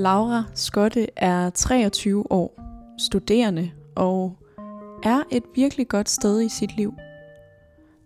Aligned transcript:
Laura 0.00 0.44
Skotte 0.54 1.06
er 1.16 1.50
23 1.50 2.32
år, 2.32 2.60
studerende 2.98 3.70
og 3.96 4.36
er 5.02 5.22
et 5.30 5.42
virkelig 5.54 5.88
godt 5.88 6.08
sted 6.08 6.40
i 6.42 6.48
sit 6.48 6.76
liv. 6.76 6.94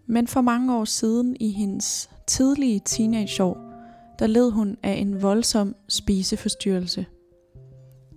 Men 0.06 0.26
for 0.26 0.40
mange 0.40 0.76
år 0.76 0.84
siden 0.84 1.36
i 1.40 1.50
hendes 1.50 2.10
tidlige 2.26 2.80
teenageår, 2.84 3.56
der 4.18 4.26
led 4.26 4.50
hun 4.50 4.76
af 4.82 4.92
en 4.92 5.22
voldsom 5.22 5.74
spiseforstyrrelse. 5.88 7.06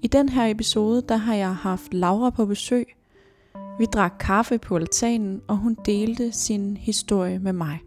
I 0.04 0.07
den 0.07 0.30
her 0.30 0.46
episode, 0.46 1.04
der 1.09 1.18
har 1.18 1.35
jeg 1.35 1.55
haft 1.55 1.94
Laura 1.94 2.30
på 2.30 2.46
besøg. 2.46 2.85
Vi 3.80 3.85
drak 3.85 4.13
kaffe 4.20 4.57
på 4.57 4.76
altanen, 4.76 5.41
og 5.48 5.57
hun 5.57 5.77
delte 5.85 6.32
sin 6.32 6.77
historie 6.77 7.40
med 7.40 7.54
mig. 7.54 7.80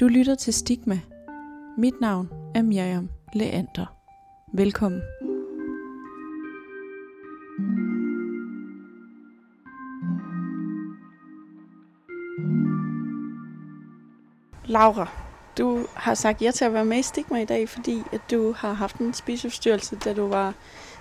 Du 0.00 0.08
lytter 0.08 0.34
til 0.34 0.54
Stigma. 0.54 1.00
Mit 1.78 2.00
navn 2.00 2.28
er 2.54 2.62
Miriam 2.62 3.08
Leander. 3.34 3.99
Velkommen. 4.52 5.02
Laura, 14.64 15.08
du 15.58 15.86
har 15.94 16.14
sagt 16.14 16.42
ja 16.42 16.50
til 16.50 16.64
at 16.64 16.72
være 16.72 16.84
med 16.84 16.98
i 16.98 17.02
Stigma 17.02 17.42
i 17.42 17.44
dag, 17.44 17.68
fordi 17.68 18.02
at 18.12 18.20
du 18.30 18.52
har 18.52 18.72
haft 18.72 18.96
en 18.96 19.14
spiseforstyrrelse, 19.14 19.96
da 19.96 20.14
du 20.14 20.26
var 20.26 20.54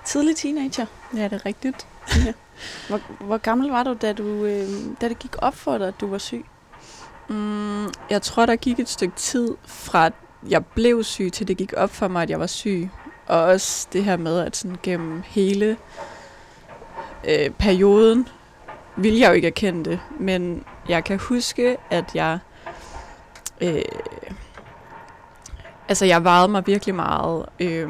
tidlig 0.06 0.36
teenager. 0.36 0.86
Ja, 1.16 1.24
det 1.24 1.34
er 1.34 1.46
rigtigt. 1.46 1.88
Ja. 2.26 2.34
Hvor, 2.88 3.26
hvor 3.26 3.38
gammel 3.38 3.70
var 3.70 3.84
du, 3.84 3.96
da, 4.02 4.14
du, 4.14 4.46
øh, 4.46 4.68
da 5.02 5.10
det 5.10 5.20
gik 5.20 5.36
op 5.38 5.56
for 5.56 5.78
dig, 5.78 5.88
at 5.88 6.02
du 6.02 6.08
var 6.08 6.18
syg? 6.18 6.46
Mm, 7.30 7.86
jeg 8.10 8.22
tror, 8.22 8.46
der 8.46 8.56
gik 8.56 8.80
et 8.80 8.90
stykke 8.90 9.16
tid 9.16 9.56
fra, 9.66 10.06
at 10.06 10.14
jeg 10.50 10.66
blev 10.66 11.04
syg, 11.04 11.30
til 11.34 11.48
det 11.48 11.58
gik 11.58 11.74
op 11.78 11.90
for 11.90 12.08
mig, 12.08 12.24
at 12.24 12.30
jeg 12.30 12.40
var 12.40 12.48
syg. 12.48 12.90
Og 13.30 13.42
også 13.42 13.88
det 13.94 14.04
her 14.04 14.18
med, 14.18 14.40
at 14.40 14.56
sådan 14.56 14.78
gennem 14.84 15.24
hele 15.26 15.78
øh, 17.24 17.50
perioden 17.50 18.28
ville 18.98 19.20
jeg 19.20 19.30
jo 19.30 19.34
ikke 19.34 19.48
erkende 19.48 19.90
det, 19.90 20.00
men 20.20 20.64
jeg 20.90 21.04
kan 21.04 21.20
huske, 21.20 21.78
at 21.90 22.06
jeg 22.14 22.40
øh, 23.62 23.82
altså 25.90 26.06
jeg 26.06 26.24
vejede 26.24 26.48
mig 26.48 26.68
virkelig 26.68 26.96
meget, 26.96 27.46
øh, 27.60 27.90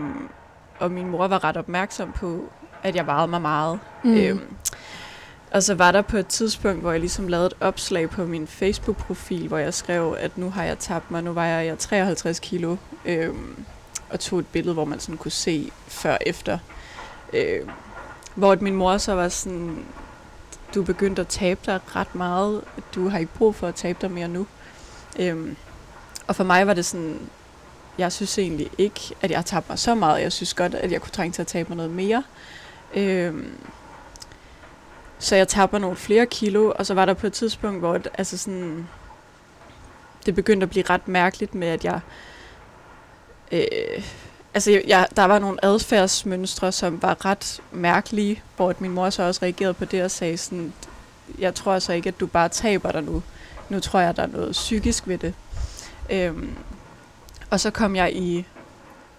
og 0.80 0.92
min 0.92 1.08
mor 1.10 1.28
var 1.28 1.44
ret 1.44 1.58
opmærksom 1.58 2.12
på, 2.12 2.44
at 2.84 2.96
jeg 2.96 3.06
vejede 3.06 3.28
mig 3.28 3.42
meget. 3.42 3.80
Mm. 4.04 4.18
Øh, 4.18 4.40
og 5.52 5.64
så 5.64 5.76
var 5.76 5.92
der 5.92 6.02
på 6.02 6.18
et 6.18 6.28
tidspunkt, 6.28 6.82
hvor 6.82 6.92
jeg 6.92 7.00
ligesom 7.00 7.28
lavede 7.28 7.48
et 7.48 7.54
opslag 7.60 8.10
på 8.10 8.26
min 8.26 8.48
Facebook-profil, 8.48 9.48
hvor 9.48 9.58
jeg 9.58 9.74
skrev, 9.74 10.16
at 10.20 10.38
nu 10.38 10.50
har 10.50 10.64
jeg 10.64 10.80
tabt 10.80 11.12
mig, 11.12 11.24
nu 11.24 11.32
vejer 11.32 11.60
jeg 11.62 11.78
53 11.78 12.40
kilo. 12.40 12.76
Øh, 13.06 13.30
og 14.10 14.20
tog 14.20 14.40
et 14.40 14.48
billede, 14.48 14.74
hvor 14.74 14.86
man 14.86 15.00
sådan 15.00 15.18
kunne 15.18 15.32
se 15.32 15.72
før 15.88 16.12
og 16.12 16.20
efter. 16.26 16.60
Øh, 17.34 17.68
hvor 18.36 18.58
min 18.62 18.76
mor 18.76 18.98
så 18.98 19.14
var 19.14 19.30
sådan, 19.30 19.86
du 20.76 20.84
begyndte 20.84 21.22
at 21.22 21.28
tabe 21.28 21.60
dig 21.66 21.80
ret 21.96 22.16
meget, 22.16 22.64
du 22.96 23.10
har 23.10 23.20
ikke 23.20 23.34
brug 23.34 23.56
for 23.56 23.68
at 23.68 23.76
tabe 23.76 23.98
dig 24.02 24.12
mere 24.12 24.28
nu. 24.28 24.48
Øh, 25.20 25.56
og 26.28 26.36
for 26.36 26.44
mig 26.44 26.68
var 26.68 26.74
det 26.74 26.86
sådan, 26.86 27.30
jeg 27.98 28.12
synes 28.12 28.38
egentlig 28.38 28.70
ikke, 28.78 29.00
at 29.22 29.30
jeg 29.30 29.38
har 29.38 29.44
tabt 29.44 29.70
mig 29.70 29.80
så 29.80 29.96
meget. 29.96 30.22
Jeg 30.22 30.32
synes 30.32 30.54
godt, 30.54 30.76
at 30.76 30.92
jeg 30.92 31.02
kunne 31.02 31.12
trænge 31.12 31.34
til 31.34 31.42
at 31.42 31.48
tabe 31.48 31.70
mig 31.70 31.78
noget 31.78 31.92
mere. 31.92 32.24
Øh, 32.96 33.34
så 35.20 35.36
jeg 35.36 35.48
tabte 35.48 35.80
nogle 35.80 35.96
flere 35.96 36.26
kilo, 36.26 36.74
og 36.76 36.86
så 36.86 36.94
var 36.94 37.06
der 37.06 37.14
på 37.14 37.28
et 37.28 37.34
tidspunkt, 37.34 37.80
hvor 37.80 37.98
det, 37.98 38.08
altså 38.18 38.38
sådan, 38.38 38.88
det 40.26 40.36
begyndte 40.36 40.64
at 40.64 40.70
blive 40.70 40.86
ret 40.90 41.08
mærkeligt 41.08 41.56
med, 41.56 41.68
at 41.68 41.86
jeg 41.86 42.00
øh, 43.52 44.04
altså 44.54 44.82
jeg, 44.88 45.08
der 45.16 45.26
var 45.26 45.40
nogle 45.40 45.66
adfærdsmønstre, 45.66 46.72
som 46.72 47.02
var 47.02 47.26
ret 47.26 47.62
mærkelige, 47.72 48.44
hvor 48.56 48.74
min 48.80 48.92
mor 48.92 49.10
så 49.10 49.24
også 49.24 49.40
reagerede 49.44 49.74
på 49.74 49.86
det 49.86 50.04
og 50.04 50.12
sagde 50.12 50.38
sådan, 50.38 50.74
jeg 51.40 51.56
tror 51.56 51.74
altså 51.74 51.94
ikke, 51.94 52.08
at 52.08 52.20
du 52.20 52.28
bare 52.28 52.50
taber 52.50 52.92
dig 52.92 53.04
nu. 53.04 53.24
Nu 53.70 53.80
tror 53.80 54.00
jeg, 54.00 54.16
der 54.16 54.24
er 54.24 54.28
noget 54.28 54.52
psykisk 54.52 55.08
ved 55.08 55.18
det. 55.18 55.34
Øhm, 56.10 56.56
og 57.50 57.60
så 57.60 57.72
kom 57.72 57.96
jeg 57.96 58.14
i, 58.14 58.46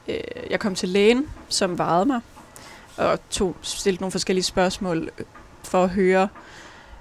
øh, 0.09 0.21
jeg 0.51 0.61
kom 0.61 0.75
til 0.75 0.89
lægen, 0.89 1.27
som 1.49 1.79
varede 1.79 2.07
mig, 2.07 2.21
og 2.97 3.19
tog, 3.31 3.57
stillede 3.63 4.03
nogle 4.03 4.13
forskellige 4.13 4.45
spørgsmål 4.45 5.11
øh, 5.19 5.25
for 5.65 5.85
at 5.85 5.91
høre, 5.91 6.29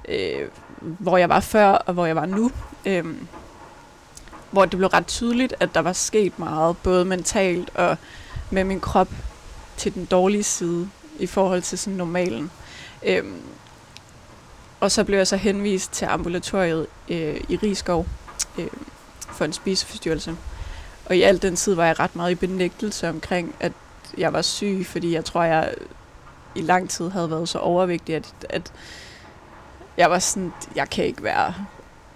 øh, 0.08 0.48
hvor 0.82 1.18
jeg 1.18 1.30
var 1.30 1.40
før 1.40 1.70
og 1.70 1.94
hvor 1.94 2.06
jeg 2.06 2.16
var 2.16 2.26
nu. 2.26 2.52
Øhm, 2.86 3.28
hvor 4.52 4.66
det 4.66 4.78
blev 4.78 4.88
ret 4.88 5.08
tydeligt, 5.08 5.54
at 5.60 5.76
der 5.76 5.80
var 5.80 5.94
sket 5.94 6.40
meget, 6.40 6.78
både 6.78 7.06
mentalt 7.06 7.76
og 7.76 7.98
med 8.50 8.64
min 8.64 8.80
krop 8.80 9.10
til 9.78 9.94
den 9.94 10.06
dårlige 10.06 10.44
side 10.44 10.90
i 11.20 11.28
forhold 11.28 11.62
til 11.62 11.78
sådan 11.78 11.98
normalen. 11.98 12.52
Øhm, 13.04 13.42
og 14.80 14.92
så 14.92 15.04
blev 15.04 15.18
jeg 15.18 15.28
så 15.28 15.38
henvist 15.38 15.92
til 15.92 16.06
ambulatoriet 16.06 16.88
øh, 17.10 17.42
i 17.50 17.56
Rigskov 17.56 18.08
øh, 18.58 18.68
for 19.32 19.46
en 19.46 19.54
spiseforstyrrelse. 19.54 20.36
Og 21.06 21.18
i 21.18 21.22
al 21.22 21.42
den 21.42 21.56
tid 21.56 21.74
var 21.74 21.86
jeg 21.86 22.00
ret 22.00 22.16
meget 22.16 22.32
i 22.32 22.36
benægtelse 22.36 23.10
omkring, 23.10 23.56
at 23.60 23.72
jeg 24.18 24.34
var 24.34 24.42
syg, 24.42 24.86
fordi 24.86 25.14
jeg 25.14 25.26
tror, 25.26 25.44
jeg 25.44 25.74
i 26.56 26.62
lang 26.62 26.90
tid 26.90 27.10
havde 27.10 27.32
været 27.32 27.50
så 27.50 27.60
overvægtig, 27.60 28.16
at, 28.16 28.34
at 28.50 28.72
jeg 29.98 30.12
var 30.12 30.20
sådan, 30.20 30.54
jeg 30.76 30.90
kan 30.90 31.06
ikke 31.06 31.24
være 31.24 31.54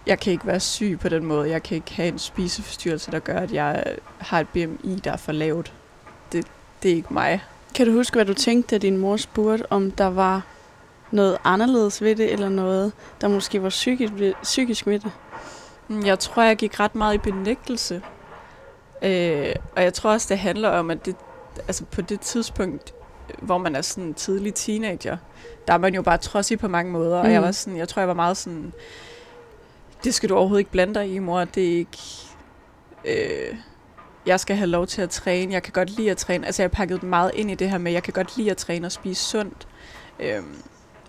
jeg 0.08 0.19
kan 0.19 0.34
ikke 0.34 0.47
være 0.47 0.59
syg 0.59 0.97
på 1.02 1.09
den 1.09 1.25
måde. 1.25 1.50
Jeg 1.50 1.64
kan 1.64 1.75
ikke 1.75 1.94
have 1.94 2.08
en 2.08 2.19
spiseforstyrrelse, 2.19 3.12
der 3.12 3.19
gør, 3.19 3.38
at 3.38 3.53
jeg 3.53 3.84
har 4.18 4.40
et 4.40 4.47
BMI, 4.50 5.00
der 5.03 5.12
er 5.12 5.18
for 5.18 5.31
lavt. 5.31 5.74
Det, 6.31 6.47
det 6.84 6.91
er 6.91 6.96
ikke 6.96 7.14
mig. 7.14 7.44
Kan 7.75 7.88
du 7.88 7.94
huske, 7.94 8.16
hvad 8.16 8.25
du 8.25 8.34
tænkte, 8.34 8.75
da 8.75 8.78
din 8.78 8.97
mor 8.97 9.18
spurgte, 9.18 9.72
om 9.72 9.91
der 9.91 10.06
var 10.06 10.41
noget 11.12 11.38
anderledes 11.44 12.02
ved 12.02 12.16
det, 12.16 12.34
eller 12.34 12.50
noget, 12.50 12.91
der 13.22 13.28
måske 13.28 13.64
var 13.64 13.69
psykisk, 13.69 14.14
psykisk 14.44 14.88
ved 14.88 15.00
det? 15.00 15.12
Mm, 15.88 16.06
jeg 16.06 16.20
tror, 16.20 16.44
jeg 16.44 16.58
gik 16.58 16.80
ret 16.80 16.96
meget 16.96 17.16
i 17.16 17.18
benægtelse. 17.18 18.02
Øh, 19.02 19.56
og 19.75 19.84
jeg 19.84 19.94
tror 19.94 20.12
også, 20.12 20.28
det 20.30 20.40
handler 20.40 20.70
om, 20.70 20.91
at 20.91 21.06
det, 21.06 21.16
altså 21.58 21.85
på 21.85 22.02
det 22.02 22.20
tidspunkt, 22.20 22.94
hvor 23.41 23.58
man 23.58 23.75
er 23.75 23.81
sådan 23.81 24.14
tidlig 24.14 24.53
teenager, 24.53 25.18
der 25.68 25.74
er 25.74 25.78
man 25.78 25.96
jo 25.96 26.02
bare 26.02 26.18
trodsig 26.18 26.59
på 26.59 26.68
mange 26.68 26.91
måder. 26.91 27.22
Mm. 27.22 27.25
Og 27.25 27.31
jeg 27.31 27.40
mm. 27.40 27.46
var 27.46 27.52
sådan, 27.52 27.80
jeg 27.80 27.90
tror, 27.90 28.00
jeg 28.00 28.08
var 28.08 28.14
meget 28.14 28.38
sådan 28.38 28.74
det 30.03 30.14
skal 30.14 30.30
du 30.30 30.36
overhovedet 30.36 30.59
ikke 30.59 30.72
blande 30.72 30.94
dig 30.94 31.14
i, 31.14 31.19
mor. 31.19 31.44
Det 31.44 31.74
er 31.74 31.78
ikke... 31.78 31.97
Øh, 33.06 33.58
jeg 34.25 34.40
skal 34.40 34.56
have 34.56 34.68
lov 34.68 34.88
til 34.88 35.02
at 35.02 35.09
træne. 35.09 35.53
Jeg 35.53 35.64
kan 35.64 35.74
godt 35.74 35.90
lide 35.90 36.12
at 36.12 36.18
træne. 36.18 36.46
Altså, 36.46 36.64
jeg 36.64 36.69
har 36.69 36.75
pakket 36.75 37.03
meget 37.03 37.31
ind 37.34 37.52
i 37.52 37.56
det 37.56 37.69
her 37.69 37.78
med, 37.78 37.91
jeg 37.91 38.03
kan 38.03 38.14
godt 38.14 38.38
lide 38.38 38.52
at 38.52 38.58
træne 38.58 38.88
og 38.88 38.91
spise 38.91 39.24
sundt. 39.24 39.68
Øh, 40.19 40.44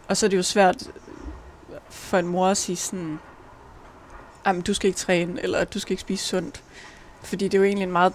og 0.08 0.16
så 0.16 0.26
er 0.26 0.30
det 0.30 0.36
jo 0.36 0.42
svært 0.42 0.90
for 1.90 2.18
en 2.18 2.26
mor 2.26 2.46
at 2.46 2.56
sige 2.56 2.76
sådan, 2.76 3.18
jamen, 4.46 4.62
du 4.62 4.74
skal 4.74 4.88
ikke 4.88 4.98
træne, 4.98 5.42
eller 5.42 5.64
du 5.64 5.78
skal 5.78 5.92
ikke 5.92 6.00
spise 6.00 6.24
sundt. 6.24 6.62
Fordi 7.22 7.44
det 7.44 7.54
er 7.54 7.58
jo 7.58 7.64
egentlig 7.64 7.84
en 7.86 7.92
meget... 7.92 8.12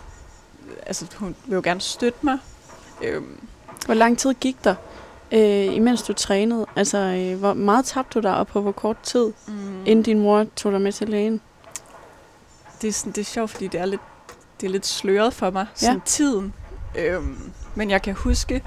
Altså, 0.85 1.05
hun 1.15 1.35
vil 1.45 1.55
jo 1.55 1.61
gerne 1.63 1.81
støtte 1.81 2.19
mig. 2.21 2.37
Øh, 3.03 3.21
Hvor 3.85 3.93
lang 3.93 4.17
tid 4.17 4.33
gik 4.33 4.63
der? 4.63 4.75
Øh, 5.31 5.75
imens 5.75 6.01
du 6.01 6.13
trænede? 6.13 6.65
Altså, 6.75 6.97
øh, 6.97 7.39
hvor 7.39 7.53
meget 7.53 7.85
tabte 7.85 8.19
du 8.19 8.23
dig, 8.23 8.35
og 8.37 8.47
på 8.47 8.61
hvor 8.61 8.71
kort 8.71 8.99
tid, 9.03 9.33
mm. 9.47 9.85
inden 9.85 10.03
din 10.03 10.19
mor 10.19 10.45
tog 10.55 10.71
dig 10.71 10.81
med 10.81 10.91
til 10.91 11.09
lægen? 11.09 11.41
Det 12.81 12.87
er, 12.87 12.93
sådan, 12.93 13.11
det 13.11 13.21
er 13.21 13.25
sjovt, 13.25 13.49
fordi 13.49 13.67
det 13.67 13.79
er 13.79 13.85
lidt, 13.85 14.01
det 14.61 14.67
er 14.67 14.71
lidt 14.71 14.85
sløret 14.85 15.33
for 15.33 15.49
mig, 15.49 15.65
ja. 15.81 15.85
sådan 15.85 16.01
tiden. 16.01 16.53
Øhm, 16.97 17.51
men 17.75 17.89
jeg 17.89 18.01
kan 18.01 18.13
huske, 18.13 18.63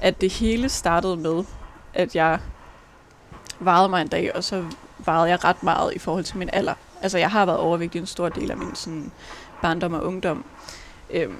at 0.00 0.20
det 0.20 0.32
hele 0.32 0.68
startede 0.68 1.16
med, 1.16 1.44
at 1.94 2.16
jeg 2.16 2.38
vejede 3.60 3.88
mig 3.88 4.02
en 4.02 4.08
dag, 4.08 4.36
og 4.36 4.44
så 4.44 4.64
vejede 4.98 5.28
jeg 5.28 5.44
ret 5.44 5.62
meget 5.62 5.94
i 5.94 5.98
forhold 5.98 6.24
til 6.24 6.38
min 6.38 6.50
alder. 6.52 6.74
Altså, 7.02 7.18
jeg 7.18 7.30
har 7.30 7.46
været 7.46 7.58
overvægtig 7.58 7.98
en 7.98 8.06
stor 8.06 8.28
del 8.28 8.50
af 8.50 8.56
min 8.56 8.74
sådan, 8.74 9.12
barndom 9.62 9.94
og 9.94 10.04
ungdom. 10.04 10.44
Øhm, 11.10 11.36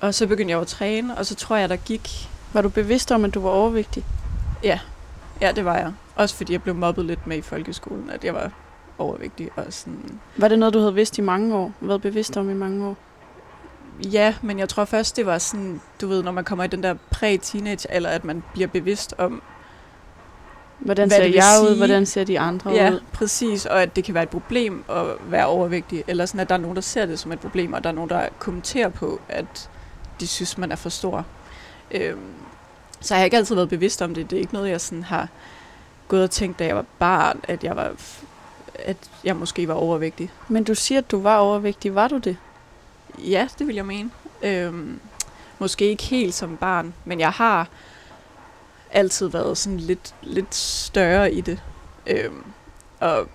og 0.00 0.14
så 0.14 0.26
begyndte 0.26 0.52
jeg 0.52 0.60
at 0.60 0.66
træne, 0.66 1.18
og 1.18 1.26
så 1.26 1.34
tror 1.34 1.56
jeg, 1.56 1.68
der 1.68 1.76
gik 1.76 2.28
var 2.52 2.62
du 2.62 2.68
bevidst 2.68 3.12
om, 3.12 3.24
at 3.24 3.34
du 3.34 3.40
var 3.40 3.50
overvægtig? 3.50 4.04
Ja, 4.62 4.78
ja 5.40 5.52
det 5.52 5.64
var 5.64 5.76
jeg. 5.76 5.92
Også 6.16 6.36
fordi 6.36 6.52
jeg 6.52 6.62
blev 6.62 6.74
mobbet 6.74 7.04
lidt 7.04 7.26
med 7.26 7.36
i 7.36 7.40
folkeskolen, 7.42 8.10
at 8.10 8.24
jeg 8.24 8.34
var 8.34 8.50
overvægtig. 8.98 9.50
Og 9.56 9.64
sådan 9.68 10.20
var 10.36 10.48
det 10.48 10.58
noget, 10.58 10.74
du 10.74 10.78
havde 10.78 10.94
vidst 10.94 11.18
i 11.18 11.20
mange 11.20 11.56
år? 11.56 11.72
Været 11.80 12.02
bevidst 12.02 12.36
om 12.36 12.50
i 12.50 12.54
mange 12.54 12.86
år? 12.86 12.96
ja, 14.12 14.34
men 14.42 14.58
jeg 14.58 14.68
tror 14.68 14.84
først, 14.84 15.16
det 15.16 15.26
var 15.26 15.38
sådan, 15.38 15.80
du 16.00 16.08
ved, 16.08 16.22
når 16.22 16.32
man 16.32 16.44
kommer 16.44 16.64
i 16.64 16.66
den 16.66 16.82
der 16.82 16.94
præ-teenage, 17.10 17.86
eller 17.90 18.08
at 18.08 18.24
man 18.24 18.42
bliver 18.52 18.68
bevidst 18.68 19.14
om, 19.18 19.42
Hvordan 20.78 21.10
ser 21.10 21.24
jeg 21.24 21.58
ud? 21.62 21.66
sige. 21.66 21.76
Hvordan 21.76 22.06
ser 22.06 22.24
de 22.24 22.40
andre 22.40 22.70
ja, 22.70 22.90
ud? 22.90 23.00
præcis, 23.12 23.66
og 23.66 23.82
at 23.82 23.96
det 23.96 24.04
kan 24.04 24.14
være 24.14 24.22
et 24.22 24.28
problem 24.28 24.84
at 24.90 25.04
være 25.30 25.46
overvægtig, 25.46 26.04
eller 26.06 26.26
sådan, 26.26 26.40
at 26.40 26.48
der 26.48 26.54
er 26.54 26.58
nogen, 26.58 26.76
der 26.76 26.82
ser 26.82 27.06
det 27.06 27.18
som 27.18 27.32
et 27.32 27.40
problem, 27.40 27.72
og 27.72 27.84
der 27.84 27.90
er 27.90 27.94
nogen, 27.94 28.10
der 28.10 28.28
kommenterer 28.38 28.88
på, 28.88 29.20
at 29.28 29.70
de 30.20 30.26
synes, 30.26 30.58
man 30.58 30.72
er 30.72 30.76
for 30.76 30.88
stor. 30.88 31.24
Øhm, 31.92 32.34
så 33.00 33.14
jeg 33.14 33.20
har 33.20 33.24
ikke 33.24 33.36
altid 33.36 33.54
været 33.54 33.68
bevidst 33.68 34.02
om 34.02 34.14
det. 34.14 34.30
Det 34.30 34.36
er 34.36 34.40
ikke 34.40 34.54
noget, 34.54 34.70
jeg 34.70 34.80
sådan 34.80 35.02
har 35.02 35.28
gået 36.08 36.22
og 36.22 36.30
tænkt, 36.30 36.58
da 36.58 36.66
jeg 36.66 36.76
var 36.76 36.84
barn, 36.98 37.40
at 37.48 37.64
jeg 37.64 37.76
var 37.76 37.92
at 38.74 38.96
jeg 39.24 39.36
måske 39.36 39.68
var 39.68 39.74
overvægtig. 39.74 40.30
Men 40.48 40.64
du 40.64 40.74
siger, 40.74 40.98
at 40.98 41.10
du 41.10 41.20
var 41.20 41.36
overvægtig. 41.36 41.94
Var 41.94 42.08
du 42.08 42.18
det? 42.18 42.36
Ja, 43.18 43.48
det 43.58 43.66
vil 43.66 43.74
jeg 43.74 43.86
mene. 43.86 44.10
Øhm, 44.42 45.00
måske 45.58 45.84
ikke 45.84 46.02
helt 46.02 46.34
som 46.34 46.56
barn, 46.56 46.94
men 47.04 47.20
jeg 47.20 47.30
har 47.30 47.68
altid 48.90 49.28
været 49.28 49.58
sådan 49.58 49.80
lidt, 49.80 50.14
lidt 50.22 50.54
større 50.54 51.32
i 51.32 51.40
det. 51.40 51.62
Øhm, 52.06 52.44
og 53.00 53.28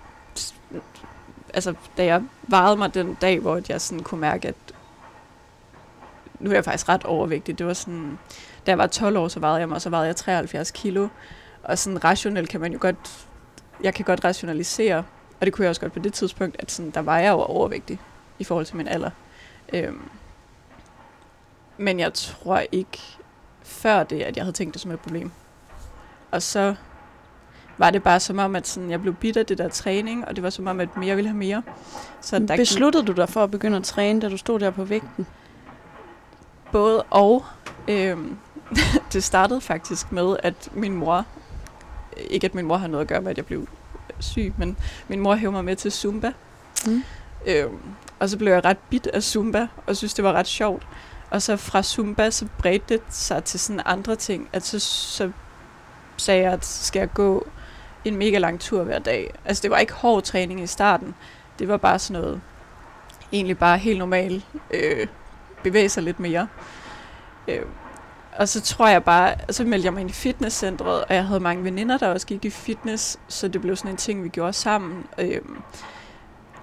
altså, 1.53 1.73
da 1.97 2.05
jeg 2.05 2.23
vejede 2.43 2.77
mig 2.77 2.93
den 2.93 3.17
dag, 3.21 3.39
hvor 3.39 3.61
jeg 3.69 3.81
sådan 3.81 4.03
kunne 4.03 4.21
mærke, 4.21 4.47
at 4.47 4.55
nu 6.39 6.49
er 6.49 6.53
jeg 6.53 6.65
faktisk 6.65 6.89
ret 6.89 7.03
overvægtig. 7.03 7.57
Det 7.57 7.65
var 7.65 7.73
sådan, 7.73 8.19
da 8.65 8.71
jeg 8.71 8.77
var 8.77 8.87
12 8.87 9.17
år, 9.17 9.27
så 9.27 9.39
vejede 9.39 9.59
jeg 9.59 9.67
mig, 9.67 9.75
og 9.75 9.81
så 9.81 9.89
vejede 9.89 10.07
jeg 10.07 10.15
73 10.15 10.71
kilo. 10.71 11.07
Og 11.63 11.77
sådan 11.77 12.03
rationelt 12.03 12.49
kan 12.49 12.61
man 12.61 12.73
jo 12.73 12.77
godt, 12.81 13.27
jeg 13.83 13.93
kan 13.93 14.05
godt 14.05 14.23
rationalisere, 14.23 15.03
og 15.39 15.45
det 15.45 15.53
kunne 15.53 15.63
jeg 15.63 15.69
også 15.69 15.81
godt 15.81 15.93
på 15.93 15.99
det 15.99 16.13
tidspunkt, 16.13 16.55
at 16.59 16.71
sådan, 16.71 16.91
der 16.91 17.01
var 17.01 17.19
jeg 17.19 17.31
jo 17.31 17.37
overvægtig 17.37 17.99
i 18.39 18.43
forhold 18.43 18.65
til 18.65 18.77
min 18.77 18.87
alder. 18.87 19.09
Øhm, 19.73 20.01
men 21.77 21.99
jeg 21.99 22.13
tror 22.13 22.63
ikke 22.71 22.99
før 23.63 24.03
det, 24.03 24.21
at 24.21 24.37
jeg 24.37 24.43
havde 24.45 24.55
tænkt 24.55 24.73
det 24.73 24.81
som 24.81 24.91
et 24.91 24.99
problem. 24.99 25.31
Og 26.31 26.41
så 26.41 26.75
var 27.77 27.91
det 27.91 28.03
bare 28.03 28.19
som 28.19 28.39
om, 28.39 28.55
at 28.55 28.67
sådan, 28.67 28.91
jeg 28.91 29.01
blev 29.01 29.15
bidt 29.15 29.37
af 29.37 29.45
det 29.45 29.57
der 29.57 29.69
træning, 29.69 30.27
og 30.27 30.35
det 30.35 30.43
var 30.43 30.49
som 30.49 30.67
om, 30.67 30.79
at 30.79 30.97
mere 30.97 31.15
ville 31.15 31.29
have 31.29 31.37
mere. 31.37 31.63
Så 32.21 32.39
der 32.39 32.47
gik 32.47 32.57
Besluttede 32.57 33.05
du 33.05 33.11
dig 33.11 33.29
for 33.29 33.43
at 33.43 33.51
begynde 33.51 33.77
at 33.77 33.83
træne, 33.83 34.21
da 34.21 34.29
du 34.29 34.37
stod 34.37 34.59
der 34.59 34.69
på 34.71 34.83
vægten? 34.83 35.27
Både 36.71 37.03
og. 37.03 37.45
Øhm, 37.87 38.37
det 39.13 39.23
startede 39.23 39.61
faktisk 39.61 40.11
med, 40.11 40.37
at 40.43 40.69
min 40.73 40.93
mor, 40.95 41.25
ikke 42.17 42.45
at 42.45 42.55
min 42.55 42.65
mor 42.65 42.77
har 42.77 42.87
noget 42.87 43.01
at 43.01 43.07
gøre 43.07 43.21
med, 43.21 43.31
at 43.31 43.37
jeg 43.37 43.45
blev 43.45 43.67
syg, 44.19 44.53
men 44.57 44.77
min 45.07 45.19
mor 45.19 45.35
hævde 45.35 45.51
mig 45.51 45.65
med 45.65 45.75
til 45.75 45.91
Zumba. 45.91 46.31
Mm. 46.85 47.03
Øhm, 47.45 47.79
og 48.19 48.29
så 48.29 48.37
blev 48.37 48.53
jeg 48.53 48.65
ret 48.65 48.77
bit 48.89 49.07
af 49.07 49.23
Zumba, 49.23 49.67
og 49.85 49.95
synes 49.95 50.13
det 50.13 50.23
var 50.23 50.33
ret 50.33 50.47
sjovt. 50.47 50.87
Og 51.29 51.41
så 51.41 51.57
fra 51.57 51.83
Zumba, 51.83 52.31
så 52.31 52.47
bredte 52.57 52.93
det 52.93 53.01
sig 53.09 53.43
til 53.43 53.59
sådan 53.59 53.81
andre 53.85 54.15
ting, 54.15 54.49
at 54.53 54.65
så, 54.65 54.79
så 54.79 55.31
sagde 56.17 56.43
jeg, 56.43 56.53
at 56.53 56.65
skal 56.65 56.99
jeg 56.99 57.13
gå 57.13 57.47
en 58.05 58.15
mega 58.15 58.37
lang 58.37 58.59
tur 58.59 58.83
hver 58.83 58.99
dag. 58.99 59.33
Altså 59.45 59.61
det 59.61 59.71
var 59.71 59.77
ikke 59.77 59.93
hård 59.93 60.23
træning 60.23 60.63
i 60.63 60.67
starten, 60.67 61.15
det 61.59 61.67
var 61.67 61.77
bare 61.77 61.99
sådan 61.99 62.21
noget, 62.21 62.41
egentlig 63.31 63.57
bare 63.57 63.77
helt 63.77 63.99
normal, 63.99 64.43
øh, 64.71 65.07
bevæge 65.63 65.89
sig 65.89 66.03
lidt 66.03 66.19
mere. 66.19 66.47
Øh, 67.47 67.61
og 68.37 68.49
så 68.49 68.61
tror 68.61 68.87
jeg 68.87 69.03
bare, 69.03 69.35
så 69.49 69.63
meldte 69.63 69.85
jeg 69.85 69.93
mig 69.93 70.01
ind 70.01 70.09
i 70.09 70.13
fitnesscentret, 70.13 71.03
og 71.03 71.15
jeg 71.15 71.25
havde 71.25 71.39
mange 71.39 71.63
veninder, 71.63 71.97
der 71.97 72.07
også 72.07 72.27
gik 72.27 72.45
i 72.45 72.49
fitness, 72.49 73.19
så 73.27 73.47
det 73.47 73.61
blev 73.61 73.75
sådan 73.75 73.91
en 73.91 73.97
ting, 73.97 74.23
vi 74.23 74.29
gjorde 74.29 74.53
sammen. 74.53 75.05
Øh, 75.17 75.41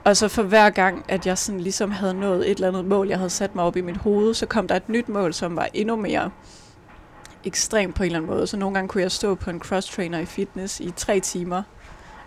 og 0.04 0.16
så 0.16 0.28
for 0.28 0.42
hver 0.42 0.70
gang, 0.70 1.04
at 1.08 1.26
jeg 1.26 1.38
sådan 1.38 1.60
ligesom 1.60 1.90
havde 1.90 2.14
nået 2.14 2.50
et 2.50 2.54
eller 2.54 2.68
andet 2.68 2.84
mål, 2.84 3.08
jeg 3.08 3.18
havde 3.18 3.30
sat 3.30 3.54
mig 3.54 3.64
op 3.64 3.76
i 3.76 3.80
mit 3.80 3.96
hoved, 3.96 4.34
så 4.34 4.46
kom 4.46 4.68
der 4.68 4.76
et 4.76 4.88
nyt 4.88 5.08
mål, 5.08 5.34
som 5.34 5.56
var 5.56 5.68
endnu 5.74 5.96
mere 5.96 6.30
ekstremt 7.44 7.94
på 7.94 8.02
en 8.02 8.06
eller 8.06 8.18
anden 8.18 8.30
måde. 8.30 8.46
Så 8.46 8.56
nogle 8.56 8.74
gange 8.74 8.88
kunne 8.88 9.02
jeg 9.02 9.12
stå 9.12 9.34
på 9.34 9.50
en 9.50 9.60
cross-trainer 9.64 10.18
i 10.18 10.24
fitness 10.24 10.80
i 10.80 10.92
tre 10.96 11.20
timer, 11.20 11.62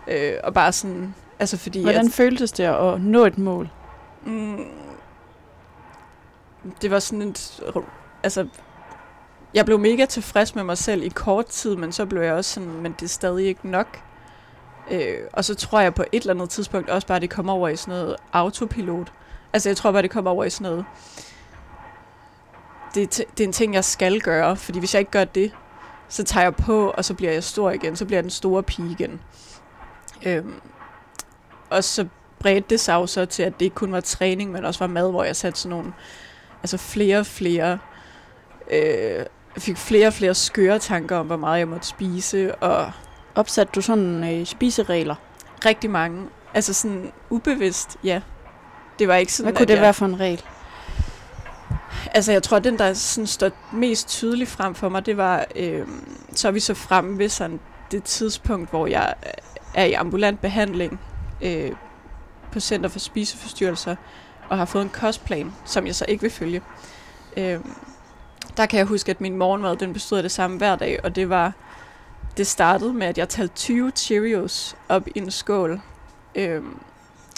øh, 0.06 0.32
og 0.44 0.54
bare 0.54 0.72
sådan, 0.72 1.14
altså 1.38 1.56
fordi... 1.56 1.82
Hvordan 1.82 2.06
at, 2.06 2.12
føltes 2.12 2.52
det 2.52 2.64
at 2.64 3.00
nå 3.00 3.24
et 3.24 3.38
mål? 3.38 3.68
mm, 4.24 4.64
det 6.82 6.90
var 6.90 6.98
sådan 6.98 7.22
et... 7.22 7.60
Altså, 8.22 8.46
jeg 9.54 9.64
blev 9.64 9.78
mega 9.78 10.04
tilfreds 10.04 10.54
med 10.54 10.64
mig 10.64 10.78
selv 10.78 11.02
i 11.02 11.08
kort 11.08 11.46
tid, 11.46 11.76
men 11.76 11.92
så 11.92 12.06
blev 12.06 12.22
jeg 12.22 12.34
også 12.34 12.54
sådan, 12.54 12.68
men 12.68 12.92
det 12.92 13.02
er 13.02 13.08
stadig 13.08 13.46
ikke 13.46 13.68
nok. 13.70 14.00
Øh, 14.90 15.18
og 15.32 15.44
så 15.44 15.54
tror 15.54 15.80
jeg 15.80 15.94
på 15.94 16.04
et 16.12 16.20
eller 16.20 16.34
andet 16.34 16.50
tidspunkt 16.50 16.90
også 16.90 17.06
bare, 17.06 17.16
at 17.16 17.22
det 17.22 17.30
kommer 17.30 17.52
over 17.52 17.68
i 17.68 17.76
sådan 17.76 17.94
noget 17.94 18.16
autopilot. 18.32 19.12
Altså 19.52 19.68
jeg 19.68 19.76
tror 19.76 19.92
bare, 19.92 20.02
det 20.02 20.10
kommer 20.10 20.30
over 20.30 20.44
i 20.44 20.50
sådan 20.50 20.70
noget... 20.70 20.84
Det, 22.94 23.16
det 23.16 23.40
er 23.40 23.48
en 23.48 23.52
ting, 23.52 23.74
jeg 23.74 23.84
skal 23.84 24.20
gøre, 24.20 24.56
fordi 24.56 24.78
hvis 24.78 24.94
jeg 24.94 25.00
ikke 25.00 25.10
gør 25.10 25.24
det, 25.24 25.52
så 26.08 26.24
tager 26.24 26.44
jeg 26.44 26.56
på, 26.56 26.90
og 26.90 27.04
så 27.04 27.14
bliver 27.14 27.32
jeg 27.32 27.44
stor 27.44 27.70
igen. 27.70 27.96
Så 27.96 28.04
bliver 28.04 28.16
jeg 28.16 28.24
den 28.24 28.30
store 28.30 28.62
pige 28.62 28.90
igen. 28.90 29.20
Øhm, 30.26 30.60
og 31.70 31.84
så 31.84 32.06
bredte 32.38 32.66
det 32.70 32.80
sig 32.80 32.94
jo 32.94 33.06
så 33.06 33.26
til, 33.26 33.42
at 33.42 33.52
det 33.58 33.64
ikke 33.64 33.74
kun 33.74 33.92
var 33.92 34.00
træning, 34.00 34.52
men 34.52 34.64
også 34.64 34.78
var 34.80 34.86
mad, 34.86 35.10
hvor 35.10 35.24
jeg 35.24 35.36
satte 35.36 35.60
sådan 35.60 35.76
nogle, 35.76 35.92
altså 36.62 36.76
flere 36.76 37.18
og 37.18 37.26
flere, 37.26 37.78
øh, 38.70 39.24
fik 39.58 39.76
flere 39.76 40.06
og 40.06 40.12
flere 40.12 40.34
skøre 40.34 40.78
tanker 40.78 41.16
om, 41.16 41.26
hvor 41.26 41.36
meget 41.36 41.58
jeg 41.58 41.68
måtte 41.68 41.86
spise, 41.86 42.54
og 42.54 42.92
Opsatte 43.34 43.72
du 43.74 43.80
sådan 43.80 44.40
øh, 44.40 44.46
spiseregler? 44.46 45.14
rigtig 45.64 45.90
mange, 45.90 46.28
altså 46.54 46.72
sådan 46.72 47.12
ubevidst, 47.30 47.96
ja. 48.04 48.20
Det 48.98 49.08
var 49.08 49.14
ikke 49.14 49.32
sådan, 49.32 49.52
Hvad 49.52 49.56
kunne 49.56 49.62
at 49.62 49.68
det 49.68 49.74
jeg, 49.74 49.82
være 49.82 49.94
for 49.94 50.06
en 50.06 50.20
regel? 50.20 50.42
Altså, 52.14 52.32
jeg 52.32 52.42
tror, 52.42 52.58
den, 52.58 52.78
der 52.78 52.92
sådan 52.92 53.26
står 53.26 53.50
mest 53.72 54.08
tydeligt 54.08 54.50
frem 54.50 54.74
for 54.74 54.88
mig, 54.88 55.06
det 55.06 55.16
var, 55.16 55.44
øh, 55.56 55.86
så 56.34 56.48
er 56.48 56.52
vi 56.52 56.60
så 56.60 56.74
fremme 56.74 57.18
ved 57.18 57.28
sådan 57.28 57.60
det 57.90 58.04
tidspunkt, 58.04 58.70
hvor 58.70 58.86
jeg 58.86 59.14
øh, 59.26 59.32
er 59.74 59.84
i 59.84 59.92
ambulant 59.92 60.40
behandling 60.40 61.00
øh, 61.42 61.72
på 62.52 62.60
Center 62.60 62.88
for 62.88 62.98
Spiseforstyrrelser, 62.98 63.96
og 64.48 64.58
har 64.58 64.64
fået 64.64 64.82
en 64.82 64.88
kostplan, 64.88 65.52
som 65.64 65.86
jeg 65.86 65.94
så 65.94 66.04
ikke 66.08 66.22
vil 66.22 66.30
følge. 66.30 66.62
Øh, 67.36 67.60
der 68.56 68.66
kan 68.66 68.78
jeg 68.78 68.86
huske, 68.86 69.10
at 69.10 69.20
min 69.20 69.36
morgenmad, 69.36 69.76
den 69.76 69.92
bestod 69.92 70.18
af 70.18 70.22
det 70.22 70.32
samme 70.32 70.58
hver 70.58 70.76
dag, 70.76 71.04
og 71.04 71.16
det 71.16 71.28
var, 71.28 71.52
det 72.36 72.46
startede 72.46 72.92
med, 72.92 73.06
at 73.06 73.18
jeg 73.18 73.28
talte 73.28 73.54
20 73.54 73.92
Cheerios 73.96 74.76
op 74.88 75.08
i 75.08 75.12
en 75.14 75.30
skål, 75.30 75.80
øh, 76.34 76.62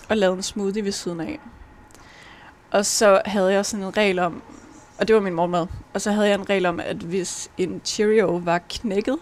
og 0.08 0.16
lavede 0.16 0.36
en 0.36 0.42
smoothie 0.42 0.84
ved 0.84 0.92
siden 0.92 1.20
af. 1.20 1.40
Og 2.70 2.86
så 2.86 3.22
havde 3.24 3.52
jeg 3.52 3.66
sådan 3.66 3.86
en 3.86 3.96
regel 3.96 4.18
om, 4.18 4.42
og 4.98 5.08
det 5.08 5.14
var 5.16 5.22
min 5.22 5.34
morgenmad, 5.34 5.66
og 5.94 6.00
så 6.00 6.12
havde 6.12 6.28
jeg 6.28 6.34
en 6.34 6.50
regel 6.50 6.66
om, 6.66 6.80
at 6.80 6.96
hvis 6.96 7.50
en 7.58 7.80
Cheerio 7.84 8.36
var 8.36 8.60
knækket, 8.68 9.18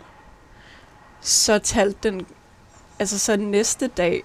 så 1.21 1.59
talte 1.59 2.11
den, 2.11 2.27
altså 2.99 3.19
så 3.19 3.37
næste 3.37 3.87
dag 3.87 4.25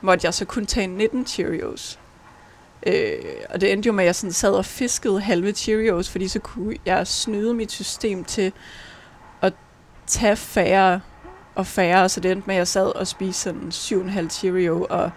måtte 0.00 0.26
jeg 0.26 0.34
så 0.34 0.44
kun 0.44 0.66
tage 0.66 0.86
19 0.86 1.26
Cheerios. 1.26 1.98
Øh, 2.86 3.18
og 3.50 3.60
det 3.60 3.72
endte 3.72 3.86
jo 3.86 3.92
med, 3.92 4.04
at 4.04 4.06
jeg 4.06 4.14
sådan 4.14 4.32
sad 4.32 4.52
og 4.52 4.64
fiskede 4.64 5.20
halve 5.20 5.52
Cheerios, 5.52 6.10
fordi 6.10 6.28
så 6.28 6.38
kunne 6.38 6.76
jeg 6.86 7.06
snyde 7.06 7.54
mit 7.54 7.72
system 7.72 8.24
til 8.24 8.52
at 9.40 9.52
tage 10.06 10.36
færre 10.36 11.00
og 11.54 11.66
færre, 11.66 12.08
så 12.08 12.20
det 12.20 12.30
endte 12.32 12.46
med, 12.46 12.54
at 12.54 12.58
jeg 12.58 12.68
sad 12.68 12.86
og 12.86 13.06
spiste 13.06 13.42
sådan 13.42 13.68
7,5 13.68 14.28
Cheerio 14.28 14.86
og 14.90 15.10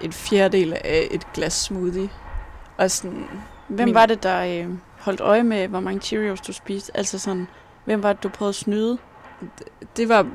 en 0.00 0.12
fjerdedel 0.12 0.72
af 0.72 1.08
et 1.10 1.32
glas 1.32 1.52
smoothie. 1.52 2.08
Og 2.76 2.90
sådan, 2.90 3.26
Hvem 3.68 3.88
Min- 3.88 3.94
var 3.94 4.06
det, 4.06 4.22
der 4.22 4.40
øh, 4.64 4.70
holdt 4.98 5.20
øje 5.20 5.42
med, 5.42 5.68
hvor 5.68 5.80
mange 5.80 6.00
Cheerios 6.00 6.40
du 6.40 6.52
spiste? 6.52 6.96
Altså 6.96 7.18
sådan, 7.18 7.46
hvem 7.84 8.02
var 8.02 8.12
det, 8.12 8.22
du 8.22 8.28
prøvede 8.28 8.48
at 8.48 8.54
snyde? 8.54 8.98
det 9.96 10.08
var 10.08 10.26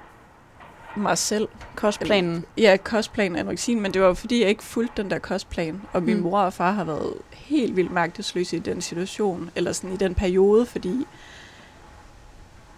mig 0.96 1.18
selv. 1.18 1.48
Kostplanen? 1.76 2.46
Ja, 2.58 2.78
kostplan 2.84 3.36
anoreksien, 3.36 3.82
men 3.82 3.94
det 3.94 4.02
var 4.02 4.14
fordi, 4.14 4.42
jeg 4.42 4.50
ikke 4.50 4.64
fulgte 4.64 5.02
den 5.04 5.12
der 5.12 5.20
kostplan. 5.20 5.82
Og 5.94 6.04
min 6.04 6.18
Mm. 6.18 6.24
mor 6.24 6.40
og 6.40 6.54
far 6.54 6.72
har 6.72 6.84
været 6.84 7.14
helt 7.32 7.76
vildt 7.76 7.92
magtesløse 7.92 8.56
i 8.56 8.60
den 8.60 8.82
situation, 8.82 9.50
eller 9.56 9.72
sådan 9.72 9.94
i 9.94 9.98
den 9.98 10.16
periode, 10.16 10.66
fordi 10.66 11.08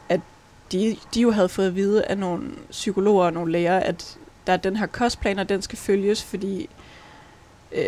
at 0.10 0.20
de, 0.72 0.98
de 1.14 1.22
jo 1.22 1.32
havde 1.32 1.50
fået 1.50 1.68
at 1.68 1.76
vide 1.76 2.06
af 2.06 2.18
nogle 2.18 2.52
psykologer 2.72 3.26
og 3.26 3.34
nogle 3.34 3.52
læger, 3.52 3.80
at 3.80 4.18
der 4.48 4.54
er 4.54 4.58
den 4.58 4.76
her 4.76 4.86
kostplan, 4.86 5.40
og 5.40 5.50
den 5.50 5.62
skal 5.62 5.78
følges, 5.78 6.24
fordi 6.24 6.70
øh, 7.72 7.82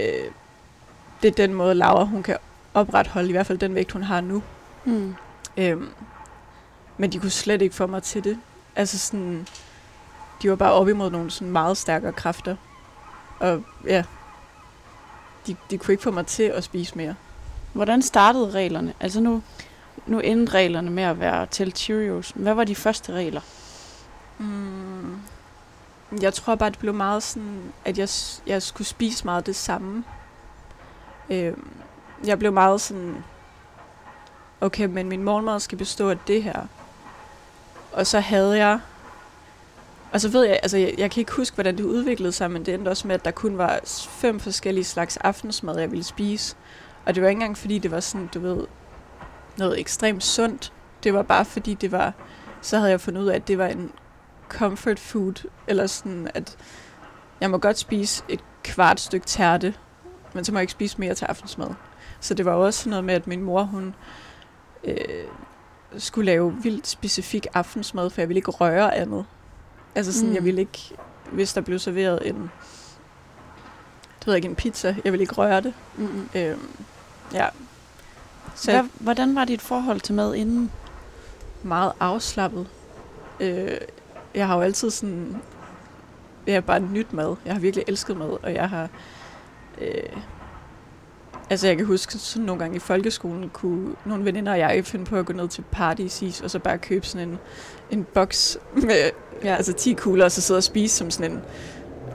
det 1.21 1.27
er 1.27 1.31
den 1.37 1.53
måde, 1.53 1.73
Laura 1.75 2.03
hun 2.03 2.23
kan 2.23 2.37
opretholde, 2.73 3.29
i 3.29 3.31
hvert 3.31 3.47
fald 3.47 3.57
den 3.57 3.75
vægt, 3.75 3.91
hun 3.91 4.03
har 4.03 4.21
nu. 4.21 4.43
Mm. 4.85 5.15
Øhm, 5.57 5.89
men 6.97 7.11
de 7.11 7.19
kunne 7.19 7.29
slet 7.29 7.61
ikke 7.61 7.75
få 7.75 7.87
mig 7.87 8.03
til 8.03 8.23
det. 8.23 8.39
Altså 8.75 8.97
sådan, 8.99 9.47
de 10.41 10.49
var 10.49 10.55
bare 10.55 10.71
op 10.71 10.89
imod 10.89 11.09
nogle 11.09 11.31
sådan 11.31 11.51
meget 11.51 11.77
stærkere 11.77 12.13
kræfter. 12.13 12.55
Og 13.39 13.63
ja, 13.85 14.03
de, 15.47 15.55
de 15.69 15.77
kunne 15.77 15.93
ikke 15.93 16.03
få 16.03 16.11
mig 16.11 16.25
til 16.27 16.43
at 16.43 16.63
spise 16.63 16.97
mere. 16.97 17.15
Hvordan 17.73 18.01
startede 18.01 18.51
reglerne? 18.51 18.93
Altså 18.99 19.19
nu, 19.19 19.43
nu 20.05 20.19
endte 20.19 20.53
reglerne 20.53 20.91
med 20.91 21.03
at 21.03 21.19
være 21.19 21.45
til 21.45 21.71
Cheerios. 21.71 22.31
Hvad 22.35 22.53
var 22.53 22.63
de 22.63 22.75
første 22.75 23.13
regler? 23.13 23.41
Mm. 24.37 25.19
Jeg 26.21 26.33
tror 26.33 26.55
bare, 26.55 26.69
det 26.69 26.79
blev 26.79 26.93
meget 26.93 27.23
sådan, 27.23 27.73
at 27.85 27.97
jeg, 27.97 28.09
jeg 28.47 28.61
skulle 28.61 28.87
spise 28.87 29.25
meget 29.25 29.45
det 29.45 29.55
samme. 29.55 30.03
Øhm, 31.29 31.71
jeg 32.25 32.39
blev 32.39 32.53
meget 32.53 32.81
sådan, 32.81 33.23
okay, 34.61 34.85
men 34.85 35.09
min 35.09 35.23
morgenmad 35.23 35.59
skal 35.59 35.77
bestå 35.77 36.09
af 36.09 36.17
det 36.27 36.43
her. 36.43 36.65
Og 37.93 38.07
så 38.07 38.19
havde 38.19 38.57
jeg, 38.57 38.79
og 40.17 40.21
så 40.21 40.29
ved 40.29 40.43
jeg, 40.43 40.59
altså 40.63 40.77
jeg, 40.77 40.93
jeg 40.97 41.11
kan 41.11 41.21
ikke 41.21 41.31
huske, 41.31 41.55
hvordan 41.55 41.77
det 41.77 41.83
udviklede 41.83 42.31
sig, 42.31 42.51
men 42.51 42.65
det 42.65 42.73
endte 42.73 42.89
også 42.89 43.07
med, 43.07 43.15
at 43.15 43.25
der 43.25 43.31
kun 43.31 43.57
var 43.57 43.79
fem 44.09 44.39
forskellige 44.39 44.83
slags 44.83 45.17
aftensmad, 45.17 45.79
jeg 45.79 45.91
ville 45.91 46.03
spise. 46.03 46.55
Og 47.05 47.15
det 47.15 47.23
var 47.23 47.29
ikke 47.29 47.37
engang, 47.37 47.57
fordi 47.57 47.79
det 47.79 47.91
var 47.91 47.99
sådan, 47.99 48.29
du 48.33 48.39
ved, 48.39 48.67
noget 49.57 49.79
ekstremt 49.79 50.23
sundt. 50.23 50.73
Det 51.03 51.13
var 51.13 51.21
bare 51.21 51.45
fordi, 51.45 51.73
det 51.73 51.91
var, 51.91 52.13
så 52.61 52.77
havde 52.77 52.91
jeg 52.91 53.01
fundet 53.01 53.21
ud 53.21 53.27
af, 53.27 53.35
at 53.35 53.47
det 53.47 53.57
var 53.57 53.67
en 53.67 53.91
comfort 54.49 54.99
food, 54.99 55.49
eller 55.67 55.87
sådan, 55.87 56.29
at 56.33 56.57
jeg 57.41 57.51
må 57.51 57.57
godt 57.57 57.77
spise 57.77 58.23
et 58.29 58.43
kvart 58.63 58.99
stykke 58.99 59.25
tærte, 59.25 59.73
men 60.33 60.45
så 60.45 60.51
må 60.51 60.57
jeg 60.57 60.63
ikke 60.63 60.71
spise 60.71 60.99
mere 60.99 61.13
til 61.13 61.25
aftensmad. 61.25 61.69
Så 62.19 62.33
det 62.33 62.45
var 62.45 62.53
også 62.53 62.79
sådan 62.79 62.89
noget 62.89 63.03
med, 63.03 63.13
at 63.13 63.27
min 63.27 63.41
mor, 63.41 63.63
hun 63.63 63.95
øh, 64.83 64.95
skulle 65.97 66.25
lave 66.25 66.55
vildt 66.63 66.87
specifik 66.87 67.47
aftensmad, 67.53 68.09
for 68.09 68.21
jeg 68.21 68.29
ville 68.29 68.37
ikke 68.37 68.51
røre 68.51 68.95
andet. 68.95 69.25
Altså 69.95 70.13
sådan, 70.13 70.29
mm. 70.29 70.35
jeg 70.35 70.45
ville 70.45 70.61
ikke, 70.61 70.95
hvis 71.31 71.53
der 71.53 71.61
blev 71.61 71.79
serveret 71.79 72.19
en, 72.25 72.35
det 74.19 74.27
ved 74.27 74.33
jeg 74.33 74.35
ikke, 74.35 74.47
en 74.47 74.55
pizza, 74.55 74.95
jeg 75.03 75.13
ville 75.13 75.21
ikke 75.21 75.35
røre 75.35 75.61
det. 75.61 75.73
Mm-hmm. 75.97 76.29
Øhm, 76.35 76.69
ja. 77.33 77.47
Så 78.55 78.71
Hvad, 78.71 78.83
hvordan 78.99 79.35
var 79.35 79.45
dit 79.45 79.61
forhold 79.61 80.01
til 80.01 80.15
mad 80.15 80.35
inden? 80.35 80.71
meget 81.63 81.91
afslappet. 81.99 82.67
Øh, 83.39 83.77
jeg 84.35 84.47
har 84.47 84.55
jo 84.55 84.61
altid 84.61 84.89
sådan... 84.89 85.41
Jeg 86.47 86.55
har 86.55 86.61
bare 86.61 86.79
nyt 86.79 87.13
mad. 87.13 87.35
Jeg 87.45 87.53
har 87.53 87.59
virkelig 87.59 87.85
elsket 87.87 88.17
mad, 88.17 88.37
og 88.43 88.53
jeg 88.53 88.69
har... 88.69 88.89
Øh, 89.81 90.21
altså, 91.49 91.67
jeg 91.67 91.77
kan 91.77 91.85
huske 91.85 92.13
sådan 92.13 92.45
nogle 92.45 92.59
gange 92.59 92.75
i 92.75 92.79
folkeskolen, 92.79 93.49
kunne 93.49 93.95
nogle 94.05 94.25
veninder 94.25 94.51
og 94.51 94.59
jeg 94.59 94.85
finde 94.85 95.05
på 95.05 95.15
at 95.15 95.25
gå 95.25 95.33
ned 95.33 95.47
til 95.47 95.63
Party 95.71 96.23
og 96.43 96.51
så 96.51 96.59
bare 96.59 96.77
købe 96.77 97.05
sådan 97.05 97.29
en, 97.29 97.39
en 97.91 98.03
boks 98.03 98.57
med 98.73 99.11
ja. 99.43 99.55
altså 99.55 99.73
10 99.73 99.93
kugler, 99.93 100.25
og 100.25 100.31
så 100.31 100.41
sidde 100.41 100.57
og 100.57 100.63
spise 100.63 100.95
som 100.95 101.11
sådan 101.11 101.31
en... 101.31 101.39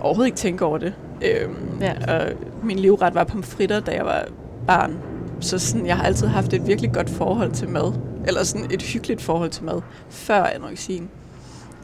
Overhovedet 0.00 0.26
ikke 0.28 0.36
tænke 0.38 0.64
over 0.64 0.78
det. 0.78 0.94
Øhm, 1.24 1.56
Ja. 1.80 2.16
Og 2.18 2.32
min 2.62 2.78
livret 2.78 3.14
var 3.14 3.24
pomfritter, 3.24 3.80
da 3.80 3.90
jeg 3.94 4.04
var 4.04 4.24
barn. 4.66 4.98
Så 5.40 5.58
sådan, 5.58 5.86
jeg 5.86 5.96
har 5.96 6.04
altid 6.04 6.26
haft 6.26 6.52
et 6.52 6.66
virkelig 6.66 6.92
godt 6.92 7.10
forhold 7.10 7.52
til 7.52 7.68
mad. 7.68 7.92
Eller 8.26 8.44
sådan 8.44 8.70
et 8.70 8.82
hyggeligt 8.82 9.22
forhold 9.22 9.50
til 9.50 9.64
mad, 9.64 9.80
før 10.10 10.44
anoreksien. 10.44 11.10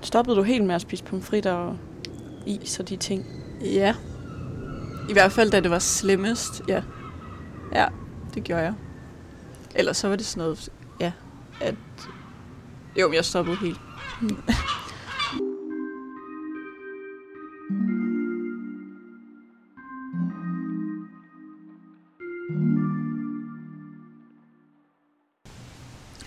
Stoppede 0.02 0.36
du 0.36 0.42
helt 0.42 0.64
med 0.64 0.74
at 0.74 0.80
spise 0.80 1.04
pomfritter 1.04 1.52
og 1.52 1.76
is 2.46 2.80
og 2.80 2.88
de 2.88 2.96
ting? 2.96 3.26
Ja. 3.64 3.94
I 5.10 5.12
hvert 5.12 5.32
fald, 5.32 5.50
da 5.50 5.60
det 5.60 5.70
var 5.70 5.78
slemmest, 5.78 6.62
ja. 6.68 6.82
Ja, 7.74 7.86
det 8.34 8.44
gjorde 8.44 8.62
jeg. 8.62 8.74
Ellers 9.74 9.96
så 9.96 10.08
var 10.08 10.16
det 10.16 10.26
sådan 10.26 10.42
noget, 10.42 10.68
ja, 11.00 11.12
at... 11.60 11.74
Jo, 13.00 13.08
men 13.08 13.14
jeg 13.14 13.24
stoppede 13.24 13.56
helt. 13.56 13.80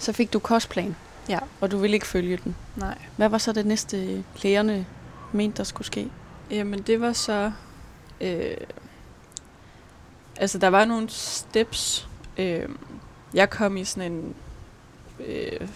Så 0.01 0.13
fik 0.13 0.33
du 0.33 0.39
kostplan, 0.39 0.95
Ja. 1.29 1.39
og 1.61 1.71
du 1.71 1.77
ville 1.77 1.93
ikke 1.93 2.07
følge 2.07 2.37
den. 2.43 2.55
Nej. 2.75 2.97
Hvad 3.17 3.29
var 3.29 3.37
så 3.37 3.51
det 3.51 3.65
næste, 3.65 4.23
lægerne 4.43 4.85
mente, 5.31 5.57
der 5.57 5.63
skulle 5.63 5.85
ske? 5.87 6.11
Jamen, 6.51 6.81
det 6.81 7.01
var 7.01 7.13
så... 7.13 7.51
Øh, 8.21 8.57
altså, 10.35 10.57
der 10.57 10.67
var 10.67 10.85
nogle 10.85 11.09
steps. 11.09 12.07
Øh, 12.37 12.69
jeg 13.33 13.49
kom 13.49 13.77
i 13.77 13.83
sådan 13.83 14.11
en 14.11 14.35
øh, 15.27 15.67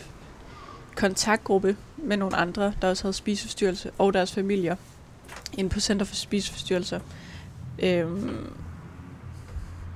kontaktgruppe 0.96 1.78
med 1.98 2.18
nogle 2.18 2.36
andre, 2.36 2.74
der 2.82 2.90
også 2.90 3.04
havde 3.04 3.14
spiseforstyrrelse, 3.14 3.92
og 3.98 4.14
deres 4.14 4.32
familier, 4.34 4.76
inde 5.54 5.70
på 5.70 5.80
Center 5.80 6.06
for 6.06 6.16
Spiseforstyrrelser. 6.16 7.00
Øh, 7.80 8.08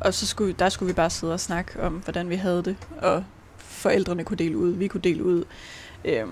og 0.02 0.14
så 0.14 0.28
skulle, 0.28 0.54
der 0.54 0.70
skulle 0.70 0.88
vi 0.88 0.94
bare 0.94 1.10
sidde 1.10 1.34
og 1.34 1.40
snakke 1.40 1.84
om, 1.84 1.94
hvordan 1.94 2.30
vi 2.30 2.36
havde 2.36 2.64
det, 2.64 2.76
og 3.02 3.24
forældrene 3.70 4.24
kunne 4.24 4.38
dele 4.38 4.58
ud, 4.58 4.70
vi 4.72 4.88
kunne 4.88 5.02
dele 5.02 5.24
ud. 5.24 5.44
Øh, 6.06 6.28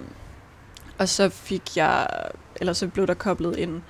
og 0.97 1.09
så 1.09 1.29
fik 1.29 1.77
jeg, 1.77 2.07
eller 2.55 2.73
så 2.73 2.87
blev 2.87 3.07
der 3.07 3.13
koblet 3.13 3.63
en 3.63 3.83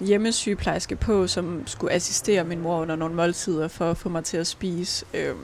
hjemmesygeplejerske 0.00 0.96
på, 0.96 1.26
som 1.26 1.66
skulle 1.66 1.92
assistere 1.92 2.44
min 2.44 2.60
mor 2.60 2.80
under 2.80 2.96
nogle 2.96 3.14
måltider 3.14 3.68
for 3.68 3.90
at 3.90 3.96
få 3.96 4.08
mig 4.08 4.24
til 4.24 4.36
at 4.36 4.46
spise. 4.46 5.06
Øhm, 5.14 5.38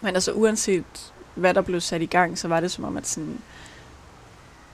men 0.00 0.14
altså 0.14 0.32
uanset 0.32 1.12
hvad 1.34 1.54
der 1.54 1.60
blev 1.60 1.80
sat 1.80 2.02
i 2.02 2.06
gang, 2.06 2.38
så 2.38 2.48
var 2.48 2.60
det 2.60 2.70
som 2.70 2.84
om, 2.84 2.96
at 2.96 3.06
sådan, 3.06 3.38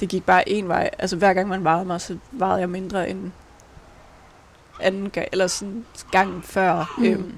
det 0.00 0.08
gik 0.08 0.24
bare 0.24 0.48
en 0.48 0.68
vej. 0.68 0.90
Altså 0.98 1.16
hver 1.16 1.34
gang 1.34 1.48
man 1.48 1.64
vejede 1.64 1.84
mig, 1.84 2.00
så 2.00 2.16
vejede 2.32 2.60
jeg 2.60 2.68
mindre 2.68 3.10
end 3.10 3.30
anden 4.80 5.10
gang, 5.10 5.28
eller 5.32 5.46
sådan 5.46 5.84
gangen 6.10 6.42
før. 6.42 6.94
Mm. 6.98 7.04
Øhm, 7.04 7.34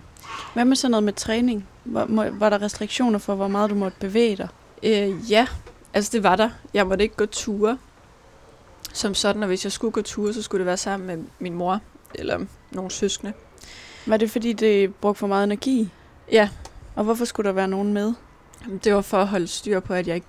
Hvad 0.55 0.65
med 0.65 0.77
sådan 0.77 0.91
noget 0.91 1.05
med 1.05 1.13
træning? 1.13 1.69
Var, 1.85 2.07
må, 2.07 2.25
var 2.31 2.51
der 2.51 2.63
restriktioner 2.63 3.19
for, 3.19 3.35
hvor 3.35 3.49
meget 3.49 3.71
du 3.71 3.75
måtte 3.75 3.97
bevæge 4.01 4.37
dig? 4.37 4.49
Øh, 4.83 5.31
ja, 5.31 5.47
altså 5.95 6.11
det 6.13 6.23
var 6.23 6.37
der. 6.37 6.51
Jeg 6.75 6.87
måtte 6.87 7.05
ikke 7.05 7.17
gå 7.17 7.27
ture 7.27 7.79
som 8.93 9.15
sådan, 9.15 9.43
og 9.43 9.47
hvis 9.47 9.65
jeg 9.65 9.73
skulle 9.73 9.93
gå 9.93 10.03
ture, 10.03 10.33
så 10.33 10.43
skulle 10.43 10.59
det 10.59 10.67
være 10.67 10.77
sammen 10.77 11.07
med 11.07 11.25
min 11.39 11.55
mor 11.55 11.81
eller 12.15 12.41
nogle 12.71 12.91
søskende. 12.91 13.33
Var 14.07 14.17
det 14.17 14.31
fordi, 14.31 14.53
det 14.53 14.95
brugte 14.95 15.19
for 15.19 15.27
meget 15.27 15.45
energi? 15.45 15.91
Ja, 16.33 16.49
Og 16.95 17.05
hvorfor 17.05 17.25
skulle 17.25 17.47
der 17.47 17.53
være 17.53 17.69
nogen 17.69 17.93
med? 17.93 18.13
det 18.85 18.95
var 18.95 19.01
for 19.01 19.19
at 19.19 19.27
holde 19.27 19.47
styr 19.47 19.81
på, 19.81 19.95
at 19.95 20.09
jeg 20.09 20.15
ikke 20.15 20.27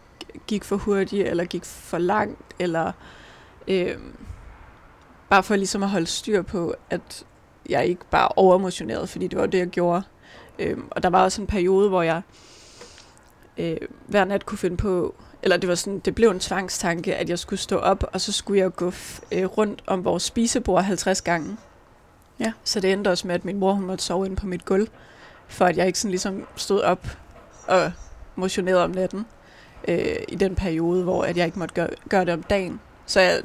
gik 0.47 0.63
for 0.63 0.75
hurtigt, 0.75 1.27
eller 1.27 1.45
gik 1.45 1.65
for 1.65 1.97
langt, 1.97 2.39
eller 2.59 2.91
øh, 3.67 3.95
bare 5.29 5.43
for 5.43 5.55
ligesom 5.55 5.83
at 5.83 5.89
holde 5.89 6.07
styr 6.07 6.41
på, 6.41 6.75
at 6.89 7.23
jeg 7.69 7.85
ikke 7.85 8.01
bare 8.11 8.27
overemotionerede, 8.35 9.07
fordi 9.07 9.27
det 9.27 9.39
var 9.39 9.45
det, 9.45 9.57
jeg 9.57 9.67
gjorde. 9.67 10.03
Øh, 10.59 10.77
og 10.91 11.03
der 11.03 11.09
var 11.09 11.23
også 11.23 11.41
en 11.41 11.47
periode, 11.47 11.89
hvor 11.89 12.01
jeg 12.01 12.21
øh, 13.57 13.77
hver 14.07 14.25
nat 14.25 14.45
kunne 14.45 14.57
finde 14.57 14.77
på, 14.77 15.15
eller 15.43 15.57
det 15.57 15.69
var 15.69 15.75
sådan, 15.75 15.99
det 15.99 16.15
blev 16.15 16.29
en 16.29 16.39
tvangstanke, 16.39 17.15
at 17.15 17.29
jeg 17.29 17.39
skulle 17.39 17.59
stå 17.59 17.77
op, 17.77 18.03
og 18.13 18.21
så 18.21 18.31
skulle 18.31 18.61
jeg 18.61 18.75
gå 18.75 18.89
f- 18.89 19.21
øh, 19.31 19.45
rundt 19.45 19.83
om 19.87 20.05
vores 20.05 20.23
spisebord 20.23 20.83
50 20.83 21.21
gange. 21.21 21.57
Ja. 22.39 22.53
Så 22.63 22.79
det 22.79 22.93
endte 22.93 23.07
også 23.09 23.27
med, 23.27 23.35
at 23.35 23.45
min 23.45 23.57
mor 23.59 23.73
hun 23.73 23.85
måtte 23.85 24.03
sove 24.03 24.25
inde 24.25 24.35
på 24.35 24.47
mit 24.47 24.65
gulv, 24.65 24.87
for 25.47 25.65
at 25.65 25.77
jeg 25.77 25.87
ikke 25.87 25.99
sådan 25.99 26.11
ligesom 26.11 26.47
stod 26.55 26.81
op 26.81 27.07
og 27.67 27.91
motionerede 28.35 28.83
om 28.83 28.91
natten 28.91 29.25
øh, 29.87 30.15
i 30.27 30.35
den 30.35 30.55
periode, 30.55 31.03
hvor 31.03 31.23
at 31.23 31.37
jeg 31.37 31.45
ikke 31.45 31.59
måtte 31.59 31.75
gøre, 31.75 31.89
gøre 32.09 32.25
det 32.25 32.33
om 32.33 32.43
dagen. 32.43 32.79
Så 33.05 33.19
jeg 33.19 33.41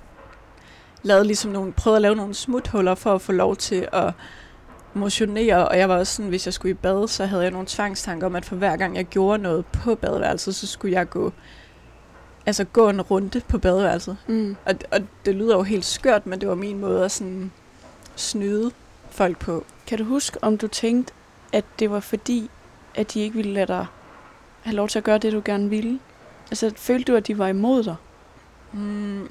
lavede 1.02 1.24
ligesom 1.24 1.50
nogle, 1.50 1.72
prøvede 1.72 1.96
at 1.96 2.02
lave 2.02 2.16
nogle 2.16 2.34
smuthuller 2.34 2.94
for 2.94 3.14
at 3.14 3.20
få 3.20 3.32
lov 3.32 3.56
til 3.56 3.88
at 3.92 4.12
motionere, 4.94 5.68
og 5.68 5.78
jeg 5.78 5.88
var 5.88 5.98
også 5.98 6.14
sådan, 6.14 6.28
hvis 6.28 6.46
jeg 6.46 6.54
skulle 6.54 6.70
i 6.70 6.74
bad, 6.74 7.08
så 7.08 7.26
havde 7.26 7.42
jeg 7.42 7.50
nogle 7.50 7.66
tvangstanker 7.66 8.26
om, 8.26 8.36
at 8.36 8.44
for 8.44 8.56
hver 8.56 8.76
gang 8.76 8.96
jeg 8.96 9.04
gjorde 9.04 9.42
noget 9.42 9.66
på 9.66 9.94
badeværelset, 9.94 10.54
så 10.54 10.66
skulle 10.66 10.94
jeg 10.94 11.10
gå, 11.10 11.32
altså 12.46 12.64
gå 12.64 12.88
en 12.88 13.00
runde 13.00 13.40
på 13.48 13.58
badeværelset. 13.58 14.16
Mm. 14.26 14.56
Og, 14.66 14.74
og 14.90 15.00
det 15.24 15.34
lyder 15.34 15.56
jo 15.56 15.62
helt 15.62 15.84
skørt, 15.84 16.26
men 16.26 16.40
det 16.40 16.48
var 16.48 16.54
min 16.54 16.78
måde 16.78 17.04
at 17.04 17.12
sådan 17.12 17.52
snyde 18.16 18.70
folk 19.10 19.38
på. 19.38 19.64
Kan 19.86 19.98
du 19.98 20.04
huske, 20.04 20.38
om 20.44 20.58
du 20.58 20.68
tænkte, 20.68 21.12
at 21.52 21.64
det 21.78 21.90
var 21.90 22.00
fordi, 22.00 22.50
at 22.94 23.14
de 23.14 23.20
ikke 23.20 23.36
ville 23.36 23.52
lade 23.52 23.66
dig 23.66 23.86
have 24.62 24.76
lov 24.76 24.88
til 24.88 24.98
at 24.98 25.04
gøre 25.04 25.18
det, 25.18 25.32
du 25.32 25.42
gerne 25.44 25.68
ville? 25.70 25.98
Altså, 26.50 26.72
følte 26.76 27.12
du, 27.12 27.16
at 27.16 27.26
de 27.26 27.38
var 27.38 27.46
imod 27.48 27.82
dig? 27.82 27.96
Mm, 28.72 29.28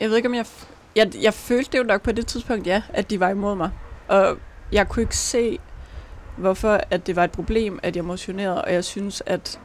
jeg 0.00 0.08
ved 0.08 0.16
ikke, 0.16 0.28
om 0.28 0.34
jeg... 0.34 0.46
Jeg, 0.96 1.12
jeg 1.22 1.34
følte 1.34 1.72
det 1.72 1.78
jo 1.78 1.84
nok 1.84 2.02
på 2.02 2.12
det 2.12 2.26
tidspunkt, 2.26 2.66
ja, 2.66 2.82
at 2.88 3.10
de 3.10 3.20
var 3.20 3.28
imod 3.28 3.54
mig. 3.54 3.70
Og 4.08 4.38
jeg 4.72 4.88
kunne 4.88 5.02
ikke 5.02 5.16
se, 5.16 5.58
hvorfor 6.36 6.80
at 6.90 7.06
det 7.06 7.16
var 7.16 7.24
et 7.24 7.32
problem, 7.32 7.78
at 7.82 7.96
jeg 7.96 8.04
motionerede, 8.04 8.64
og 8.64 8.72
jeg 8.72 8.84
synes, 8.84 9.22
at... 9.26 9.60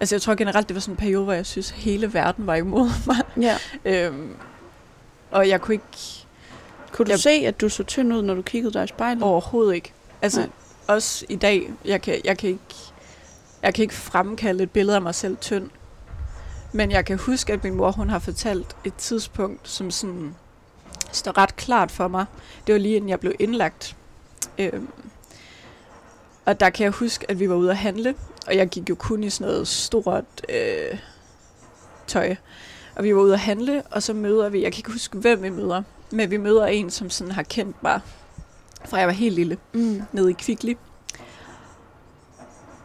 Altså, 0.00 0.14
jeg 0.14 0.22
tror 0.22 0.34
generelt, 0.34 0.68
det 0.68 0.74
var 0.74 0.80
sådan 0.80 0.92
en 0.92 0.96
periode, 0.96 1.24
hvor 1.24 1.32
jeg 1.32 1.46
synes, 1.46 1.70
hele 1.70 2.14
verden 2.14 2.46
var 2.46 2.54
imod 2.54 2.88
mig. 3.06 3.16
Ja. 3.44 3.56
Øhm, 3.84 4.36
og 5.30 5.48
jeg 5.48 5.60
kunne 5.60 5.74
ikke 5.74 5.84
Kunne 6.92 7.06
du 7.06 7.10
Jeg- 7.10 7.18
se, 7.20 7.30
at 7.30 7.60
du 7.60 7.68
så 7.68 7.82
tynd 7.82 8.14
ud, 8.14 8.22
når 8.22 8.34
du 8.34 8.42
kiggede 8.42 8.72
dig 8.74 8.84
i 8.84 8.86
spejlet? 8.86 9.22
overhovedet 9.22 9.74
ikke. 9.74 9.92
Altså, 10.22 10.40
Nej. 10.40 10.48
også 10.88 11.26
i 11.28 11.36
dag, 11.36 11.70
jeg 11.84 12.02
kan, 12.02 12.20
jeg 12.24 12.38
kan 12.38 12.48
ikke... 12.50 12.60
Jeg 13.62 13.74
kan 13.74 13.82
ikke 13.82 13.94
fremkalde 13.94 14.62
et 14.62 14.70
billede 14.70 14.96
af 14.96 15.02
mig 15.02 15.14
selv 15.14 15.36
tynd. 15.36 15.70
Men 16.72 16.90
jeg 16.90 17.04
kan 17.04 17.18
huske, 17.18 17.52
at 17.52 17.64
min 17.64 17.74
mor 17.74 17.90
hun 17.92 18.10
har 18.10 18.18
fortalt 18.18 18.76
et 18.84 18.94
tidspunkt, 18.94 19.68
som 19.68 19.90
sådan 19.90 20.34
står 21.12 21.38
ret 21.38 21.56
klart 21.56 21.90
for 21.90 22.08
mig. 22.08 22.24
Det 22.66 22.72
var 22.72 22.78
lige 22.78 22.96
inden 22.96 23.10
jeg 23.10 23.20
blev 23.20 23.32
indlagt. 23.38 23.95
Øhm, 24.58 24.88
og 26.44 26.60
der 26.60 26.70
kan 26.70 26.84
jeg 26.84 26.92
huske, 26.92 27.30
at 27.30 27.40
vi 27.40 27.48
var 27.48 27.54
ude 27.54 27.70
at 27.70 27.76
handle, 27.76 28.14
og 28.46 28.56
jeg 28.56 28.68
gik 28.68 28.88
jo 28.90 28.94
kun 28.94 29.24
i 29.24 29.30
sådan 29.30 29.52
noget 29.52 29.68
stort 29.68 30.24
øh, 30.48 30.98
tøj. 32.06 32.36
Og 32.96 33.04
vi 33.04 33.14
var 33.14 33.20
ude 33.20 33.32
at 33.32 33.40
handle, 33.40 33.82
og 33.90 34.02
så 34.02 34.12
møder 34.12 34.48
vi, 34.48 34.62
jeg 34.62 34.72
kan 34.72 34.78
ikke 34.78 34.92
huske, 34.92 35.18
hvem 35.18 35.42
vi 35.42 35.50
møder, 35.50 35.82
men 36.10 36.30
vi 36.30 36.36
møder 36.36 36.66
en, 36.66 36.90
som 36.90 37.10
sådan 37.10 37.32
har 37.32 37.42
kendt 37.42 37.82
mig, 37.82 38.00
fra 38.84 38.98
jeg 38.98 39.06
var 39.06 39.12
helt 39.12 39.34
lille 39.34 39.58
Mm. 39.72 40.02
nede 40.12 40.30
i 40.30 40.34
Kvickly. 40.38 40.74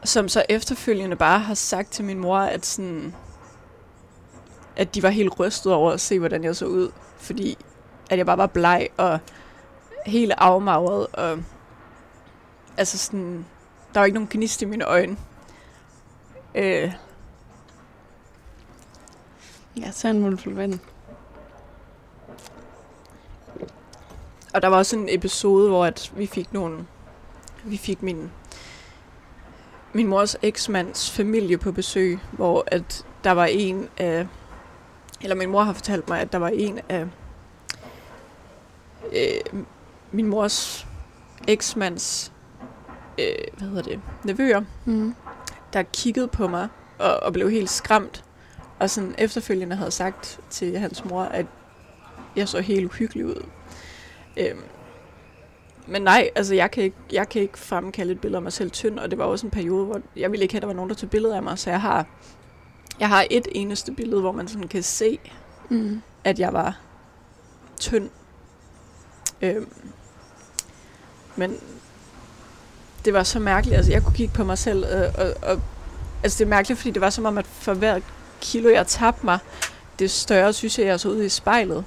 som 0.03 0.29
så 0.29 0.43
efterfølgende 0.49 1.15
bare 1.15 1.39
har 1.39 1.53
sagt 1.53 1.91
til 1.91 2.05
min 2.05 2.19
mor, 2.19 2.37
at 2.37 2.65
sådan, 2.65 3.15
at 4.75 4.95
de 4.95 5.03
var 5.03 5.09
helt 5.09 5.39
rystet 5.39 5.73
over 5.73 5.91
at 5.91 6.01
se, 6.01 6.19
hvordan 6.19 6.43
jeg 6.43 6.55
så 6.55 6.65
ud. 6.65 6.91
Fordi 7.17 7.57
at 8.09 8.17
jeg 8.17 8.25
bare 8.25 8.37
var 8.37 8.47
bleg 8.47 8.89
og 8.97 9.19
helt 10.05 10.33
afmagret. 10.37 11.07
Og, 11.13 11.43
altså 12.77 12.97
sådan, 12.97 13.45
der 13.93 13.99
var 13.99 14.05
ikke 14.05 14.13
nogen 14.13 14.29
gnist 14.31 14.61
i 14.61 14.65
mine 14.65 14.85
øjne. 14.85 15.17
Øh, 16.55 16.93
Ja, 19.77 19.91
så 19.91 20.07
en 20.07 20.19
mundfuld 20.19 20.55
vand. 20.55 20.79
og 24.53 24.61
der 24.61 24.67
var 24.67 24.77
også 24.77 24.95
en 24.95 25.09
episode, 25.09 25.69
hvor 25.69 25.85
at 25.85 26.11
vi 26.15 26.25
fik 26.25 26.53
nogle... 26.53 26.85
Vi 27.63 27.77
fik 27.77 28.01
min, 28.01 28.31
min 29.93 30.07
mors 30.07 30.37
eksmands 30.41 31.11
familie 31.11 31.57
på 31.57 31.71
besøg, 31.71 32.19
hvor 32.31 32.63
at 32.67 33.05
der 33.23 33.31
var 33.31 33.45
en 33.45 33.89
af... 33.97 34.27
Eller 35.21 35.35
min 35.35 35.49
mor 35.49 35.63
har 35.63 35.73
fortalt 35.73 36.09
mig, 36.09 36.19
at 36.19 36.31
der 36.31 36.37
var 36.37 36.49
en 36.49 36.79
af 36.89 37.07
øh, 39.13 39.63
min 40.11 40.27
mors 40.27 40.87
eksmands 41.47 42.33
øh, 43.19 43.35
hvad 43.57 43.67
hedder 43.67 43.81
det, 43.83 43.99
nevøer, 44.23 44.61
Mm. 44.85 45.15
der 45.73 45.83
kiggede 45.83 46.27
på 46.27 46.47
mig 46.47 46.67
og, 46.99 47.15
og 47.23 47.33
blev 47.33 47.49
helt 47.51 47.69
skræmt. 47.69 48.23
Og 48.79 48.89
sådan 48.89 49.15
efterfølgende 49.17 49.75
havde 49.75 49.91
sagt 49.91 50.39
til 50.49 50.77
hans 50.79 51.05
mor, 51.05 51.21
at 51.21 51.45
jeg 52.35 52.47
så 52.49 52.59
helt 52.61 52.85
uhyggelig 52.85 53.25
ud. 53.25 53.45
Øhm, 54.37 54.59
men 55.87 56.01
nej, 56.01 56.29
altså 56.35 56.55
jeg 56.55 56.71
kan, 56.71 56.83
ikke, 56.83 56.95
jeg 57.11 57.29
kan 57.29 57.41
ikke 57.41 57.59
fremkalde 57.59 58.11
et 58.13 58.21
billede 58.21 58.37
af 58.37 58.41
mig 58.41 58.53
selv 58.53 58.71
tynd, 58.71 58.99
og 58.99 59.11
det 59.11 59.17
var 59.17 59.25
også 59.25 59.47
en 59.47 59.51
periode, 59.51 59.85
hvor 59.85 60.01
jeg 60.15 60.31
ville 60.31 60.43
ikke 60.43 60.53
have, 60.53 60.57
at 60.57 60.61
der 60.61 60.67
var 60.67 60.73
nogen, 60.73 60.89
der 60.89 60.95
tog 60.95 61.09
billeder 61.09 61.35
af 61.35 61.43
mig, 61.43 61.59
så 61.59 61.69
jeg 61.69 61.81
har, 61.81 62.05
jeg 62.99 63.09
har 63.09 63.25
et 63.31 63.47
eneste 63.51 63.91
billede, 63.91 64.21
hvor 64.21 64.31
man 64.31 64.47
sådan 64.47 64.67
kan 64.67 64.83
se, 64.83 65.19
Mm. 65.69 66.01
at 66.23 66.39
jeg 66.39 66.53
var 66.53 66.79
tynd. 67.79 68.09
Øhm, 69.41 69.67
men 71.35 71.57
det 73.05 73.13
var 73.13 73.23
så 73.23 73.39
mærkeligt. 73.39 73.77
Altså, 73.77 73.91
jeg 73.91 74.03
kunne 74.03 74.15
kigge 74.15 74.33
på 74.33 74.43
mig 74.43 74.57
selv, 74.57 74.83
øh, 74.83 75.13
og, 75.17 75.33
og 75.49 75.61
altså, 76.23 76.37
det 76.37 76.45
er 76.45 76.49
mærkeligt, 76.49 76.79
fordi 76.79 76.91
det 76.91 77.01
var 77.01 77.09
som 77.09 77.25
om, 77.25 77.37
at 77.37 77.45
for 77.47 77.73
hver 77.73 77.99
kilo, 78.41 78.69
jeg 78.69 78.87
tabte 78.87 79.25
mig, 79.25 79.39
det 79.99 80.11
større, 80.11 80.53
synes 80.53 80.79
jeg, 80.79 80.87
jeg 80.87 80.99
så 80.99 81.09
ud 81.09 81.23
i 81.23 81.29
spejlet. 81.29 81.85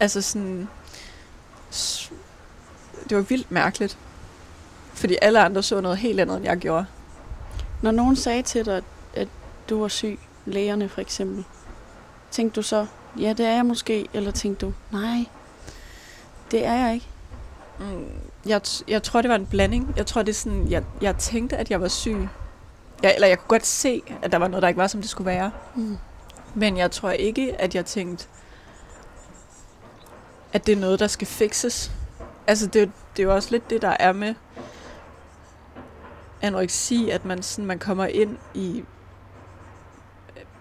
Altså 0.00 0.22
sådan... 0.22 0.68
Det 3.08 3.16
var 3.16 3.22
vildt 3.22 3.50
mærkeligt. 3.50 3.98
Fordi 4.94 5.16
alle 5.22 5.40
andre 5.40 5.62
så 5.62 5.80
noget 5.80 5.98
helt 5.98 6.20
andet, 6.20 6.36
end 6.36 6.44
jeg 6.44 6.56
gjorde. 6.56 6.86
Når 7.82 7.90
nogen 7.90 8.16
sagde 8.16 8.42
til 8.42 8.66
dig, 8.66 8.82
at 9.14 9.28
du 9.68 9.80
var 9.80 9.88
syg, 9.88 10.18
lægerne 10.46 10.88
for 10.88 11.00
eksempel, 11.00 11.44
tænkte 12.30 12.56
du 12.56 12.62
så, 12.62 12.86
ja, 13.20 13.32
det 13.32 13.46
er 13.46 13.54
jeg 13.54 13.66
måske, 13.66 14.08
eller 14.14 14.30
tænkte 14.30 14.66
du, 14.66 14.72
nej, 14.92 15.24
det 16.50 16.66
er 16.66 16.74
jeg 16.74 16.94
ikke. 16.94 17.06
Mm, 17.78 18.08
jeg, 18.48 18.60
jeg 18.88 19.02
tror, 19.02 19.22
det 19.22 19.28
var 19.28 19.36
en 19.36 19.46
blanding. 19.46 19.94
Jeg 19.96 20.06
tror, 20.06 20.22
det 20.22 20.28
er 20.32 20.34
sådan, 20.34 20.70
jeg, 20.70 20.84
jeg 21.00 21.16
tænkte, 21.16 21.56
at 21.56 21.70
jeg 21.70 21.80
var 21.80 21.88
syg. 21.88 22.28
Jeg, 23.02 23.14
eller 23.14 23.28
jeg 23.28 23.38
kunne 23.38 23.48
godt 23.48 23.66
se, 23.66 24.02
at 24.22 24.32
der 24.32 24.38
var 24.38 24.48
noget, 24.48 24.62
der 24.62 24.68
ikke 24.68 24.78
var, 24.78 24.86
som 24.86 25.00
det 25.00 25.10
skulle 25.10 25.26
være. 25.26 25.50
Mm. 25.74 25.98
Men 26.54 26.76
jeg 26.76 26.90
tror 26.90 27.10
ikke, 27.10 27.60
at 27.60 27.74
jeg 27.74 27.84
tænkte, 27.84 28.26
at 30.52 30.66
det 30.66 30.72
er 30.72 30.80
noget, 30.80 31.00
der 31.00 31.06
skal 31.06 31.26
fikses. 31.26 31.92
Altså, 32.46 32.66
det, 32.66 32.82
er 32.82 32.86
det 33.16 33.22
er 33.22 33.26
jo 33.26 33.34
også 33.34 33.50
lidt 33.50 33.70
det, 33.70 33.82
der 33.82 33.96
er 34.00 34.12
med 34.12 34.34
anoreksi, 36.42 37.10
at 37.10 37.24
man, 37.24 37.42
sådan, 37.42 37.66
man 37.66 37.78
kommer 37.78 38.06
ind 38.06 38.38
i 38.54 38.84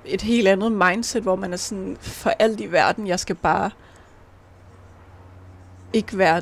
et 0.06 0.22
helt 0.22 0.48
andet 0.48 0.72
mindset, 0.72 1.24
hvor 1.24 1.36
man 1.36 1.54
er 1.54 1.58
sådan, 1.58 1.98
for 2.02 2.30
alt 2.30 2.60
i 2.60 2.72
verden, 2.72 3.08
jeg 3.08 3.20
skal 3.20 3.36
bare 3.36 3.72
ikke 5.94 6.18
være, 6.18 6.42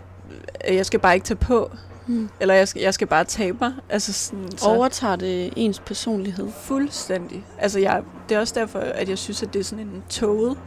jeg 0.67 0.85
skal 0.85 0.99
bare 0.99 1.13
ikke 1.13 1.25
tage 1.25 1.37
på, 1.37 1.71
Mm. 2.07 2.29
eller 2.39 2.53
jeg 2.53 2.67
skal, 2.67 2.81
jeg 2.81 2.93
skal 2.93 3.07
bare 3.07 3.23
tabe 3.23 3.57
mig. 3.61 3.73
Altså 3.89 4.13
sådan, 4.13 4.57
så 4.57 4.69
Overtager 4.69 5.15
det 5.15 5.53
ens 5.55 5.79
personlighed? 5.79 6.51
fuldstændig. 6.63 7.45
Altså 7.59 7.79
jeg, 7.79 8.01
det 8.29 8.35
er 8.35 8.39
også 8.39 8.53
derfor, 8.59 8.79
at 8.79 9.09
jeg 9.09 9.17
synes, 9.17 9.43
at 9.43 9.53
det 9.53 9.59
er 9.59 9.63
sådan 9.63 9.87
en 9.87 10.03
toget 10.09 10.57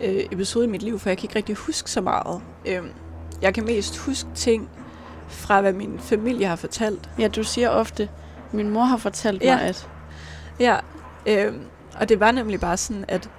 øh, 0.00 0.24
episode 0.32 0.64
i 0.64 0.68
mit 0.68 0.82
liv, 0.82 0.98
for 0.98 1.10
jeg 1.10 1.18
kan 1.18 1.24
ikke 1.24 1.36
rigtig 1.36 1.54
huske 1.56 1.90
så 1.90 2.00
meget. 2.00 2.40
Øhm, 2.66 2.88
jeg 3.42 3.54
kan 3.54 3.64
mest 3.64 3.98
huske 3.98 4.28
ting 4.34 4.68
fra, 5.28 5.60
hvad 5.60 5.72
min 5.72 5.98
familie 5.98 6.46
har 6.46 6.56
fortalt. 6.56 7.10
Ja, 7.18 7.28
du 7.28 7.44
siger 7.44 7.68
ofte, 7.68 8.08
min 8.52 8.70
mor 8.70 8.84
har 8.84 8.96
fortalt 8.96 9.42
Ja. 9.42 9.56
mig, 9.56 9.64
at... 9.64 9.88
Ja, 10.60 10.76
øhm, 11.26 11.60
og 12.00 12.08
det 12.08 12.20
var 12.20 12.30
nemlig 12.32 12.60
bare 12.60 12.76
sådan, 12.76 13.04
at 13.08 13.30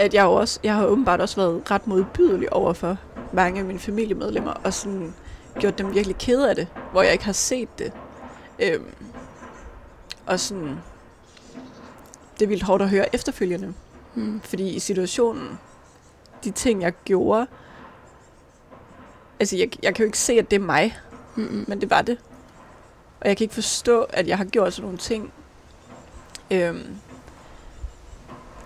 at 0.00 0.14
jeg, 0.14 0.24
jo 0.24 0.32
også, 0.32 0.60
jeg 0.64 0.74
har 0.74 0.86
åbenbart 0.86 1.20
også 1.20 1.36
været 1.36 1.70
ret 1.70 1.86
modbydelig 1.86 2.52
over 2.52 2.72
for 2.72 2.96
mange 3.32 3.60
af 3.60 3.66
mine 3.66 3.78
familiemedlemmer, 3.78 4.52
og 4.52 4.74
sådan 4.74 5.14
gjort 5.58 5.78
dem 5.78 5.94
virkelig 5.94 6.16
kede 6.16 6.50
af 6.50 6.54
det, 6.56 6.68
hvor 6.92 7.02
jeg 7.02 7.12
ikke 7.12 7.24
har 7.24 7.32
set 7.32 7.78
det. 7.78 7.92
Øhm, 8.58 8.86
og 10.26 10.40
sådan, 10.40 10.76
det 12.38 12.42
er 12.44 12.48
vildt 12.48 12.62
hårdt 12.62 12.82
at 12.82 12.88
høre 12.90 13.14
efterfølgende, 13.14 13.74
Mm. 14.14 14.40
fordi 14.44 14.68
i 14.68 14.78
situationen, 14.78 15.58
de 16.44 16.50
ting, 16.50 16.82
jeg 16.82 16.92
gjorde, 17.04 17.46
altså 19.40 19.56
jeg, 19.56 19.70
jeg 19.82 19.94
kan 19.94 20.02
jo 20.02 20.06
ikke 20.06 20.18
se, 20.18 20.32
at 20.32 20.50
det 20.50 20.56
er 20.56 20.60
mig, 20.64 20.98
Mm. 21.36 21.64
men 21.68 21.80
det 21.80 21.90
var 21.90 22.02
det. 22.02 22.18
Og 23.20 23.28
jeg 23.28 23.36
kan 23.36 23.44
ikke 23.44 23.54
forstå, 23.54 24.02
at 24.02 24.28
jeg 24.28 24.36
har 24.38 24.44
gjort 24.44 24.72
sådan 24.74 24.84
nogle 24.84 24.98
ting. 24.98 25.32
Øhm, 26.50 26.96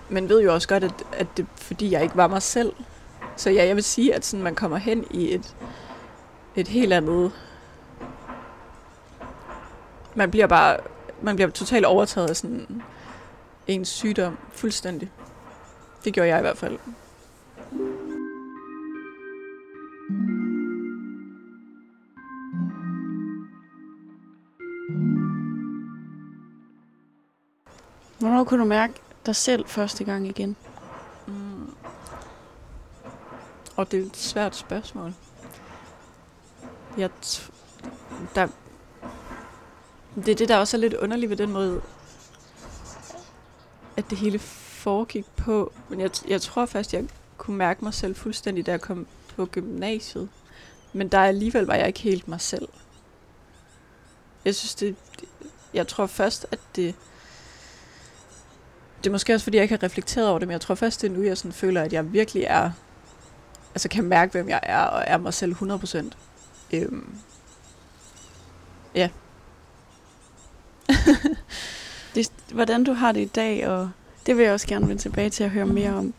men 0.09 0.29
ved 0.29 0.43
jo 0.43 0.55
også 0.55 0.69
godt, 0.69 0.85
at, 0.85 1.05
at 1.13 1.27
det 1.37 1.47
fordi, 1.57 1.91
jeg 1.91 2.03
ikke 2.03 2.17
var 2.17 2.29
mig 2.29 2.43
selv. 2.43 2.73
Så 3.37 3.51
ja, 3.51 3.67
jeg 3.67 3.77
vil 3.77 3.85
sige, 3.85 4.15
at 4.15 4.25
sådan, 4.25 4.43
man 4.43 4.55
kommer 4.55 4.77
hen 4.77 5.07
i 5.11 5.35
et, 5.35 5.57
et 6.57 6.69
helt 6.69 6.93
andet... 6.93 7.33
Man 10.15 10.31
bliver 10.31 10.47
bare 10.47 10.77
man 11.23 11.37
bliver 11.37 11.51
totalt 11.51 11.85
overtaget 11.87 12.31
af 12.31 12.37
sådan 12.37 12.83
ens 13.67 13.89
sygdom 13.89 14.39
fuldstændig. 14.53 15.11
Det 16.05 16.15
gjorde 16.15 16.29
jeg 16.29 16.39
i 16.39 16.41
hvert 16.41 16.59
fald. 16.59 16.79
Hvornår 28.19 28.45
kunne 28.45 28.61
du 28.61 28.65
mærke 28.65 29.04
dig 29.27 29.37
selv 29.37 29.67
første 29.67 30.05
gang 30.05 30.27
igen? 30.27 30.57
Mm. 31.27 31.75
Og 33.77 33.91
det 33.91 34.03
er 34.03 34.07
et 34.07 34.17
svært 34.17 34.57
spørgsmål. 34.57 35.15
Jeg 36.99 37.11
t- 37.25 37.51
der, 38.35 38.49
det 40.15 40.29
er 40.29 40.35
det, 40.35 40.49
der 40.49 40.57
også 40.57 40.77
er 40.77 40.81
lidt 40.81 40.95
underligt 40.95 41.31
ved 41.31 41.37
den 41.37 41.53
måde, 41.53 41.83
at 43.97 44.11
det 44.11 44.19
hele 44.19 44.39
foregik 44.39 45.27
på. 45.37 45.73
Men 45.89 46.01
jeg, 46.01 46.11
jeg 46.29 46.43
tror 46.43 46.67
først, 46.67 46.95
jeg 46.95 47.09
kunne 47.37 47.57
mærke 47.57 47.85
mig 47.85 47.95
selv 47.95 48.15
fuldstændig, 48.15 48.67
da 48.67 48.71
jeg 48.71 48.81
kom 48.81 49.07
på 49.37 49.47
gymnasiet. 49.47 50.29
Men 50.93 51.09
der 51.09 51.19
alligevel 51.19 51.65
var 51.67 51.75
jeg 51.75 51.87
ikke 51.87 52.01
helt 52.01 52.29
mig 52.29 52.41
selv. 52.41 52.69
Jeg 54.45 54.55
synes, 54.55 54.75
det, 54.75 54.97
det 55.21 55.29
jeg 55.75 55.89
tror 55.89 56.07
først, 56.07 56.47
at 56.51 56.59
det 56.77 56.95
det 59.05 59.11
er 59.11 59.13
måske 59.13 59.35
også, 59.35 59.45
fordi 59.45 59.57
jeg 59.57 59.63
ikke 59.63 59.75
har 59.75 59.83
reflekteret 59.83 60.29
over 60.29 60.39
det, 60.39 60.49
men 60.49 60.53
jeg 60.53 60.61
tror 60.61 60.75
først, 60.75 61.03
det 61.03 61.11
er 61.11 61.15
nu, 61.15 61.23
jeg 61.23 61.39
sådan 61.39 61.53
føler, 61.53 61.83
at 61.83 61.93
jeg 61.93 62.13
virkelig 62.13 62.43
er, 62.43 62.71
altså 63.75 63.89
kan 63.89 64.05
mærke, 64.05 64.33
hvem 64.33 64.49
jeg 64.49 64.61
er, 64.63 64.83
og 64.83 65.05
er 65.07 65.17
mig 65.17 65.35
selv 65.35 65.55
100%. 65.55 66.11
Øhm, 66.73 67.15
ja. 68.95 69.09
Det, 72.15 72.33
hvordan 72.53 72.85
du 72.85 72.93
har 72.93 73.13
det 73.13 73.21
i 73.21 73.25
dag, 73.35 73.69
og 73.69 73.91
det 74.27 74.37
vil 74.37 74.45
jeg 74.45 74.53
også 74.53 74.67
gerne 74.67 74.89
vende 74.89 75.03
tilbage 75.03 75.31
til 75.31 75.45
at 75.45 75.51
høre 75.51 75.67
mere 75.67 75.95
om. 75.95 76.15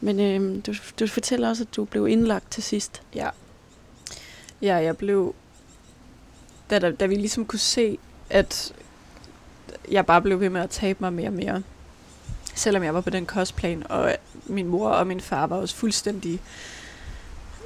Men 0.00 0.20
øhm, 0.20 0.62
du, 0.62 0.74
du 1.00 1.06
fortæller 1.06 1.48
også, 1.48 1.62
at 1.62 1.76
du 1.76 1.84
blev 1.84 2.08
indlagt 2.08 2.50
til 2.50 2.62
sidst. 2.62 3.02
Ja. 3.14 3.28
Ja, 4.62 4.76
jeg 4.76 4.96
blev... 4.96 5.34
Da, 6.70 6.78
da, 6.78 6.90
da 6.90 7.06
vi 7.06 7.14
ligesom 7.14 7.46
kunne 7.46 7.58
se, 7.58 7.98
at 8.30 8.74
jeg 9.90 10.06
bare 10.06 10.22
blev 10.22 10.40
ved 10.40 10.50
med 10.50 10.60
at 10.60 10.70
tabe 10.70 10.98
mig 11.00 11.12
mere 11.12 11.28
og 11.28 11.32
mere. 11.32 11.62
Selvom 12.56 12.82
jeg 12.82 12.94
var 12.94 13.00
på 13.00 13.10
den 13.10 13.26
kostplan, 13.26 13.82
og 13.90 14.16
min 14.46 14.66
mor 14.66 14.88
og 14.88 15.06
min 15.06 15.20
far 15.20 15.46
var 15.46 15.56
også 15.56 15.76
fuldstændig 15.76 16.40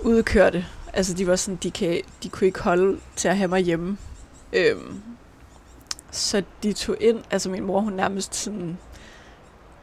udkørte. 0.03 0.67
Altså, 0.93 1.15
de 1.15 1.27
var 1.27 1.37
sådan, 1.37 1.59
de, 1.63 1.71
kan, 1.71 2.01
de 2.23 2.29
kunne 2.29 2.47
ikke 2.47 2.61
holde 2.61 3.01
til 3.17 3.29
at 3.29 3.37
have 3.37 3.49
mig 3.49 3.61
hjemme. 3.61 3.99
Øhm, 4.53 5.01
så 6.11 6.43
de 6.63 6.73
tog 6.73 6.97
ind, 7.01 7.19
altså 7.31 7.51
min 7.51 7.65
mor, 7.65 7.81
hun 7.81 7.93
nærmest 7.93 8.35
sådan, 8.35 8.79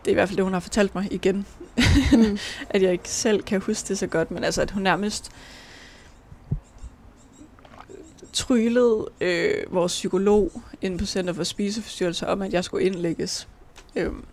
det 0.05 0.07
er 0.07 0.11
i 0.11 0.13
hvert 0.13 0.29
fald 0.29 0.37
det, 0.37 0.43
hun 0.43 0.53
har 0.53 0.59
fortalt 0.59 0.95
mig 0.95 1.07
igen, 1.13 1.45
Mm. 2.11 2.37
at 2.69 2.81
jeg 2.81 2.91
ikke 2.91 3.09
selv 3.09 3.43
kan 3.43 3.61
huske 3.61 3.87
det 3.87 3.97
så 3.97 4.07
godt, 4.07 4.31
men 4.31 4.43
altså, 4.43 4.61
at 4.61 4.71
hun 4.71 4.83
nærmest 4.83 5.31
tryllede 8.33 9.09
øh, 9.21 9.73
vores 9.73 9.91
psykolog 9.91 10.61
inde 10.81 10.97
på 10.97 11.05
Center 11.05 11.33
for 11.33 11.43
Spiseforstyrrelser 11.43 12.27
om, 12.27 12.41
at 12.41 12.53
jeg 12.53 12.63
skulle 12.63 12.85
indlægges. 12.85 13.47
Øhm, 13.95 14.25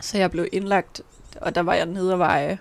så 0.00 0.18
jeg 0.18 0.30
blev 0.30 0.46
indlagt, 0.52 1.00
og 1.40 1.54
der 1.54 1.60
var 1.60 1.74
jeg 1.74 1.86
nede 1.86 2.12
og 2.12 2.18
veje, 2.18 2.58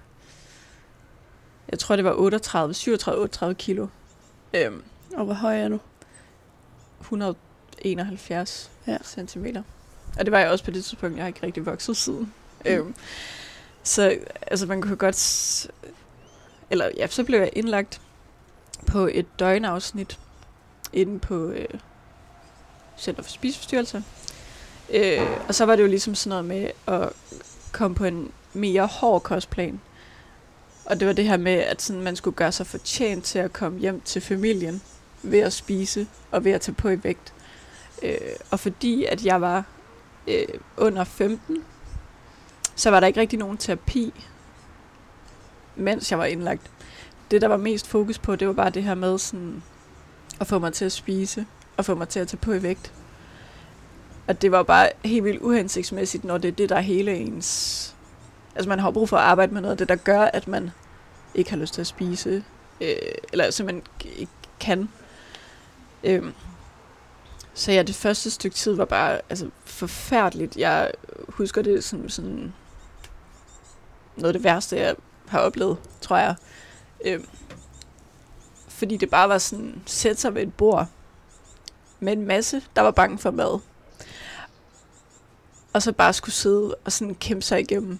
jeg 1.71 1.79
tror 1.79 1.95
det 1.95 2.05
var 2.05 2.13
38, 2.13 2.73
37, 2.73 3.21
38 3.21 3.55
kilo. 3.55 3.87
Øhm, 4.53 4.83
Og 5.15 5.25
hvor 5.25 5.33
høj 5.33 5.59
er 5.61 5.67
du? 5.69 5.79
171 7.01 8.71
Ja. 8.87 8.97
centimeter. 9.03 9.63
Og 10.19 10.25
det 10.25 10.31
var 10.31 10.39
jeg 10.39 10.49
også 10.49 10.65
på 10.65 10.71
det 10.71 10.83
tidspunkt, 10.85 11.15
jeg 11.15 11.23
har 11.23 11.27
ikke 11.27 11.43
rigtig 11.43 11.65
vokset 11.65 11.97
siden. 11.97 12.33
Mm. 12.65 12.71
Øhm, 12.71 12.95
så 13.83 14.17
altså 14.41 14.65
man 14.65 14.81
kunne 14.81 14.95
godt... 14.95 15.67
Eller 16.69 16.89
ja, 16.97 17.07
så 17.07 17.23
blev 17.23 17.39
jeg 17.39 17.49
indlagt 17.53 18.01
på 18.87 19.09
et 19.11 19.39
døgnafsnit 19.39 20.19
inde 20.93 21.19
på 21.19 21.47
øh, 21.49 21.67
Center 22.97 23.23
for 23.23 23.29
Spiseforstyrrelser. 23.29 24.01
Øh, 24.93 25.27
og 25.47 25.55
så 25.55 25.65
var 25.65 25.75
det 25.75 25.83
jo 25.83 25.87
ligesom 25.87 26.15
sådan 26.15 26.29
noget 26.29 26.45
med 26.45 26.71
at 26.87 27.09
komme 27.71 27.95
på 27.95 28.05
en 28.05 28.31
mere 28.53 28.85
hård 28.85 29.23
kostplan. 29.23 29.81
Og 30.85 30.99
det 30.99 31.07
var 31.07 31.13
det 31.13 31.25
her 31.25 31.37
med, 31.37 31.51
at 31.53 31.81
sådan, 31.81 32.01
man 32.01 32.15
skulle 32.15 32.35
gøre 32.35 32.51
sig 32.51 32.67
fortjent 32.67 33.23
til 33.23 33.39
at 33.39 33.53
komme 33.53 33.79
hjem 33.79 34.01
til 34.01 34.21
familien 34.21 34.81
ved 35.23 35.39
at 35.39 35.53
spise 35.53 36.07
og 36.31 36.43
ved 36.45 36.51
at 36.51 36.61
tage 36.61 36.75
på 36.75 36.89
i 36.89 37.03
vægt. 37.03 37.33
Øh, 38.03 38.17
og 38.51 38.59
fordi 38.59 39.05
at 39.05 39.25
jeg 39.25 39.41
var 39.41 39.63
øh, 40.27 40.47
under 40.77 41.03
15, 41.03 41.63
så 42.75 42.89
var 42.89 42.99
der 42.99 43.07
ikke 43.07 43.19
rigtig 43.19 43.39
nogen 43.39 43.57
terapi, 43.57 44.13
mens 45.75 46.11
jeg 46.11 46.19
var 46.19 46.25
indlagt. 46.25 46.71
Det, 47.31 47.41
der 47.41 47.47
var 47.47 47.57
mest 47.57 47.87
fokus 47.87 48.19
på, 48.19 48.35
det 48.35 48.47
var 48.47 48.53
bare 48.53 48.69
det 48.69 48.83
her 48.83 48.95
med 48.95 49.17
sådan, 49.17 49.63
at 50.39 50.47
få 50.47 50.59
mig 50.59 50.73
til 50.73 50.85
at 50.85 50.91
spise, 50.91 51.45
og 51.77 51.85
få 51.85 51.95
mig 51.95 52.09
til 52.09 52.19
at 52.19 52.27
tage 52.27 52.37
på 52.37 52.53
i 52.53 52.63
vægt. 52.63 52.93
Og 54.29 54.41
det 54.41 54.51
var 54.51 54.63
bare 54.63 54.89
helt 55.05 55.23
vildt 55.23 55.41
uhensigtsmæssigt, 55.41 56.23
når 56.23 56.37
det 56.37 56.47
er 56.47 56.51
det, 56.51 56.69
der 56.69 56.75
er 56.75 56.81
hele 56.81 57.15
ens... 57.15 57.95
Altså 58.55 58.69
man 58.69 58.79
har 58.79 58.91
brug 58.91 59.09
for 59.09 59.17
at 59.17 59.23
arbejde 59.23 59.53
med 59.53 59.61
noget 59.61 59.71
af 59.71 59.77
det, 59.77 59.89
der 59.89 59.95
gør, 59.95 60.21
at 60.21 60.47
man 60.47 60.71
ikke 61.35 61.49
har 61.49 61.57
lyst 61.57 61.73
til 61.73 61.81
at 61.81 61.87
spise, 61.87 62.43
øh, 62.81 62.95
eller 63.33 63.51
simpelthen 63.51 63.83
ikke 64.17 64.31
kan. 64.59 64.89
Øh. 66.03 66.23
så 67.53 67.71
ja, 67.71 67.83
det 67.83 67.95
første 67.95 68.31
stykke 68.31 68.55
tid 68.55 68.73
var 68.73 68.85
bare 68.85 69.21
altså, 69.29 69.49
forfærdeligt. 69.65 70.57
Jeg 70.57 70.91
husker 71.27 71.61
det 71.61 71.83
som 71.83 72.09
sådan 72.09 72.53
noget 74.15 74.27
af 74.29 74.33
det 74.33 74.43
værste, 74.43 74.77
jeg 74.77 74.95
har 75.27 75.39
oplevet, 75.39 75.77
tror 76.01 76.17
jeg. 76.17 76.35
Øh. 77.05 77.19
fordi 78.67 78.97
det 78.97 79.09
bare 79.09 79.29
var 79.29 79.37
sådan, 79.37 79.81
sætte 79.85 80.21
sig 80.21 80.35
ved 80.35 80.41
et 80.41 80.53
bord 80.53 80.87
med 81.99 82.13
en 82.13 82.25
masse, 82.25 82.61
der 82.75 82.81
var 82.81 82.91
bange 82.91 83.17
for 83.17 83.31
mad. 83.31 83.59
Og 85.79 85.83
så 85.83 85.91
bare 85.91 86.13
skulle 86.13 86.35
sidde 86.35 86.75
og 86.85 86.91
sådan 86.91 87.15
kæmpe 87.15 87.41
sig 87.41 87.59
igennem, 87.59 87.99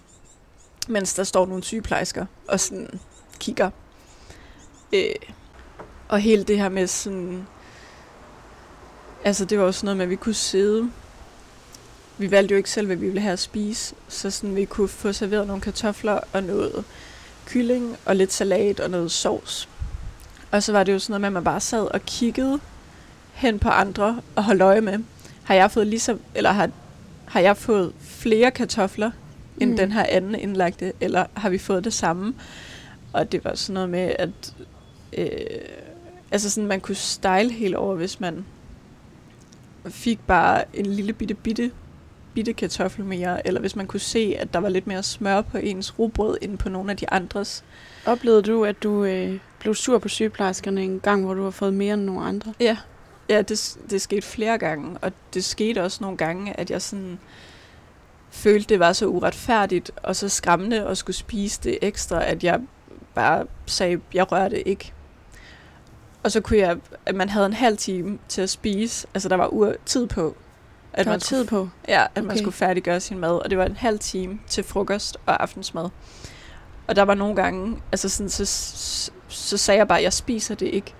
mens 0.88 1.14
der 1.14 1.24
står 1.24 1.46
nogle 1.46 1.64
sygeplejersker 1.64 2.26
og 2.48 2.60
sådan 2.60 3.00
kigger. 3.38 3.70
Øh, 4.92 5.14
og 6.08 6.20
hele 6.20 6.44
det 6.44 6.58
her 6.58 6.68
med 6.68 6.86
sådan... 6.86 7.46
Altså, 9.24 9.44
det 9.44 9.58
var 9.58 9.64
også 9.64 9.86
noget 9.86 9.96
med, 9.96 10.04
at 10.04 10.10
vi 10.10 10.16
kunne 10.16 10.34
sidde... 10.34 10.90
Vi 12.18 12.30
valgte 12.30 12.52
jo 12.52 12.56
ikke 12.56 12.70
selv, 12.70 12.86
hvad 12.86 12.96
vi 12.96 13.06
ville 13.06 13.20
have 13.20 13.32
at 13.32 13.38
spise. 13.38 13.94
Så 14.08 14.30
sådan, 14.30 14.56
vi 14.56 14.64
kunne 14.64 14.88
få 14.88 15.12
serveret 15.12 15.46
nogle 15.46 15.62
kartofler 15.62 16.20
og 16.32 16.42
noget 16.42 16.84
kylling 17.46 17.96
og 18.06 18.16
lidt 18.16 18.32
salat 18.32 18.80
og 18.80 18.90
noget 18.90 19.12
sovs. 19.12 19.68
Og 20.50 20.62
så 20.62 20.72
var 20.72 20.84
det 20.84 20.92
jo 20.92 20.98
sådan 20.98 21.12
noget 21.12 21.20
med, 21.20 21.28
at 21.28 21.32
man 21.32 21.44
bare 21.44 21.60
sad 21.60 21.82
og 21.82 22.00
kiggede 22.00 22.60
hen 23.32 23.58
på 23.58 23.68
andre 23.68 24.20
og 24.36 24.44
holdt 24.44 24.62
øje 24.62 24.80
med. 24.80 24.98
Har 25.44 25.54
jeg 25.54 25.70
fået 25.70 25.86
ligesom, 25.86 26.20
eller 26.34 26.52
har, 26.52 26.70
har 27.30 27.40
jeg 27.40 27.56
fået 27.56 27.92
flere 28.00 28.50
kartofler 28.50 29.10
end 29.60 29.70
Mm. 29.70 29.76
den 29.76 29.92
her 29.92 30.04
anden 30.08 30.34
indlagte, 30.34 30.92
eller 31.00 31.26
har 31.34 31.50
vi 31.50 31.58
fået 31.58 31.84
det 31.84 31.92
samme? 31.92 32.34
Og 33.12 33.32
det 33.32 33.44
var 33.44 33.54
sådan 33.54 33.74
noget 33.74 33.88
med, 33.90 34.12
at 34.18 34.54
øh, 35.18 35.28
altså 36.30 36.50
sådan, 36.50 36.68
man 36.68 36.80
kunne 36.80 36.94
style 36.94 37.50
helt 37.52 37.74
over, 37.74 37.94
hvis 37.94 38.20
man 38.20 38.44
fik 39.88 40.18
bare 40.26 40.64
en 40.74 40.86
lille 40.86 41.12
bitte, 41.12 41.34
bitte, 41.34 41.70
bitte 42.34 42.52
kartoffel 42.52 43.04
mere, 43.04 43.46
eller 43.46 43.60
hvis 43.60 43.76
man 43.76 43.86
kunne 43.86 44.00
se, 44.00 44.34
at 44.38 44.52
der 44.52 44.58
var 44.58 44.68
lidt 44.68 44.86
mere 44.86 45.02
smør 45.02 45.40
på 45.40 45.58
ens 45.58 45.98
rugbrød, 45.98 46.38
end 46.42 46.58
på 46.58 46.68
nogle 46.68 46.90
af 46.90 46.96
de 46.96 47.10
andres. 47.12 47.64
Oplevede 48.06 48.42
du, 48.42 48.64
at 48.64 48.82
du 48.82 49.04
øh, 49.04 49.38
blev 49.60 49.74
sur 49.74 49.98
på 49.98 50.08
sygeplejerskerne 50.08 50.82
en 50.84 51.00
gang, 51.00 51.24
hvor 51.24 51.34
du 51.34 51.42
har 51.42 51.50
fået 51.50 51.74
mere 51.74 51.94
end 51.94 52.02
nogle 52.02 52.20
andre? 52.22 52.54
Ja, 52.60 52.76
ja 53.30 53.42
det, 53.42 53.78
det 53.90 54.02
skete 54.02 54.22
flere 54.22 54.58
gange, 54.58 54.98
og 55.02 55.12
det 55.34 55.44
skete 55.44 55.82
også 55.82 55.98
nogle 56.00 56.16
gange, 56.16 56.60
at 56.60 56.70
jeg 56.70 56.82
sådan 56.82 57.18
følte, 58.30 58.68
det 58.68 58.78
var 58.80 58.92
så 58.92 59.06
uretfærdigt 59.06 59.90
og 60.02 60.16
så 60.16 60.28
skræmmende 60.28 60.86
at 60.86 60.98
skulle 60.98 61.16
spise 61.16 61.60
det 61.62 61.78
ekstra, 61.82 62.24
at 62.24 62.44
jeg 62.44 62.60
bare 63.14 63.46
sagde, 63.66 64.00
jeg 64.14 64.32
rører 64.32 64.48
det 64.48 64.62
ikke. 64.66 64.92
Og 66.22 66.32
så 66.32 66.40
kunne 66.40 66.58
jeg, 66.58 66.76
at 67.06 67.14
man 67.14 67.28
havde 67.28 67.46
en 67.46 67.52
halv 67.52 67.76
time 67.76 68.18
til 68.28 68.42
at 68.42 68.50
spise, 68.50 69.06
altså 69.14 69.28
der 69.28 69.36
var 69.36 69.46
ur 69.46 69.74
tid 69.86 70.06
på. 70.06 70.36
At 70.92 71.04
der 71.04 71.10
var 71.10 71.12
man 71.12 71.20
tid 71.20 71.46
skulle, 71.46 71.48
på. 71.64 71.68
Ja, 71.88 72.02
at 72.14 72.24
man 72.24 72.30
Okay. 72.30 72.38
skulle 72.38 72.54
færdiggøre 72.54 73.00
sin 73.00 73.18
mad, 73.18 73.30
og 73.30 73.50
det 73.50 73.58
var 73.58 73.66
en 73.66 73.76
halv 73.76 73.98
time 73.98 74.38
til 74.46 74.64
frokost 74.64 75.16
og 75.26 75.42
aftensmad. 75.42 75.88
Og 76.86 76.96
der 76.96 77.02
var 77.02 77.14
nogle 77.14 77.36
gange, 77.36 77.82
altså 77.92 78.08
sådan, 78.08 78.30
så, 78.30 78.44
så, 78.44 79.10
så 79.28 79.56
sagde 79.56 79.78
jeg 79.78 79.88
bare, 79.88 79.98
at 79.98 80.04
jeg 80.04 80.12
spiser 80.12 80.54
det 80.54 80.66
ikke. 80.66 80.94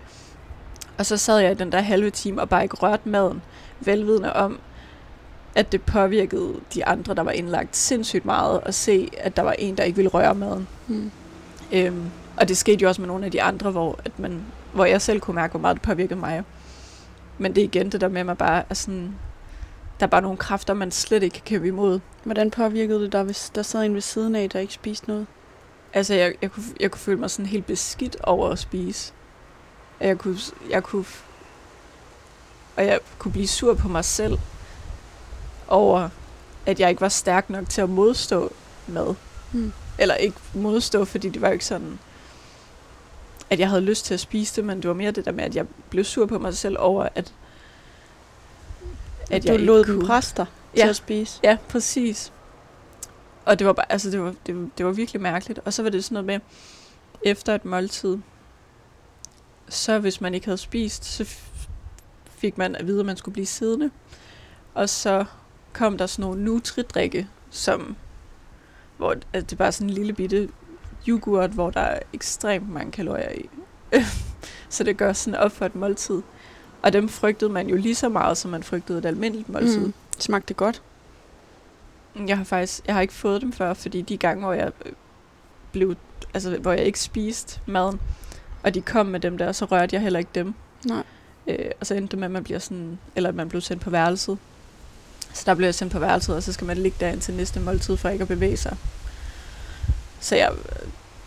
Og 1.00 1.06
så 1.06 1.16
sad 1.16 1.38
jeg 1.38 1.52
i 1.52 1.54
den 1.54 1.72
der 1.72 1.80
halve 1.80 2.10
time 2.10 2.40
og 2.40 2.48
bare 2.48 2.62
ikke 2.62 2.76
rørte 2.76 3.08
maden, 3.08 3.42
velvidende 3.80 4.32
om, 4.32 4.60
at 5.54 5.72
det 5.72 5.82
påvirkede 5.82 6.54
de 6.74 6.86
andre, 6.86 7.14
der 7.14 7.22
var 7.22 7.30
indlagt 7.30 7.76
sindssygt 7.76 8.24
meget, 8.24 8.60
at 8.62 8.74
se, 8.74 9.08
at 9.18 9.36
der 9.36 9.42
var 9.42 9.52
en, 9.52 9.76
der 9.76 9.84
ikke 9.84 9.96
ville 9.96 10.10
røre 10.10 10.34
maden. 10.34 10.68
Mm. 10.88 11.10
Øhm, 11.72 12.10
og 12.36 12.48
det 12.48 12.56
skete 12.56 12.82
jo 12.82 12.88
også 12.88 13.00
med 13.00 13.08
nogle 13.08 13.24
af 13.24 13.30
de 13.30 13.42
andre, 13.42 13.70
hvor, 13.70 13.98
at 14.04 14.18
man, 14.18 14.42
hvor 14.72 14.84
jeg 14.84 15.02
selv 15.02 15.20
kunne 15.20 15.34
mærke, 15.34 15.50
hvor 15.50 15.60
meget 15.60 15.74
det 15.74 15.82
påvirkede 15.82 16.20
mig. 16.20 16.42
Men 17.38 17.54
det 17.54 17.60
er 17.60 17.64
igen 17.64 17.92
det 17.92 18.00
der 18.00 18.08
med, 18.08 18.20
at 18.20 18.26
man 18.26 18.36
bare 18.36 18.62
er 18.70 18.74
sådan, 18.74 19.14
der 20.00 20.06
er 20.06 20.10
bare 20.10 20.22
nogle 20.22 20.38
kræfter, 20.38 20.74
man 20.74 20.90
slet 20.90 21.22
ikke 21.22 21.34
kan 21.34 21.42
kæmpe 21.44 21.68
imod. 21.68 22.00
Hvordan 22.24 22.50
påvirkede 22.50 23.00
det 23.00 23.12
dig, 23.12 23.22
hvis 23.22 23.50
der 23.54 23.62
sad 23.62 23.84
en 23.84 23.94
ved 23.94 24.00
siden 24.00 24.34
af, 24.34 24.50
der 24.50 24.58
ikke 24.58 24.74
spiste 24.74 25.08
noget? 25.08 25.26
Altså, 25.92 26.14
jeg, 26.14 26.34
jeg, 26.42 26.52
kunne, 26.52 26.64
jeg 26.80 26.90
kunne 26.90 27.00
føle 27.00 27.20
mig 27.20 27.30
sådan 27.30 27.46
helt 27.46 27.66
beskidt 27.66 28.16
over 28.22 28.48
at 28.48 28.58
spise. 28.58 29.12
Og 30.00 30.06
Jeg 30.06 30.18
kunne, 30.18 30.38
jeg 30.70 30.82
kunne, 30.82 31.04
og 32.76 32.86
jeg 32.86 33.00
kunne 33.18 33.32
blive 33.32 33.48
sur 33.48 33.74
på 33.74 33.88
mig 33.88 34.04
selv 34.04 34.38
over, 35.68 36.08
at 36.66 36.80
jeg 36.80 36.90
ikke 36.90 37.00
var 37.00 37.08
stærk 37.08 37.50
nok 37.50 37.68
til 37.68 37.80
at 37.80 37.90
modstå 37.90 38.52
mad. 38.86 39.14
Mm. 39.52 39.72
Eller 39.98 40.14
ikke 40.14 40.36
modstå, 40.54 41.04
fordi 41.04 41.28
det 41.28 41.42
var 41.42 41.48
jo 41.48 41.52
ikke 41.52 41.64
sådan, 41.64 41.98
at 43.50 43.58
jeg 43.60 43.68
havde 43.68 43.82
lyst 43.82 44.04
til 44.04 44.14
at 44.14 44.20
spise 44.20 44.56
det, 44.56 44.64
men 44.64 44.76
det 44.82 44.88
var 44.88 44.94
mere 44.94 45.10
det 45.10 45.24
der 45.24 45.32
med, 45.32 45.44
at 45.44 45.56
jeg 45.56 45.66
blev 45.90 46.04
sur 46.04 46.26
på 46.26 46.38
mig 46.38 46.56
selv 46.56 46.76
over, 46.78 47.08
at, 47.14 47.32
At 49.30 49.44
jeg 49.44 49.48
du 49.48 49.52
ikke 49.52 49.64
lod 49.64 49.84
kunne. 49.84 49.98
dem 49.98 50.06
presse 50.06 50.34
dig 50.36 50.46
Ja. 50.76 50.80
til 50.82 50.88
at 50.88 50.96
spise? 50.96 51.40
Ja, 51.42 51.56
præcis. 51.68 52.32
Og 53.44 53.58
det 53.58 53.66
var 53.66 53.72
bare, 53.72 53.92
altså 53.92 54.10
det 54.10 54.20
var, 54.22 54.34
det, 54.46 54.56
var- 54.56 54.68
det 54.78 54.86
var 54.86 54.92
virkelig 54.92 55.22
mærkeligt. 55.22 55.58
Og 55.64 55.72
så 55.72 55.82
var 55.82 55.90
det 55.90 56.04
sådan 56.04 56.14
noget 56.14 56.26
med, 56.26 56.40
efter 57.22 57.54
et 57.54 57.64
måltid, 57.64 58.18
så 59.70 59.98
hvis 59.98 60.20
man 60.20 60.34
ikke 60.34 60.46
havde 60.46 60.58
spist, 60.58 61.04
så 61.04 61.36
fik 62.24 62.58
man 62.58 62.76
at 62.76 62.86
vide, 62.86 63.00
at 63.00 63.06
man 63.06 63.16
skulle 63.16 63.32
blive 63.32 63.46
siddende. 63.46 63.90
Og 64.74 64.88
så 64.88 65.24
kom 65.72 65.98
der 65.98 66.06
sådan 66.06 66.22
nogle 66.22 66.44
nutridrikke, 66.44 67.28
som, 67.50 67.96
hvor 68.96 69.14
altså 69.32 69.46
det 69.50 69.58
var 69.58 69.70
sådan 69.70 69.88
en 69.88 69.94
lille 69.94 70.12
bitte 70.12 70.48
yoghurt, 71.08 71.50
hvor 71.50 71.70
der 71.70 71.80
er 71.80 72.00
ekstremt 72.12 72.68
mange 72.68 72.92
kalorier 72.92 73.30
i. 73.30 73.48
så 74.68 74.84
det 74.84 74.96
gør 74.96 75.12
sådan 75.12 75.40
op 75.40 75.52
for 75.52 75.66
et 75.66 75.74
måltid. 75.74 76.22
Og 76.82 76.92
dem 76.92 77.08
frygtede 77.08 77.50
man 77.50 77.68
jo 77.68 77.76
lige 77.76 77.94
så 77.94 78.08
meget, 78.08 78.38
som 78.38 78.50
man 78.50 78.62
frygtede 78.62 78.98
et 78.98 79.06
almindeligt 79.06 79.48
måltid. 79.48 79.86
Mm. 79.86 79.94
Smagte 80.18 80.48
det 80.48 80.56
godt? 80.56 80.82
Jeg 82.26 82.36
har 82.36 82.44
faktisk 82.44 82.86
jeg 82.86 82.94
har 82.94 83.02
ikke 83.02 83.14
fået 83.14 83.42
dem 83.42 83.52
før, 83.52 83.74
fordi 83.74 84.02
de 84.02 84.16
gange, 84.16 84.44
hvor 84.44 84.52
jeg 84.52 84.72
øh, 84.86 84.92
blev, 85.72 85.94
altså 86.34 86.58
hvor 86.58 86.72
jeg 86.72 86.84
ikke 86.84 87.00
spiste 87.00 87.60
maden, 87.66 88.00
og 88.62 88.74
de 88.74 88.80
kom 88.80 89.06
med 89.06 89.20
dem 89.20 89.38
der, 89.38 89.52
så 89.52 89.64
rørte 89.64 89.94
jeg 89.96 90.02
heller 90.02 90.18
ikke 90.18 90.30
dem. 90.34 90.54
Nej. 90.84 91.02
Øh, 91.46 91.70
og 91.80 91.86
så 91.86 91.94
endte 91.94 92.10
det 92.10 92.18
med, 92.18 92.24
at 92.26 92.30
man 92.32 92.44
bliver 92.44 92.58
sådan, 92.58 92.98
eller 93.16 93.28
at 93.28 93.34
man 93.34 93.48
blev 93.48 93.60
sendt 93.60 93.82
på 93.82 93.90
værelset. 93.90 94.38
Så 95.34 95.42
der 95.46 95.54
blev 95.54 95.66
jeg 95.66 95.74
sendt 95.74 95.92
på 95.92 95.98
værelset, 95.98 96.34
og 96.36 96.42
så 96.42 96.52
skal 96.52 96.66
man 96.66 96.76
ligge 96.78 96.96
der 97.00 97.08
indtil 97.08 97.34
næste 97.34 97.60
måltid, 97.60 97.96
for 97.96 98.08
ikke 98.08 98.22
at 98.22 98.28
bevæge 98.28 98.56
sig. 98.56 98.76
Så 100.20 100.36
jeg, 100.36 100.52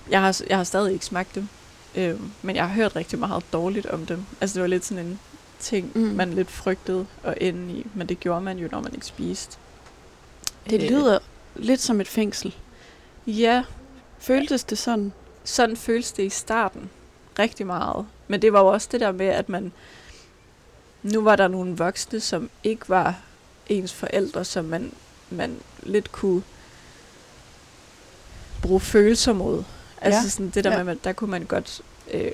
jeg, 0.10 0.22
har, 0.22 0.42
jeg 0.50 0.58
har 0.58 0.64
stadig 0.64 0.94
ikke 0.94 1.06
smagt 1.06 1.36
dem. 1.36 1.48
Øh, 1.96 2.20
men 2.42 2.56
jeg 2.56 2.68
har 2.68 2.76
hørt 2.76 2.96
rigtig 2.96 3.20
meget 3.20 3.44
dårligt 3.54 3.86
om 3.86 4.06
dem. 4.06 4.26
Altså 4.42 4.54
det 4.54 4.62
var 4.62 4.68
lidt 4.68 4.86
sådan 4.86 5.06
en 5.06 5.20
ting, 5.60 5.92
Mm. 5.96 6.02
man 6.02 6.34
lidt 6.34 6.52
frygtede 6.52 7.06
at 7.24 7.34
ende 7.42 7.74
i. 7.74 7.88
Men 7.94 8.08
det 8.10 8.20
gjorde 8.20 8.42
man 8.42 8.58
jo, 8.58 8.68
når 8.72 8.82
man 8.82 8.94
ikke 8.94 9.06
spiste. 9.06 9.58
Det 10.70 10.84
Øh, 10.84 10.90
lyder 10.90 11.20
lidt 11.56 11.82
som 11.82 12.02
et 12.02 12.08
fængsel. 12.08 12.56
Ja, 13.28 13.64
Føltes 14.20 14.64
det 14.64 14.78
sådan? 14.78 15.14
sådan 15.44 15.78
føles 15.78 16.12
det 16.12 16.24
i 16.24 16.30
starten 16.30 16.90
rigtig 17.40 17.66
meget. 17.68 18.06
Men 18.28 18.42
det 18.42 18.54
var 18.54 18.60
jo 18.60 18.68
også 18.68 18.88
det 18.92 19.00
der 19.00 19.12
med, 19.12 19.26
at 19.26 19.50
man, 19.50 19.72
nu 21.04 21.22
var 21.22 21.36
der 21.36 21.48
nogle 21.48 21.78
voksne, 21.78 22.20
som 22.20 22.50
ikke 22.64 22.90
var 22.90 23.16
ens 23.70 23.94
forældre, 23.94 24.46
som 24.46 24.66
man, 24.66 24.92
man 25.30 25.58
lidt 25.84 26.12
kunne 26.12 26.44
bruge 28.62 28.80
følelser 28.80 29.34
mod. 29.34 29.64
Altså 30.02 30.22
Ja. 30.22 30.30
sådan 30.30 30.50
det 30.50 30.64
der 30.64 30.72
Ja. 30.78 30.84
med, 30.84 30.92
at 30.92 31.04
der 31.04 31.14
kunne 31.14 31.32
man 31.32 31.46
godt... 31.46 31.82
Øh, 32.12 32.32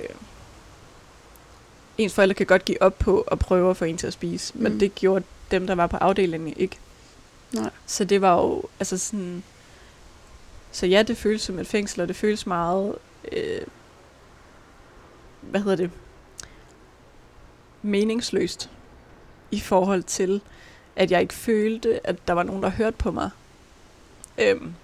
ens 1.98 2.14
forældre 2.14 2.34
kan 2.34 2.46
godt 2.46 2.64
give 2.64 2.82
op 2.82 2.98
på 2.98 3.20
at 3.20 3.38
prøve 3.38 3.70
at 3.70 3.76
få 3.76 3.84
en 3.84 3.96
til 3.96 4.06
at 4.06 4.12
spise. 4.12 4.52
Mm. 4.56 4.62
men 4.62 4.80
det 4.80 4.94
gjorde 4.94 5.24
dem, 5.50 5.66
der 5.66 5.74
var 5.74 5.86
på 5.86 5.96
afdelingen, 5.96 6.52
ikke. 6.56 6.76
Nej. 7.52 7.70
Så 7.86 8.04
det 8.04 8.20
var 8.20 8.34
jo, 8.36 8.62
altså 8.80 8.98
sådan... 8.98 9.42
Så 10.72 10.86
ja, 10.86 11.02
det 11.02 11.16
føles 11.16 11.42
som 11.42 11.58
et 11.58 11.66
fængsel, 11.66 12.00
og 12.00 12.08
det 12.08 12.16
føles 12.16 12.46
meget... 12.46 12.94
Øh, 13.32 13.60
hvad 15.40 15.60
hedder 15.60 15.76
det? 15.76 15.90
Meningsløst 17.82 18.70
i 19.50 19.60
forhold 19.60 20.02
til, 20.02 20.40
at 20.96 21.10
jeg 21.10 21.20
ikke 21.20 21.34
følte, 21.34 22.06
at 22.06 22.28
der 22.28 22.34
var 22.34 22.42
nogen, 22.42 22.62
der 22.62 22.68
hørte 22.68 22.96
på 22.96 23.10
mig. 23.10 23.30
Øhm, 24.38 24.74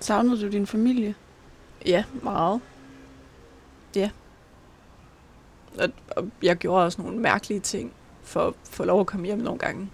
Savnede 0.00 0.42
du 0.42 0.48
din 0.48 0.66
familie? 0.66 1.14
ja, 1.86 2.04
meget. 2.22 2.60
Ja. 3.96 4.10
Og, 5.78 5.88
og 6.16 6.30
jeg 6.42 6.56
gjorde 6.56 6.84
også 6.84 7.02
nogle 7.02 7.18
mærkelige 7.18 7.60
ting 7.60 7.92
for 8.22 8.48
at 8.48 8.54
få 8.64 8.84
lov 8.84 9.00
at 9.00 9.06
komme 9.06 9.26
hjem 9.26 9.38
nogle 9.38 9.58
gange. 9.58 9.90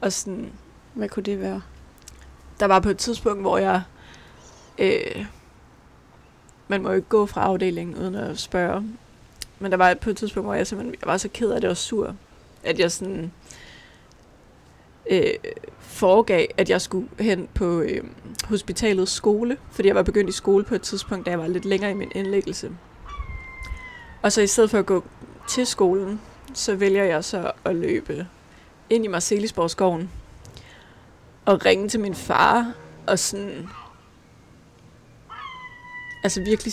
Og 0.00 0.12
sådan, 0.12 0.52
Hvad 0.94 1.08
kunne 1.08 1.22
det 1.22 1.40
være? 1.40 1.62
der 2.60 2.66
var 2.66 2.80
på 2.80 2.88
et 2.88 2.98
tidspunkt, 2.98 3.40
hvor 3.40 3.58
jeg... 3.58 3.82
Øh, 4.78 5.26
man 6.70 6.82
må 6.82 6.88
jo 6.88 6.94
ikke 6.94 7.08
gå 7.08 7.26
fra 7.26 7.42
afdelingen 7.42 7.96
uden 7.96 8.14
at 8.14 8.38
spørge. 8.38 8.84
Men 9.58 9.70
der 9.70 9.76
var 9.76 9.94
på 9.94 10.10
et 10.10 10.16
tidspunkt, 10.16 10.46
hvor 10.46 10.54
jeg 10.54 10.66
simpelthen 10.66 10.96
jeg 11.00 11.08
var 11.08 11.16
så 11.16 11.28
ked 11.28 11.50
af 11.50 11.60
det 11.60 11.70
og 11.70 11.76
sur, 11.76 12.14
at 12.64 12.78
jeg 12.78 12.92
sådan 12.92 13.32
øh, 15.10 15.30
foregav, 15.78 16.46
at 16.56 16.70
jeg 16.70 16.80
skulle 16.80 17.08
hen 17.18 17.48
på 17.54 17.80
øh, 17.80 18.04
hospitalets 18.44 19.12
skole, 19.12 19.56
fordi 19.70 19.88
jeg 19.88 19.96
var 19.96 20.02
begyndt 20.02 20.30
i 20.30 20.32
skole 20.32 20.64
på 20.64 20.74
et 20.74 20.82
tidspunkt, 20.82 21.26
da 21.26 21.30
jeg 21.30 21.38
var 21.38 21.46
lidt 21.46 21.64
længere 21.64 21.90
i 21.90 21.94
min 21.94 22.12
indlæggelse. 22.14 22.70
Og 24.22 24.32
så 24.32 24.40
i 24.40 24.46
stedet 24.46 24.70
for 24.70 24.78
at 24.78 24.86
gå 24.86 25.04
til 25.48 25.66
skolen, 25.66 26.20
så 26.54 26.74
vælger 26.74 27.04
jeg 27.04 27.24
så 27.24 27.52
at 27.64 27.76
løbe 27.76 28.26
ind 28.90 29.04
i 29.04 29.08
Marcelisborgskoven 29.08 30.10
og 31.44 31.64
ringe 31.66 31.88
til 31.88 32.00
min 32.00 32.14
far 32.14 32.72
og 33.06 33.18
sådan... 33.18 33.68
Altså 36.22 36.42
virkelig... 36.42 36.72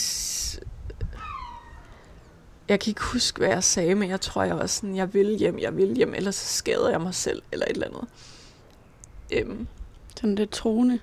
Jeg 2.69 2.79
kan 2.79 2.91
ikke 2.91 3.03
huske, 3.03 3.37
hvad 3.37 3.47
jeg 3.49 3.63
sagde, 3.63 3.95
men 3.95 4.09
jeg 4.09 4.21
tror, 4.21 4.43
jeg 4.43 4.57
var 4.57 4.65
sådan, 4.65 4.95
jeg 4.95 5.13
vil 5.13 5.27
hjem, 5.27 5.59
jeg 5.59 5.77
vil 5.77 5.95
hjem, 5.95 6.13
ellers 6.13 6.35
så 6.35 6.57
skader 6.57 6.89
jeg 6.89 7.01
mig 7.01 7.15
selv, 7.15 7.41
eller 7.51 7.65
et 7.65 7.71
eller 7.71 7.87
andet. 7.87 8.07
Øhm, 9.31 9.67
Sådan 10.15 10.35
lidt 10.35 10.51
troende. 10.51 10.99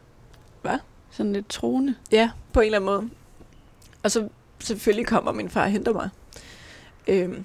Hvad? 0.62 0.78
Sådan 1.11 1.33
lidt 1.33 1.48
troende. 1.48 1.94
Ja, 2.12 2.30
på 2.52 2.61
en 2.61 2.66
eller 2.66 2.78
anden 2.78 2.87
måde. 2.87 3.11
Og 4.02 4.11
så 4.11 4.28
selvfølgelig 4.61 5.07
kommer 5.07 5.33
min 5.33 5.50
far 5.50 5.62
og 5.64 5.70
henter 5.70 5.92
mig. 5.92 6.09
Øhm, 7.07 7.44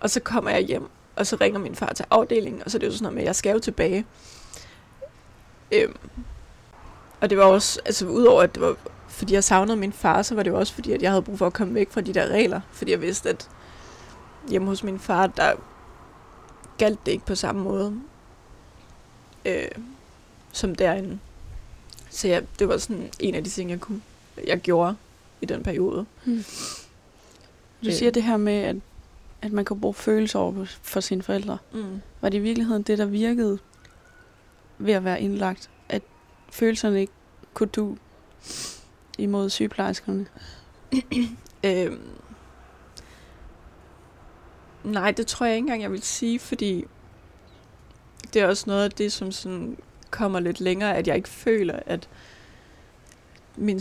og 0.00 0.10
så 0.10 0.20
kommer 0.20 0.50
jeg 0.50 0.60
hjem, 0.60 0.88
og 1.16 1.26
så 1.26 1.36
ringer 1.40 1.58
min 1.60 1.74
far 1.76 1.92
til 1.92 2.04
afdelingen, 2.10 2.62
og 2.64 2.70
så 2.70 2.78
er 2.78 2.78
det 2.78 2.86
jo 2.86 2.92
sådan 2.92 3.02
noget 3.02 3.14
med, 3.14 3.22
at 3.22 3.26
jeg 3.26 3.36
skal 3.36 3.52
jo 3.52 3.58
tilbage. 3.58 4.06
Øhm, 5.72 5.96
og 7.20 7.30
det 7.30 7.38
var 7.38 7.44
også, 7.44 7.80
altså 7.84 8.06
udover 8.06 8.42
at 8.42 8.54
det 8.54 8.62
var, 8.62 8.76
fordi 9.20 9.34
jeg 9.34 9.44
savnede 9.44 9.76
min 9.76 9.92
far, 9.92 10.22
så 10.22 10.34
var 10.34 10.42
det 10.42 10.50
jo 10.50 10.58
også 10.58 10.74
fordi, 10.74 10.92
at 10.92 11.02
jeg 11.02 11.10
havde 11.10 11.22
brug 11.22 11.38
for 11.38 11.46
at 11.46 11.52
komme 11.52 11.74
væk 11.74 11.90
fra 11.90 12.00
de 12.00 12.14
der 12.14 12.26
regler. 12.26 12.60
Fordi 12.72 12.90
jeg 12.90 13.00
vidste, 13.00 13.28
at 13.28 13.48
hjemme 14.48 14.68
hos 14.68 14.82
min 14.84 14.98
far, 14.98 15.26
der 15.26 15.52
galt 16.78 17.06
det 17.06 17.12
ikke 17.12 17.26
på 17.26 17.34
samme 17.34 17.62
måde, 17.62 18.00
øh, 19.44 19.68
som 20.52 20.74
derinde. 20.74 21.18
Så 22.10 22.28
ja, 22.28 22.40
det 22.58 22.68
var 22.68 22.76
sådan 22.76 23.10
en 23.18 23.34
af 23.34 23.44
de 23.44 23.50
ting, 23.50 23.70
jeg 23.70 23.80
kunne, 23.80 24.02
jeg 24.46 24.58
gjorde 24.60 24.96
i 25.40 25.46
den 25.46 25.62
periode. 25.62 26.06
Hmm. 26.24 26.44
Du 27.84 27.88
Øh. 27.88 27.92
siger 27.92 28.10
det 28.10 28.22
her 28.22 28.36
med, 28.36 28.52
at, 28.62 28.76
at 29.42 29.52
man 29.52 29.64
kan 29.64 29.80
bruge 29.80 29.94
følelser 29.94 30.38
over 30.38 30.66
for 30.82 31.00
sine 31.00 31.22
forældre. 31.22 31.58
Mm. 31.72 32.00
Var 32.20 32.28
det 32.28 32.38
i 32.38 32.40
virkeligheden 32.40 32.82
det, 32.82 32.98
der 32.98 33.04
virkede 33.04 33.58
ved 34.78 34.94
at 34.94 35.04
være 35.04 35.20
indlagt? 35.20 35.70
At 35.88 36.02
følelserne 36.50 37.00
ikke 37.00 37.12
kunne 37.54 37.68
du 37.68 37.96
imod 39.20 39.50
sygeplejerskerne? 39.50 40.26
Øhm, 41.64 42.00
nej, 44.84 45.10
det 45.10 45.26
tror 45.26 45.46
jeg 45.46 45.56
ikke 45.56 45.64
engang, 45.64 45.82
jeg 45.82 45.92
vil 45.92 46.02
sige, 46.02 46.38
fordi 46.38 46.84
det 48.34 48.42
er 48.42 48.46
også 48.46 48.64
noget 48.66 48.84
af 48.84 48.90
det, 48.90 49.12
som 49.12 49.32
sådan 49.32 49.76
kommer 50.10 50.40
lidt 50.40 50.60
længere, 50.60 50.96
at 50.96 51.08
jeg 51.08 51.16
ikke 51.16 51.28
føler, 51.28 51.80
at 51.86 52.08
min, 53.56 53.80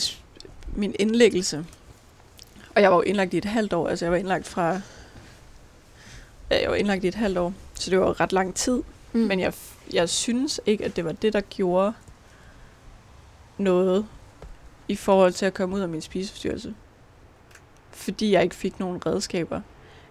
min 0.75 0.95
indlæggelse, 0.99 1.65
og 2.75 2.81
jeg 2.81 2.91
var 2.91 2.97
jo 2.97 3.01
indlagt 3.01 3.33
i 3.33 3.37
et 3.37 3.45
halvt 3.45 3.73
år, 3.73 3.87
altså 3.87 4.05
jeg 4.05 4.11
var 4.11 4.17
indlagt 4.17 4.47
fra, 4.47 4.81
ja, 6.51 6.61
jeg 6.61 6.69
var 6.69 6.75
indlagt 6.75 7.03
i 7.03 7.07
et 7.07 7.15
halvt 7.15 7.37
år, 7.37 7.53
så 7.73 7.91
det 7.91 7.99
var 7.99 8.19
ret 8.19 8.33
lang 8.33 8.55
tid, 8.55 8.83
mm. 9.13 9.19
men 9.19 9.39
jeg, 9.39 9.53
jeg 9.93 10.09
synes 10.09 10.61
ikke, 10.65 10.85
at 10.85 10.95
det 10.95 11.05
var 11.05 11.11
det, 11.11 11.33
der 11.33 11.41
gjorde 11.41 11.93
noget 13.57 14.07
i 14.89 14.95
forhold 14.95 15.33
til 15.33 15.45
at 15.45 15.53
komme 15.53 15.75
ud 15.75 15.81
af 15.81 15.89
min 15.89 16.01
spiseforstyrrelse. 16.01 16.75
Fordi 17.91 18.31
jeg 18.31 18.43
ikke 18.43 18.55
fik 18.55 18.79
nogen 18.79 19.05
redskaber. 19.05 19.61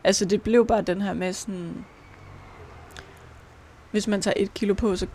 Altså 0.05 0.25
det 0.25 0.43
blev 0.43 0.67
bare 0.67 0.83
den 0.83 1.01
her 1.03 1.13
med 1.13 1.33
sådan... 1.33 1.85
Hvis 3.91 4.07
man 4.07 4.23
tager 4.23 4.35
et 4.37 4.55
kilo 4.55 4.75
på, 4.75 4.97
så 4.97 5.07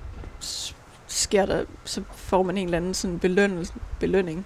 sker 1.07 1.45
der, 1.45 1.65
så 1.85 2.03
får 2.15 2.43
man 2.43 2.57
en 2.57 2.65
eller 2.67 2.77
anden 2.77 2.93
sådan 2.93 3.19
beløn, 3.19 3.65
belønning. 3.99 4.45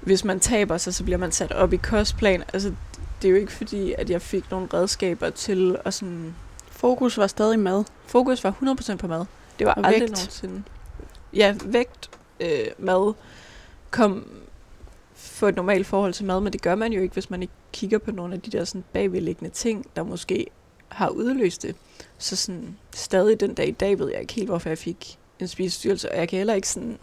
Hvis 0.00 0.24
man 0.24 0.40
taber 0.40 0.76
sig, 0.78 0.94
så 0.94 1.04
bliver 1.04 1.18
man 1.18 1.32
sat 1.32 1.52
op 1.52 1.72
i 1.72 1.76
kostplan. 1.76 2.42
Altså 2.52 2.74
det 3.22 3.28
er 3.28 3.32
jo 3.32 3.36
ikke 3.38 3.52
fordi, 3.52 3.94
at 3.98 4.10
jeg 4.10 4.22
fik 4.22 4.50
nogle 4.50 4.68
redskaber 4.74 5.30
til 5.30 5.76
at 5.84 5.94
sådan... 5.94 6.34
Fokus 6.70 7.18
var 7.18 7.26
stadig 7.26 7.58
mad. 7.58 7.84
Fokus 8.06 8.44
var 8.44 8.76
100% 8.92 8.96
på 8.96 9.06
mad. 9.06 9.24
Det 9.58 9.66
var 9.66 9.72
Og 9.74 9.86
aldrig 9.86 10.00
vægt. 10.00 10.12
nogensinde. 10.12 10.62
Ja, 11.34 11.54
vægt, 11.64 12.10
øh, 12.40 12.66
mad, 12.78 13.14
kom 13.92 14.26
få 15.14 15.48
et 15.48 15.56
normalt 15.56 15.86
forhold 15.86 16.12
til 16.12 16.24
mad, 16.24 16.40
men 16.40 16.52
det 16.52 16.62
gør 16.62 16.74
man 16.74 16.92
jo 16.92 17.02
ikke, 17.02 17.12
hvis 17.12 17.30
man 17.30 17.42
ikke 17.42 17.54
kigger 17.72 17.98
på 17.98 18.10
nogle 18.10 18.34
af 18.34 18.40
de 18.40 18.50
der 18.50 18.64
sådan 18.64 18.84
bagvedliggende 18.92 19.50
ting, 19.50 19.86
der 19.96 20.02
måske 20.02 20.46
har 20.88 21.08
udløst 21.08 21.62
det. 21.62 21.76
Så 22.18 22.36
sådan, 22.36 22.76
stadig 22.94 23.40
den 23.40 23.54
dag 23.54 23.68
i 23.68 23.70
dag 23.70 23.98
ved 23.98 24.10
jeg 24.10 24.20
ikke 24.20 24.32
helt, 24.32 24.48
hvorfor 24.48 24.68
jeg 24.68 24.78
fik 24.78 25.18
en 25.38 25.48
spisestyrelse, 25.48 26.12
og 26.12 26.18
jeg 26.18 26.28
kan 26.28 26.36
heller 26.36 26.54
ikke 26.54 26.68
sådan 26.68 26.98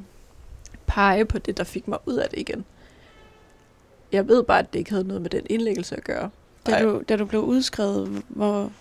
pege 0.87 1.25
på 1.25 1.37
det, 1.37 1.57
der 1.57 1.63
fik 1.63 1.87
mig 1.87 1.99
ud 2.05 2.15
af 2.15 2.29
det 2.29 2.39
igen. 2.39 2.65
Jeg 4.11 4.27
ved 4.27 4.43
bare, 4.43 4.59
at 4.59 4.73
det 4.73 4.79
ikke 4.79 4.91
havde 4.91 5.07
noget 5.07 5.21
med 5.21 5.29
den 5.29 5.41
indlæggelse 5.49 5.95
at 5.95 6.03
gøre. 6.03 6.29
Da 6.65 6.71
Ej. 6.71 6.81
du, 6.81 7.03
da 7.09 7.15
du 7.15 7.25
blev 7.25 7.41
udskrevet, 7.41 8.23
hvor, 8.27 8.71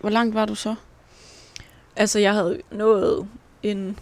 hvor 0.00 0.10
langt 0.10 0.34
var 0.34 0.44
du 0.44 0.54
så? 0.54 0.74
Altså, 1.96 2.18
jeg 2.18 2.34
havde 2.34 2.60
nået 2.70 3.28
en... 3.62 3.98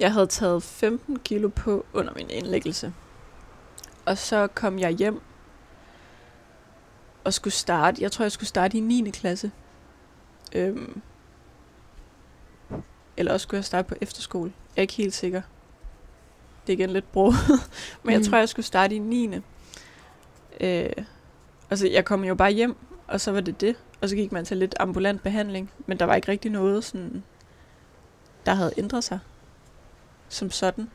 Jeg 0.00 0.12
havde 0.12 0.26
taget 0.26 0.62
15 0.62 1.18
kilo 1.18 1.48
på 1.48 1.86
under 1.92 2.12
min 2.16 2.30
indlæggelse. 2.30 2.92
Og 4.06 4.18
så 4.18 4.46
kom 4.46 4.78
jeg 4.78 4.90
hjem 4.90 5.20
og 7.24 7.34
skulle 7.34 7.54
starte. 7.54 8.02
Jeg 8.02 8.12
tror, 8.12 8.24
jeg 8.24 8.32
skulle 8.32 8.48
starte 8.48 8.76
i 8.76 8.80
9. 8.80 9.10
klasse. 9.10 9.50
Øhm, 10.54 11.00
eller 13.16 13.32
også 13.32 13.42
skulle 13.44 13.58
jeg 13.58 13.64
starte 13.64 13.88
på 13.88 13.94
efterskole. 14.00 14.52
Jeg 14.76 14.80
er 14.80 14.82
ikke 14.82 14.94
helt 14.94 15.14
sikker. 15.14 15.42
Det 16.66 16.72
er 16.72 16.76
igen 16.78 16.90
lidt 16.90 17.12
brug. 17.12 17.32
Men 18.02 18.12
jeg 18.12 18.18
Mm. 18.20 18.24
tror, 18.26 18.38
jeg 18.38 18.48
skulle 18.48 18.66
starte 18.66 18.94
i 18.94 18.98
9. 18.98 19.34
Øh, 20.60 20.90
altså, 21.70 21.88
jeg 21.88 22.04
kom 22.04 22.24
jo 22.24 22.34
bare 22.34 22.50
hjem, 22.52 22.76
og 23.06 23.20
så 23.20 23.32
var 23.32 23.40
det 23.40 23.60
det. 23.60 23.76
Og 24.00 24.08
så 24.08 24.16
gik 24.16 24.32
man 24.32 24.44
til 24.44 24.56
lidt 24.56 24.74
ambulant 24.80 25.22
behandling. 25.22 25.70
Men 25.86 25.98
der 25.98 26.04
var 26.04 26.14
ikke 26.14 26.28
rigtig 26.28 26.50
noget, 26.50 26.84
sådan, 26.84 27.22
der 28.46 28.54
havde 28.54 28.72
ændret 28.76 29.04
sig. 29.04 29.18
Som 30.30 30.50
sådan. 30.50 30.90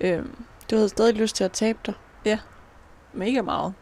Øhm, 0.00 0.44
Du 0.70 0.76
havde 0.76 0.88
stadig 0.88 1.14
lyst 1.14 1.36
til 1.36 1.44
at 1.44 1.52
tabe 1.52 1.78
dig. 1.86 1.94
mega 3.12 3.42
meget. 3.42 3.74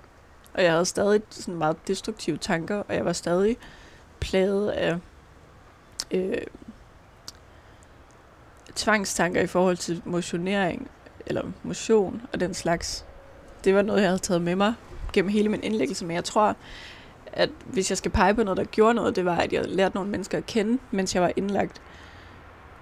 Og 0.55 0.63
jeg 0.63 0.73
havde 0.73 0.85
stadig 0.85 1.23
sådan 1.31 1.55
meget 1.55 1.77
destruktive 1.89 2.37
tanker, 2.37 2.77
og 2.77 2.95
jeg 2.95 3.05
var 3.05 3.13
stadig 3.13 3.57
plaget 4.21 4.71
af 4.71 4.99
øh, 6.11 6.37
tvangstanker 8.77 9.41
i 9.41 9.47
forhold 9.47 9.77
til 9.77 10.03
motionering, 10.05 10.91
eller 11.27 11.43
motion 11.63 12.23
og 12.33 12.41
den 12.41 12.55
slags. 12.55 13.07
Det 13.65 13.75
var 13.75 13.83
noget, 13.83 14.01
jeg 14.01 14.09
havde 14.09 14.19
taget 14.23 14.43
med 14.43 14.57
mig 14.57 14.75
gennem 15.13 15.31
hele 15.31 15.49
min 15.49 15.63
indlæggelse, 15.63 16.05
men 16.05 16.15
jeg 16.15 16.25
tror, 16.25 16.57
at 17.33 17.51
hvis 17.67 17.91
jeg 17.91 17.99
skal 17.99 18.11
pege 18.11 18.35
på 18.35 18.43
noget, 18.43 18.57
der 18.57 18.65
gjorde 18.65 18.95
noget, 18.95 19.17
det 19.17 19.25
var, 19.25 19.37
at 19.37 19.53
jeg 19.53 19.65
lærte 19.67 19.95
nogle 19.95 20.11
mennesker 20.11 20.39
at 20.39 20.47
kende, 20.47 20.79
mens 20.91 21.15
jeg 21.15 21.23
var 21.23 21.33
indlagt, 21.37 21.83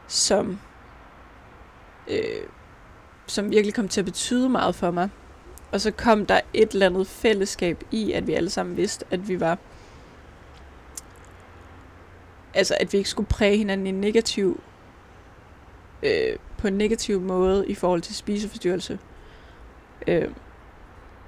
som, 0.09 0.61
øh, 2.13 2.47
som 3.27 3.51
virkelig 3.51 3.75
kom 3.75 3.89
til 3.89 4.01
at 4.01 4.05
betyde 4.05 4.49
meget 4.49 4.75
for 4.75 4.91
mig 4.91 5.09
Og 5.73 5.81
så 5.81 5.91
kom 5.91 6.27
der 6.27 6.41
et 6.55 6.71
eller 6.73 6.87
andet 6.87 7.07
fællesskab 7.07 7.85
i, 7.91 8.13
at 8.13 8.27
vi 8.27 8.33
alle 8.33 8.51
sammen 8.51 8.77
vidste, 8.77 9.05
at 9.11 9.29
vi 9.29 9.41
var... 9.41 9.59
Altså, 12.55 12.77
at 12.81 12.93
vi 12.93 12.99
ikke 12.99 13.11
skulle 13.11 13.29
præge 13.29 13.57
hinanden 13.57 13.87
i 13.87 13.91
en 13.91 14.01
negativ... 14.01 14.61
Øh, 16.03 16.37
på 16.59 16.69
en 16.69 16.79
negativ 16.79 17.21
måde 17.21 17.69
i 17.69 17.75
forhold 17.75 18.03
til 18.03 18.15
spiseforstyrrelse. 18.15 18.99
Øh, 20.07 20.29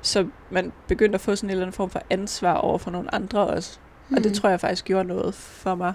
så 0.03 0.27
man 0.51 0.73
begyndte 0.89 1.15
at 1.15 1.21
få 1.21 1.37
sådan 1.37 1.47
en 1.47 1.51
eller 1.51 1.63
anden 1.63 1.75
form 1.75 1.91
for 1.91 2.03
ansvar 2.11 2.55
over 2.55 2.79
for 2.79 2.91
nogle 2.91 3.15
andre 3.15 3.47
også. 3.47 3.79
Mm. 4.09 4.17
Og 4.17 4.25
det 4.25 4.35
tror 4.35 4.49
jeg 4.49 4.61
faktisk 4.61 4.85
gjorde 4.85 5.09
noget 5.09 5.35
for 5.35 5.75
mig 5.75 5.93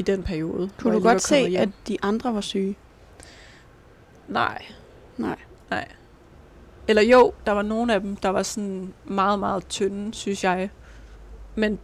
i 0.00 0.02
den 0.02 0.22
periode. 0.22 0.70
Kunne 0.78 0.94
du 0.94 1.02
godt 1.02 1.22
se, 1.22 1.48
hjem. 1.48 1.60
at 1.60 1.68
de 1.88 1.96
andre 2.02 2.34
var 2.34 2.40
syge? 2.40 2.76
Nej. 4.28 4.64
Nej. 5.16 5.36
Nej. 5.70 5.88
Eller 6.88 7.02
jo, 7.02 7.32
der 7.46 7.52
var 7.52 7.62
nogle 7.62 7.94
af 7.94 8.00
dem, 8.00 8.16
der 8.16 8.28
var 8.28 8.42
sådan 8.42 8.94
meget, 9.04 9.38
meget 9.38 9.68
tynde, 9.68 10.14
synes 10.14 10.44
jeg. 10.44 10.70
Men 11.54 11.78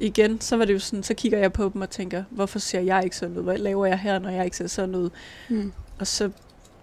igen, 0.00 0.40
så 0.40 0.56
var 0.56 0.64
det 0.64 0.74
jo 0.74 0.78
sådan, 0.78 1.02
så 1.02 1.14
kigger 1.14 1.38
jeg 1.38 1.52
på 1.52 1.70
dem 1.74 1.82
og 1.82 1.90
tænker, 1.90 2.24
hvorfor 2.30 2.58
ser 2.58 2.80
jeg 2.80 3.04
ikke 3.04 3.16
sådan 3.16 3.36
ud? 3.36 3.42
Hvad 3.42 3.58
laver 3.58 3.86
jeg 3.86 3.98
her, 3.98 4.18
når 4.18 4.30
jeg 4.30 4.44
ikke 4.44 4.56
ser 4.56 4.66
sådan 4.66 4.94
ud? 4.94 5.10
Mm. 5.48 5.72
Og 5.98 6.06
så 6.06 6.30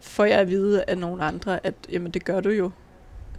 får 0.01 0.25
jeg 0.25 0.39
at 0.39 0.49
vide 0.49 0.83
af 0.87 0.97
nogle 0.97 1.23
andre, 1.23 1.65
at 1.65 1.73
jamen, 1.91 2.11
det 2.11 2.25
gør 2.25 2.41
du 2.41 2.49
jo. 2.49 2.71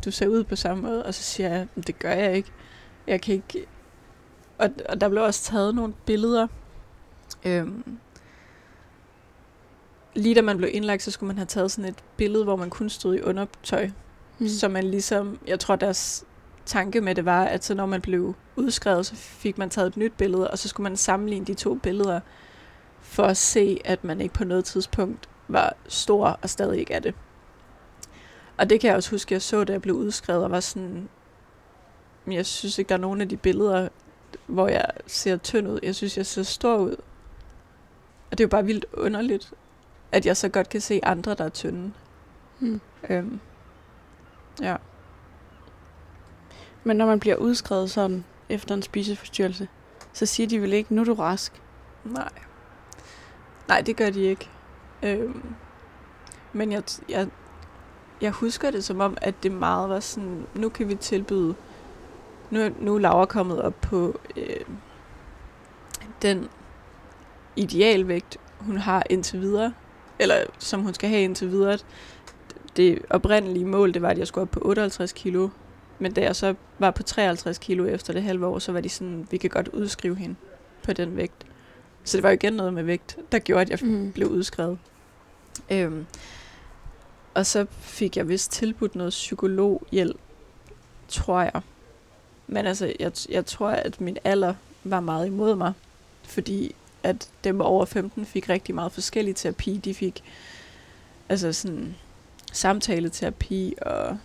Du 0.05 0.11
ser 0.11 0.27
ud 0.27 0.45
på 0.45 0.57
samme 0.57 0.83
måde, 0.83 1.07
og 1.07 1.15
så 1.15 1.23
siger 1.23 1.49
jeg, 1.49 1.67
det 1.87 1.99
gør 1.99 2.13
jeg 2.13 2.37
ikke. 2.37 2.51
Jeg 3.07 3.21
kan 3.21 3.35
ikke... 3.35 3.67
Og, 4.59 4.71
og 4.89 5.01
der 5.01 5.09
blev 5.09 5.23
også 5.23 5.43
taget 5.43 5.75
nogle 5.75 5.95
billeder. 6.07 6.47
Øhm, 7.45 7.99
lige 10.15 10.35
da 10.35 10.43
man 10.43 10.57
blev 10.57 10.71
indlagt, 10.73 11.03
så 11.03 11.11
skulle 11.11 11.29
man 11.29 11.37
have 11.37 11.47
taget 11.47 11.71
sådan 11.71 11.91
et 11.91 12.05
billede, 12.17 12.45
hvor 12.45 12.57
man 12.57 12.71
kun 12.71 12.91
stod 12.91 13.15
i 13.15 13.21
undertøj. 13.21 13.91
Mm. 14.39 14.49
Så 14.49 14.69
man 14.69 14.85
ligesom, 14.85 15.39
jeg 15.47 15.61
tror 15.61 15.77
deres 15.77 16.25
tanke 16.67 17.01
med 17.01 17.15
det 17.15 17.25
var, 17.25 17.45
at 17.45 17.65
så 17.65 17.75
når 17.75 17.87
man 17.87 18.01
blev 18.01 18.35
udskrevet, 18.57 19.07
så 19.07 19.15
fik 19.15 19.59
man 19.59 19.71
taget 19.71 19.87
et 19.87 19.97
nyt 19.97 20.13
billede, 20.13 20.51
og 20.51 20.59
så 20.59 20.69
skulle 20.69 20.85
man 20.85 20.97
sammenligne 20.97 21.47
de 21.47 21.55
to 21.55 21.75
billeder, 21.75 22.21
for 23.01 23.23
at 23.23 23.37
se, 23.37 23.81
at 23.85 24.05
man 24.05 24.21
ikke 24.21 24.35
på 24.35 24.45
noget 24.45 24.65
tidspunkt 24.65 25.29
var 25.49 25.77
stor 25.89 26.39
og 26.43 26.51
stadig 26.51 26.81
ikke 26.81 26.95
er 26.95 27.01
det. 27.01 27.15
Og 28.57 28.71
det 28.71 28.81
kan 28.81 28.89
jeg 28.89 28.97
også 28.97 29.11
huske, 29.11 29.35
jeg 29.35 29.43
så, 29.43 29.65
da 29.65 29.73
jeg 29.73 29.83
blev 29.83 29.95
udskrevet, 29.95 30.45
og 30.45 30.51
var 30.51 30.61
sådan, 30.61 31.09
jeg 32.31 32.47
synes 32.47 32.79
ikke, 32.79 32.89
der 32.89 32.95
er 32.95 32.99
nogen 32.99 33.21
af 33.21 33.29
de 33.29 33.37
billeder, 33.37 33.89
hvor 34.47 34.69
jeg 34.69 34.91
ser 35.07 35.37
tynd 35.37 35.69
ud. 35.69 35.79
Jeg 35.83 35.95
synes, 35.95 36.17
jeg 36.17 36.27
ser 36.27 36.43
stor 36.43 36.77
ud. 36.77 36.97
Og 38.31 38.39
det 38.39 38.41
er 38.41 38.45
jo 38.45 38.49
bare 38.49 38.65
vildt 38.65 38.85
underligt, 38.93 39.53
at 40.13 40.27
jeg 40.27 40.37
så 40.37 40.49
godt 40.49 40.69
kan 40.69 40.81
se 40.81 41.01
andre, 41.03 41.35
der 41.35 41.45
er 41.45 41.49
tynde. 41.49 41.93
Hmm. 42.59 42.81
Øhm, 43.11 43.41
ja. 44.63 44.77
Men 46.85 46.97
når 46.97 47.07
man 47.07 47.21
bliver 47.21 47.37
udskrevet 47.37 47.91
sådan 47.91 48.25
efter 48.49 48.75
en 48.75 48.83
spiseforstyrrelse, 48.83 49.69
så 50.13 50.27
siger 50.27 50.47
de 50.47 50.63
vel 50.63 50.73
ikke, 50.73 50.95
nu 50.95 51.01
er 51.01 51.05
du 51.05 51.15
rask? 51.15 51.63
Nej. 52.05 52.33
Nej, 53.69 53.81
det 53.81 53.97
gør 53.97 54.11
de 54.11 54.21
ikke. 54.21 54.49
Øhm, 55.03 55.43
men 56.53 56.73
jeg, 56.73 56.83
jeg, 57.09 57.29
jeg 58.21 58.31
husker 58.31 58.71
det 58.71 58.85
som 58.85 59.01
om, 59.01 59.17
at 59.21 59.35
det 59.43 59.53
meget 59.53 59.89
var 59.89 60.01
sådan, 60.01 60.47
nu 60.55 60.69
kan 60.69 60.89
vi 60.89 60.95
tilbyde, 60.95 61.55
nu, 62.51 62.71
nu 62.81 62.95
er 62.95 62.99
Laura 62.99 63.25
kommet 63.25 63.63
op 63.63 63.81
på 63.81 64.21
øh, 64.37 64.65
den 66.23 66.49
idealvægt, 67.57 68.37
hun 68.59 68.77
har 68.77 69.03
indtil 69.11 69.41
videre, 69.41 69.73
eller 70.19 70.37
som 70.59 70.81
hun 70.81 70.95
skal 70.95 71.11
have 71.11 71.23
indtil 71.23 71.51
videre. 71.51 71.79
Det 72.77 72.99
oprindelige 73.11 73.65
mål, 73.65 73.95
det 73.95 74.03
var, 74.03 74.09
at 74.09 74.19
jeg 74.19 74.27
skulle 74.27 74.43
op 74.43 74.51
på 74.51 74.61
58 74.63 75.13
kilo, 75.13 75.49
men 75.99 76.13
da 76.13 76.21
jeg 76.21 76.37
så 76.37 76.55
var 76.79 76.91
på 76.91 77.03
53 77.03 77.59
kilo 77.59 77.87
efter 77.87 78.13
det 78.13 78.23
halve 78.23 78.47
år, 78.47 78.59
så 78.59 78.73
var 78.73 78.81
de 78.81 78.89
sådan, 78.89 79.29
vi 79.31 79.37
kan 79.37 79.51
godt 79.51 79.69
udskrive 79.69 80.17
hende 80.17 80.37
på 80.83 80.93
den 80.93 81.17
vægt. 81.17 81.47
Så 82.05 82.17
det 82.17 82.23
var 82.23 82.29
jo 82.31 82.35
igen 82.35 82.53
noget 82.53 82.75
med 82.75 82.83
vægt, 82.83 83.19
der 83.33 83.39
gjorde, 83.39 83.63
at 83.63 83.71
jeg 83.71 83.79
mm. 83.83 84.13
blev 84.13 84.29
udskrevet. 84.29 84.79
Øhm, 85.71 86.07
og 87.35 87.47
så 87.47 87.67
fik 87.71 88.17
jeg 88.17 88.29
vist 88.29 88.53
tilbudt 88.53 88.95
noget 88.95 89.11
psykologhjælp, 89.11 90.21
tror 91.09 91.41
jeg. 91.41 91.63
Men 92.49 92.67
altså, 92.67 92.95
jeg, 93.01 93.13
jeg 93.29 93.47
tror, 93.47 93.69
at 93.69 94.01
min 94.01 94.19
alder 94.25 94.55
var 94.85 95.01
meget 95.01 95.27
imod 95.27 95.55
mig. 95.55 95.73
Fordi 96.23 96.75
at 97.03 97.29
dem 97.45 97.61
over 97.61 97.85
15 97.85 98.27
fik 98.27 98.49
rigtig 98.49 98.75
meget 98.75 98.93
forskellig 98.93 99.37
terapi. 99.37 99.77
De 99.77 99.95
fik 99.95 100.23
altså 101.29 101.53
sådan 101.53 101.95
samtaleterapi 102.53 103.75
og 103.83 104.19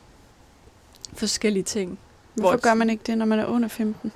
forskellige 1.13 1.63
ting. 1.63 1.99
Hvorfor 2.33 2.49
hvor 2.49 2.57
gør 2.57 2.73
man 2.73 2.89
ikke 2.89 3.03
det, 3.07 3.17
når 3.17 3.25
man 3.25 3.39
er 3.39 3.45
under 3.45 3.67
15? 3.67 4.11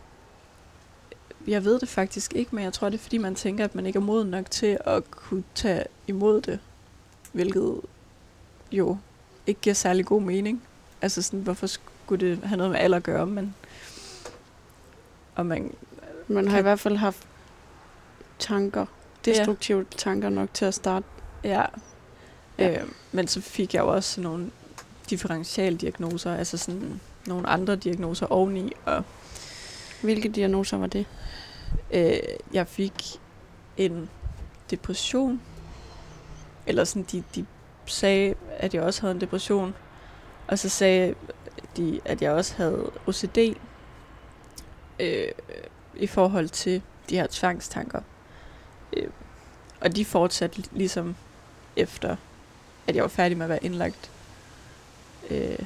Jeg 1.48 1.66
ved 1.66 1.80
det 1.80 1.90
faktisk 1.90 2.34
ikke, 2.36 2.56
men 2.56 2.64
jeg 2.64 2.74
tror, 2.74 2.90
det 2.90 2.98
er, 2.98 3.02
fordi 3.02 3.18
man 3.18 3.36
tænker, 3.36 3.64
at 3.64 3.76
man 3.76 3.86
ikke 3.86 3.98
er 3.98 4.04
moden 4.04 4.28
nok 4.28 4.52
til 4.52 4.78
at 4.86 5.12
kunne 5.12 5.44
tage 5.56 5.84
imod 6.08 6.42
det. 6.42 6.60
Hvilket 7.32 7.82
jo 8.72 8.98
ikke 9.48 9.62
giver 9.62 9.74
særlig 9.74 10.06
god 10.06 10.22
mening. 10.22 10.64
Altså 11.02 11.22
sådan, 11.22 11.40
hvorfor 11.40 11.68
skulle 11.68 12.30
det 12.30 12.40
have 12.44 12.58
noget 12.58 12.72
med 12.72 12.80
alder 12.80 12.98
at 12.98 13.04
gøre, 13.04 13.26
men... 13.26 13.56
Og 15.38 15.46
man, 15.46 15.74
man 16.28 16.46
har 16.46 16.52
kan, 16.52 16.60
i 16.60 16.62
hvert 16.62 16.80
fald 16.80 16.96
haft 16.96 17.28
tanker, 18.40 18.86
destruktive 19.26 19.80
ja. 19.80 19.98
tanker 19.98 20.30
nok 20.30 20.50
til 20.54 20.66
at 20.66 20.74
starte. 20.74 21.06
Ja. 21.44 21.66
ja. 22.58 22.82
Øh, 22.82 22.88
men 23.12 23.28
så 23.28 23.42
fik 23.42 23.74
jeg 23.74 23.82
jo 23.82 23.88
også 23.88 24.22
nogle 24.22 24.52
differentialdiagnoser, 25.10 26.36
altså 26.36 26.58
sådan 26.58 27.02
nogle 27.28 27.48
andre 27.48 27.76
diagnoser 27.76 28.26
oveni. 28.26 28.74
Og 28.86 29.04
Hvilke 30.02 30.30
diagnoser 30.30 30.78
var 30.78 30.88
det? 30.88 31.06
Øh, 31.92 32.20
jeg 32.54 32.68
fik 32.68 32.94
en 33.78 34.10
depression, 34.72 35.42
eller 36.68 36.84
sådan, 36.84 37.06
de, 37.12 37.24
de 37.36 37.46
sagde, 37.86 38.36
at 38.58 38.74
jeg 38.74 38.82
også 38.84 39.02
havde 39.02 39.16
en 39.16 39.22
depression, 39.22 39.76
og 40.48 40.60
så 40.60 40.70
sagde 40.70 41.16
de, 41.78 42.00
at 42.06 42.22
jeg 42.22 42.32
også 42.32 42.54
havde 42.58 42.92
OCD 43.08 43.38
øh, 45.00 45.32
i 45.96 46.08
forhold 46.08 46.50
til 46.50 46.82
de 47.10 47.16
her 47.16 47.28
tvangstanker. 47.30 48.02
Øh, 48.94 49.10
og 49.82 49.96
de 49.96 50.06
fortsatte 50.06 50.64
ligesom 50.72 51.16
efter, 51.76 52.16
at 52.88 52.96
jeg 52.96 53.02
var 53.04 53.10
færdig 53.10 53.38
med 53.38 53.46
at 53.46 53.50
være 53.50 53.64
indlagt. 53.64 54.12
Øh, 55.30 55.66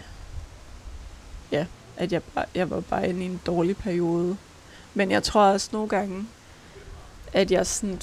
ja, 1.51 1.65
at 1.97 2.11
jeg, 2.11 2.23
bare, 2.23 2.45
jeg 2.55 2.69
var 2.69 2.79
bare 2.79 3.09
inde 3.09 3.23
i 3.23 3.25
en 3.25 3.41
dårlig 3.45 3.77
periode. 3.77 4.37
Men 4.93 5.11
jeg 5.11 5.23
tror 5.23 5.41
også 5.41 5.69
nogle 5.71 5.89
gange, 5.89 6.27
at 7.33 7.51
jeg 7.51 7.67
sådan 7.67 8.01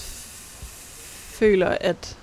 føler, 1.38 1.68
at 1.68 2.18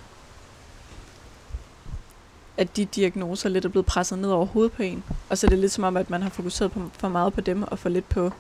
at 2.58 2.78
de 2.78 2.86
diagnoser 2.86 3.50
lidt 3.50 3.66
er 3.66 3.70
blevet 3.70 3.86
presset 3.86 4.20
ned 4.20 4.32
over 4.32 4.46
hovedet 4.46 4.72
på 4.72 4.84
en. 4.84 5.04
Og 5.30 5.38
så 5.38 5.48
er 5.48 5.50
det 5.50 5.60
lidt 5.60 5.72
som 5.72 5.84
om, 5.84 5.98
at 5.98 6.10
man 6.10 6.22
har 6.22 6.30
fokuseret 6.30 6.72
på, 6.72 6.90
for 6.94 7.10
meget 7.10 7.34
på 7.34 7.42
dem, 7.42 7.64
og 7.64 7.80
for 7.80 7.90
lidt 7.90 8.10
på 8.10 8.32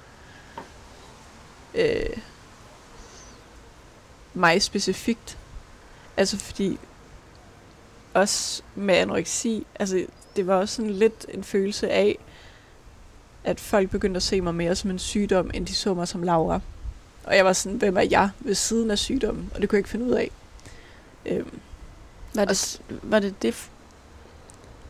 øh, 1.75 2.17
mig 4.33 4.61
specifikt. 4.61 5.37
Altså 6.17 6.37
fordi, 6.37 6.79
også 8.13 8.63
med 8.75 8.95
anoreksi, 8.95 9.67
altså 9.79 10.05
det 10.35 10.47
var 10.47 10.55
også 10.55 10.75
sådan 10.75 10.91
lidt 10.91 11.25
en 11.29 11.43
følelse 11.43 11.89
af, 11.89 12.17
at 13.43 13.59
folk 13.59 13.89
begyndte 13.89 14.17
at 14.17 14.23
se 14.23 14.41
mig 14.41 14.55
mere 14.55 14.75
som 14.75 14.89
en 14.89 14.99
sygdom, 14.99 15.51
end 15.53 15.65
de 15.65 15.75
så 15.75 15.93
mig 15.93 16.07
som 16.07 16.23
Laura. 16.23 16.59
Og 17.23 17.35
jeg 17.35 17.45
var 17.45 17.53
sådan, 17.53 17.77
hvem 17.77 17.97
er 17.97 18.01
jeg 18.01 18.29
ved 18.39 18.55
siden 18.55 18.91
af 18.91 18.99
sygdommen? 18.99 19.51
Og 19.55 19.61
det 19.61 19.69
kunne 19.69 19.75
jeg 19.77 19.79
ikke 19.79 19.89
finde 19.89 20.05
ud 20.05 20.11
af. 20.11 20.31
Øhm, 21.25 21.59
var, 22.35 22.45
det, 22.45 22.81
var, 22.89 23.19
det 23.19 23.41
det, 23.41 23.69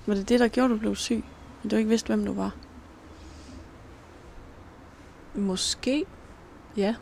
var 0.06 0.16
det 0.16 0.30
det, 0.30 0.40
der 0.40 0.48
gjorde, 0.48 0.74
du 0.74 0.78
blev 0.78 0.96
syg? 0.96 1.24
At 1.64 1.72
du 1.72 1.76
ikke 1.76 1.90
vidste, 1.90 2.08
hvem 2.08 2.26
du 2.26 2.34
var? 2.34 2.56
Måske, 5.34 6.06
ja. 6.78 6.96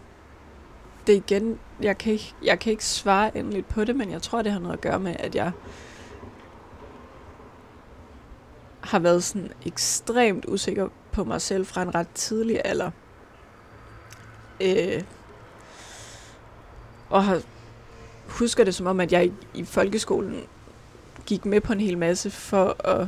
Det 1.08 1.14
igen, 1.14 1.60
jeg 1.82 1.98
kan, 1.98 2.14
ikke, 2.14 2.34
jeg 2.44 2.60
kan 2.60 2.72
ikke 2.72 2.86
svare 2.86 3.38
endeligt 3.38 3.70
på 3.70 3.84
det, 3.84 3.96
men 3.96 4.12
jeg 4.12 4.22
tror, 4.22 4.42
det 4.42 4.52
har 4.52 4.60
noget 4.60 4.74
at 4.74 4.82
gøre 4.82 5.00
med, 5.00 5.16
at 5.20 5.36
jeg 5.36 5.52
har 8.82 9.00
været 9.00 9.24
sådan 9.24 9.52
ekstremt 9.66 10.46
usikker 10.48 10.88
på 11.12 11.24
mig 11.24 11.42
selv 11.42 11.66
fra 11.66 11.82
en 11.82 11.96
ret 11.96 12.10
tidlig 12.10 12.62
alder. 12.66 12.92
Øh, 14.62 15.04
og 17.10 17.24
har, 17.24 17.42
husker 18.28 18.64
det 18.64 18.76
som 18.76 18.88
om, 18.88 19.00
at 19.00 19.12
jeg 19.12 19.26
i, 19.26 19.34
i 19.54 19.66
folkeskolen 19.66 20.44
gik 21.26 21.46
med 21.46 21.62
på 21.62 21.74
en 21.74 21.80
hel 21.80 21.98
masse 21.98 22.32
for 22.32 22.88
at 22.88 23.08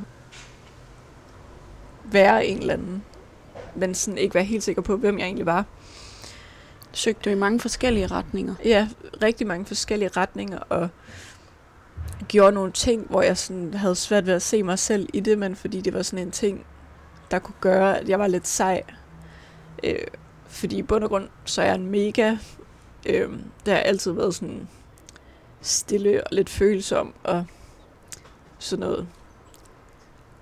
være 2.03 2.45
en 2.45 2.57
eller 2.57 2.73
anden, 2.73 3.03
men 3.75 3.95
sådan 3.95 4.17
ikke 4.17 4.35
være 4.35 4.43
helt 4.43 4.63
sikker 4.63 4.81
på, 4.81 4.97
hvem 4.97 5.19
jeg 5.19 5.25
egentlig 5.25 5.45
var. 5.45 5.65
Søgte 6.95 7.31
i 7.31 7.35
mange 7.35 7.59
forskellige 7.59 8.07
retninger? 8.07 8.55
Ja, 8.65 8.87
rigtig 9.21 9.47
mange 9.47 9.65
forskellige 9.65 10.09
retninger, 10.17 10.59
og 10.59 10.89
gjorde 12.27 12.51
nogle 12.51 12.71
ting, 12.71 13.07
hvor 13.09 13.21
jeg 13.21 13.37
sådan 13.37 13.73
havde 13.73 13.95
svært 13.95 14.25
ved 14.25 14.33
at 14.33 14.41
se 14.41 14.63
mig 14.63 14.79
selv 14.79 15.09
i 15.13 15.19
det, 15.19 15.37
men 15.37 15.55
fordi 15.55 15.81
det 15.81 15.93
var 15.93 16.01
sådan 16.01 16.25
en 16.25 16.31
ting, 16.31 16.65
der 17.31 17.39
kunne 17.39 17.55
gøre, 17.61 17.99
at 17.99 18.09
jeg 18.09 18.19
var 18.19 18.27
lidt 18.27 18.47
sej. 18.47 18.83
Øh, 19.83 20.07
fordi 20.47 20.77
i 20.77 20.83
bund 20.83 21.03
og 21.03 21.09
grund, 21.09 21.27
så 21.45 21.61
er 21.61 21.65
jeg 21.65 21.75
en 21.75 21.91
mega... 21.91 22.37
Øh, 23.05 23.29
der 23.65 23.73
har 23.73 23.81
altid 23.81 24.11
været 24.11 24.35
sådan 24.35 24.67
stille 25.61 26.23
og 26.23 26.29
lidt 26.31 26.49
følsom 26.49 27.13
og 27.23 27.45
sådan 28.59 28.79
noget, 28.79 29.07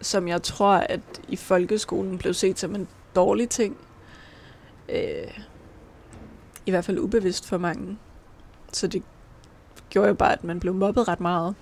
som 0.01 0.27
jeg 0.27 0.43
tror, 0.43 0.73
at 0.73 0.99
i 1.27 1.35
folkeskolen 1.35 2.17
blev 2.17 2.33
set 2.33 2.59
som 2.59 2.75
en 2.75 2.87
dårlig 3.15 3.49
ting. 3.49 3.77
Øh, 4.89 5.39
i 6.65 6.71
hvert 6.71 6.85
fald 6.85 6.99
ubevidst 6.99 7.47
for 7.47 7.57
mange. 7.57 7.97
Så 8.71 8.87
det 8.87 9.03
gjorde 9.89 10.07
jo 10.07 10.13
bare, 10.13 10.33
at 10.33 10.43
man 10.43 10.59
blev 10.59 10.73
mobbet 10.73 11.07
ret 11.07 11.19
meget. 11.19 11.55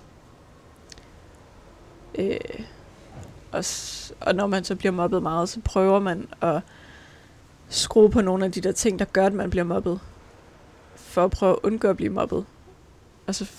Øh, 2.15 2.37
og, 3.51 3.63
og 4.19 4.35
når 4.35 4.47
man 4.47 4.63
så 4.63 4.75
bliver 4.75 4.91
mobbet 4.91 5.23
meget, 5.23 5.49
så 5.49 5.59
prøver 5.59 5.99
man 5.99 6.27
at 6.41 6.61
skrue 7.69 8.09
på 8.09 8.21
nogle 8.21 8.45
af 8.45 8.51
de 8.51 8.61
der 8.61 8.71
ting, 8.71 8.99
der 8.99 9.05
gør, 9.05 9.25
at 9.25 9.33
man 9.33 9.49
bliver 9.49 9.63
mobbet. 9.63 9.99
For 10.95 11.23
at 11.23 11.31
prøve 11.31 11.51
at 11.51 11.59
undgå 11.63 11.89
at 11.89 11.97
blive 11.97 12.09
mobbet. 12.09 12.45
Og 13.27 13.35
så 13.35 13.51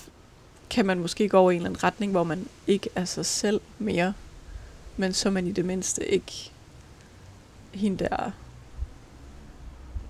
kan 0.70 0.86
man 0.86 0.98
måske 0.98 1.28
gå 1.28 1.38
over 1.38 1.50
i 1.50 1.54
en 1.54 1.60
eller 1.60 1.70
anden 1.70 1.84
retning, 1.84 2.12
hvor 2.12 2.24
man 2.24 2.48
ikke 2.66 2.90
er 2.94 3.04
sig 3.04 3.26
selv 3.26 3.60
mere. 3.78 4.14
Men 4.96 5.12
så 5.12 5.28
er 5.28 5.32
man 5.32 5.46
i 5.46 5.52
det 5.52 5.64
mindste 5.64 6.08
ikke 6.08 6.52
hende 7.72 8.04
der 8.04 8.30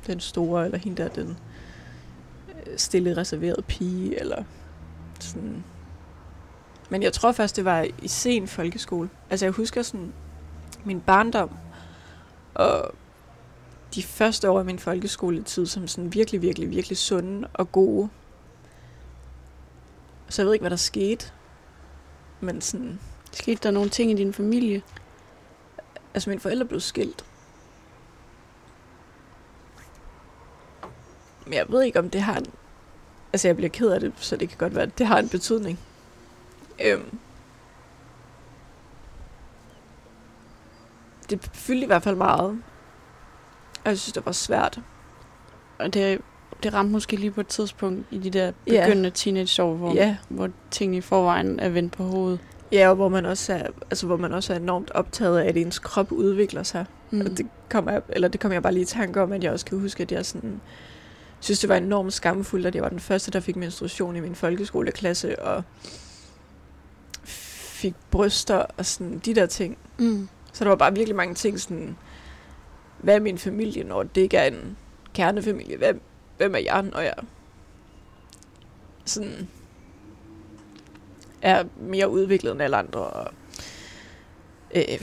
den 0.07 0.21
store, 0.21 0.65
eller 0.65 0.79
hende 0.79 1.03
der 1.03 1.09
den 1.09 1.39
øh, 2.67 2.79
stille, 2.79 3.17
reserverede 3.17 3.63
pige, 3.63 4.21
eller 4.21 4.45
sådan. 5.21 5.65
Men 6.91 7.03
jeg 7.03 7.13
tror 7.13 7.33
først, 7.33 7.57
det 7.57 7.65
var 7.65 7.87
i 8.03 8.09
sen 8.09 8.49
folkeskole. 8.49 9.11
Altså 9.31 9.47
jeg 9.47 9.53
husker 9.53 9.83
sådan 9.83 10.13
min 10.85 11.01
barndom, 11.01 11.51
og 12.55 12.95
de 13.95 14.03
første 14.03 14.51
år 14.51 14.59
af 14.59 14.65
min 14.65 14.79
folkeskoletid 14.79 15.67
som 15.67 15.89
sådan 15.89 16.15
virkelig, 16.15 16.43
virkelig, 16.43 16.71
virkelig 16.71 16.99
sunde 16.99 17.49
og 17.55 17.73
gode. 17.73 18.09
Så 20.29 20.43
jeg 20.43 20.47
ved 20.47 20.53
ikke, 20.53 20.63
hvad 20.63 20.71
der 20.71 20.77
skete. 20.77 21.27
Men 22.41 22.61
sådan... 22.61 23.01
Skete 23.33 23.61
der 23.63 23.71
nogle 23.71 23.91
ting 23.91 24.11
i 24.11 24.15
din 24.15 24.33
familie? 24.33 24.83
Altså, 26.15 26.31
mine 26.31 26.41
forældre 26.41 26.65
blev 26.65 26.81
skilt. 26.81 27.25
Men 31.45 31.55
jeg 31.55 31.67
ved 31.69 31.83
ikke, 31.83 31.99
om 31.99 32.11
det 32.11 32.21
har 32.23 32.37
en... 32.37 32.47
Altså, 33.33 33.49
jeg 33.49 33.57
bliver 33.57 33.71
ked 33.71 33.89
af 33.91 34.01
det, 34.01 34.13
så 34.17 34.37
det 34.37 34.49
kan 34.49 34.59
godt 34.59 34.75
være, 34.75 34.85
at 34.85 34.99
det 34.99 35.07
har 35.07 35.19
en 35.19 35.29
betydning. 35.29 35.79
Øhm. 36.85 37.19
Det 41.31 41.51
fyldte 41.53 41.85
i 41.85 41.87
hvert 41.87 42.03
fald 42.03 42.17
meget. 42.17 42.63
Og 43.85 43.91
jeg 43.91 43.99
synes, 43.99 44.13
det 44.13 44.27
var 44.27 44.33
svært. 44.33 44.81
Og 45.79 45.95
det, 45.95 46.21
det 46.63 46.75
ramte 46.75 46.93
måske 46.93 47.17
lige 47.17 47.31
på 47.31 47.41
et 47.41 47.47
tidspunkt 47.47 48.07
i 48.11 48.19
de 48.19 48.31
der 48.31 48.53
begyndende 48.65 49.03
yeah. 49.03 49.13
teenageår, 49.13 49.75
hvor, 49.75 49.95
Ja. 49.95 50.17
hvor 50.29 50.51
tingene 50.71 50.97
i 50.97 51.01
forvejen 51.01 51.61
er 51.61 51.69
vendt 51.69 51.93
på 51.93 52.05
hovedet. 52.05 52.41
Ja, 52.73 52.89
og 52.89 52.95
hvor 52.95 53.09
man 53.09 53.27
også 53.27 53.53
er, 53.53 53.67
altså, 53.91 54.07
hvor 54.07 54.17
man 54.17 54.33
også 54.33 54.53
er 54.53 54.57
enormt 54.57 54.91
optaget 54.91 55.39
af, 55.39 55.49
at 55.49 55.57
ens 55.57 55.79
krop 55.79 56.13
udvikler 56.13 56.63
sig. 56.63 56.87
Mm. 57.11 57.21
Og 57.21 57.27
det 57.39 57.47
kommer 57.71 57.93
jeg, 57.93 58.03
eller 58.09 58.29
det 58.29 58.41
kommer 58.41 58.55
jeg 58.55 58.63
bare 58.63 58.73
lige 58.73 58.83
i 58.83 58.87
tanke 58.87 59.23
om, 59.23 59.33
at 59.33 59.45
jeg 59.45 59.53
også 59.53 59.67
kan 59.67 59.81
huske, 59.81 60.03
at 60.03 60.13
jeg 60.13 60.27
sådan, 60.27 60.61
synes, 61.43 61.61
det 61.61 61.69
var 61.69 61.77
enormt 61.77 62.13
skamfuldt, 62.13 62.67
at 62.67 62.75
jeg 62.75 62.83
var 62.83 62.89
den 62.89 63.01
første, 63.01 63.31
der 63.31 63.41
fik 63.41 63.57
menstruation 63.57 64.17
i 64.17 64.21
min 64.21 64.35
folkeskoleklasse, 64.35 65.43
og 65.43 65.63
fik 67.25 67.95
bryster 68.11 68.67
og 68.77 68.87
sådan 68.87 69.19
de 69.19 69.35
der 69.35 69.47
ting. 69.47 69.79
Mm. 69.99 70.29
Så 70.53 70.65
der 70.65 70.69
var 70.69 70.77
bare 70.77 70.95
virkelig 70.95 71.17
mange 71.17 71.35
ting, 71.35 71.61
sådan, 71.61 71.97
hvad 72.99 73.15
er 73.15 73.21
min 73.21 73.39
familie, 73.39 73.85
når 73.85 74.03
det 74.03 74.21
ikke 74.21 74.37
er 74.37 74.47
en 74.47 74.77
kernefamilie? 75.15 75.77
Hvem, 75.77 76.01
hvem 76.37 76.55
er 76.55 76.59
jeg, 76.59 76.83
når 76.83 77.01
jeg 77.01 77.15
sådan 79.05 79.49
er 81.43 81.65
mere 81.81 82.11
udviklet 82.11 82.53
end 82.53 82.63
alle 82.63 82.77
andre? 82.77 83.01
Og, 83.01 83.33
øh, 84.75 85.01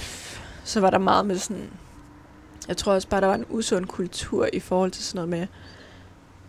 så 0.64 0.80
var 0.80 0.90
der 0.90 0.98
meget 0.98 1.26
med 1.26 1.38
sådan, 1.38 1.70
jeg 2.68 2.78
tror 2.78 2.94
også 2.94 3.08
bare, 3.08 3.22
der 3.22 3.28
var 3.28 3.36
en 3.36 3.46
usund 3.50 3.86
kultur 3.86 4.50
i 4.54 4.60
forhold 4.60 4.92
til 4.92 5.04
sådan 5.04 5.18
noget 5.18 5.30
med, 5.30 5.48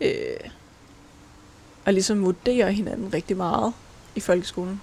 øh, 0.00 0.50
at 1.84 1.94
ligesom 1.94 2.24
vurdere 2.24 2.72
hinanden 2.72 3.14
rigtig 3.14 3.36
meget 3.36 3.72
i 4.14 4.20
folkeskolen. 4.20 4.80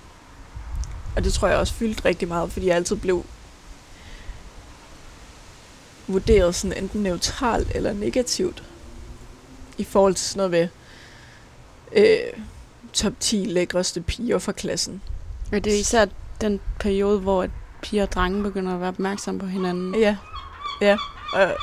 Og 1.15 1.23
det 1.23 1.33
tror 1.33 1.47
jeg 1.47 1.57
også 1.57 1.73
fyldte 1.73 2.05
rigtig 2.05 2.27
meget, 2.27 2.51
fordi 2.51 2.67
jeg 2.67 2.75
altid 2.75 2.95
blev 2.95 3.25
vurderet 6.07 6.55
sådan 6.55 6.83
enten 6.83 7.03
neutralt 7.03 7.71
eller 7.75 7.93
negativt 7.93 8.63
i 9.77 9.83
forhold 9.83 10.13
til 10.13 10.25
sådan 10.25 10.37
noget 10.37 10.51
ved 10.51 10.67
øh, 12.03 12.43
top 12.93 13.13
10 13.19 13.35
lækreste 13.35 14.01
piger 14.01 14.39
fra 14.39 14.51
klassen. 14.51 15.01
Og 15.51 15.63
det 15.63 15.75
er 15.75 15.79
især 15.79 16.05
den 16.41 16.59
periode, 16.79 17.19
hvor 17.19 17.47
piger 17.81 18.03
og 18.03 18.11
drenge 18.11 18.43
begynder 18.43 18.73
at 18.73 18.79
være 18.79 18.89
opmærksomme 18.89 19.39
på 19.39 19.45
hinanden. 19.45 19.95
Ja, 19.95 20.17
ja. 20.81 20.97
Og 21.33 21.55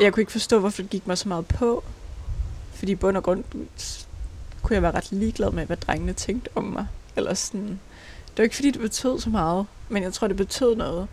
jeg 0.00 0.12
kunne 0.12 0.20
ikke 0.20 0.32
forstå, 0.32 0.58
hvorfor 0.58 0.82
det 0.82 0.90
gik 0.90 1.06
mig 1.06 1.18
så 1.18 1.28
meget 1.28 1.46
på. 1.46 1.84
Fordi 2.76 2.92
i 2.92 2.94
bund 2.94 3.16
og 3.16 3.22
grund 3.22 3.44
kunne 4.62 4.74
jeg 4.74 4.82
være 4.82 4.94
ret 4.94 5.12
ligeglad 5.12 5.50
med, 5.50 5.66
hvad 5.66 5.76
drengene 5.76 6.12
tænkte 6.12 6.48
om 6.54 6.64
mig. 6.64 6.86
Eller 7.16 7.34
sådan. 7.34 7.80
Det 8.28 8.38
var 8.38 8.44
ikke 8.44 8.56
fordi, 8.56 8.70
det 8.70 8.80
betød 8.80 9.20
så 9.20 9.30
meget, 9.30 9.66
men 9.88 10.02
jeg 10.02 10.12
tror, 10.12 10.28
det 10.28 10.36
betød 10.36 10.76
noget. 10.76 11.08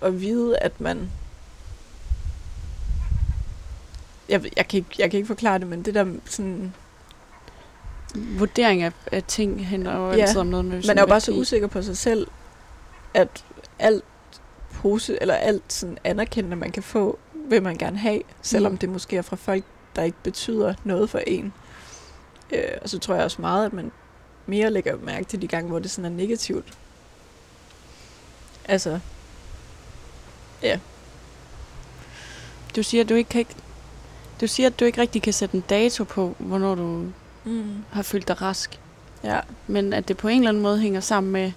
At 0.00 0.20
vide, 0.20 0.58
at 0.58 0.80
man... 0.80 1.10
Jeg, 4.28 4.44
jeg, 4.56 4.68
kan 4.68 4.78
ikke, 4.78 4.90
jeg 4.98 5.10
kan 5.10 5.18
ikke 5.18 5.26
forklare 5.26 5.58
det, 5.58 5.66
men 5.66 5.82
det 5.82 5.94
der 5.94 6.06
sådan... 6.24 6.74
Vurdering 8.14 8.82
af, 8.82 8.92
af 9.12 9.22
ting 9.22 9.66
handler 9.66 9.96
jo 9.96 10.10
Ja, 10.10 10.16
altid 10.16 10.40
om 10.40 10.46
noget 10.46 10.64
med 10.64 10.82
Man 10.86 10.98
er 10.98 11.02
jo 11.02 11.06
bare 11.06 11.20
så 11.20 11.32
usikker 11.32 11.66
på 11.66 11.82
sig 11.82 11.96
selv, 11.96 12.26
at 13.14 13.44
alt 13.78 14.04
pose, 14.72 15.18
eller 15.20 15.34
alt 15.34 15.72
sådan 15.72 15.98
anerkendende, 16.04 16.56
man 16.56 16.72
kan 16.72 16.82
få, 16.82 17.18
vil 17.50 17.62
man 17.62 17.76
gerne 17.76 17.98
have, 17.98 18.22
selvom 18.42 18.72
Mm. 18.72 18.78
det 18.78 18.88
måske 18.88 19.16
er 19.16 19.22
fra 19.22 19.36
folk, 19.36 19.64
der 19.96 20.02
ikke 20.02 20.18
betyder 20.22 20.74
noget 20.84 21.10
for 21.10 21.18
en. 21.26 21.52
Øh, 22.52 22.62
og 22.82 22.88
så 22.88 22.98
tror 22.98 23.14
jeg 23.14 23.24
også 23.24 23.40
meget, 23.40 23.66
at 23.66 23.72
man 23.72 23.92
mere 24.46 24.70
lægger 24.70 24.96
mærke 24.96 25.24
til 25.24 25.42
de 25.42 25.46
gange, 25.46 25.68
hvor 25.68 25.78
det 25.78 25.90
sådan 25.90 26.12
er 26.12 26.16
negativt. 26.16 26.64
Altså, 28.64 29.00
Du 32.76 32.82
siger, 32.82 33.02
at 33.04 33.08
du 33.08 33.14
ikke 33.14 33.28
kan 33.30 33.38
ikke, 33.38 33.54
du 34.40 34.46
siger, 34.46 34.66
at 34.66 34.80
du 34.80 34.84
ikke 34.84 35.00
rigtig 35.00 35.22
kan 35.22 35.32
sætte 35.32 35.54
en 35.56 35.64
dato 35.70 36.04
på, 36.04 36.36
hvornår 36.38 36.74
du 36.74 37.06
mm, 37.44 37.84
har 37.92 38.02
følt 38.02 38.28
dig 38.28 38.42
rask. 38.42 38.80
ja, 39.24 39.40
Men 39.66 39.92
at 39.92 40.08
det 40.08 40.16
på 40.16 40.28
en 40.28 40.36
eller 40.38 40.48
anden 40.48 40.62
måde 40.62 40.78
hænger 40.80 41.00
sammen 41.00 41.32
med 41.32 41.52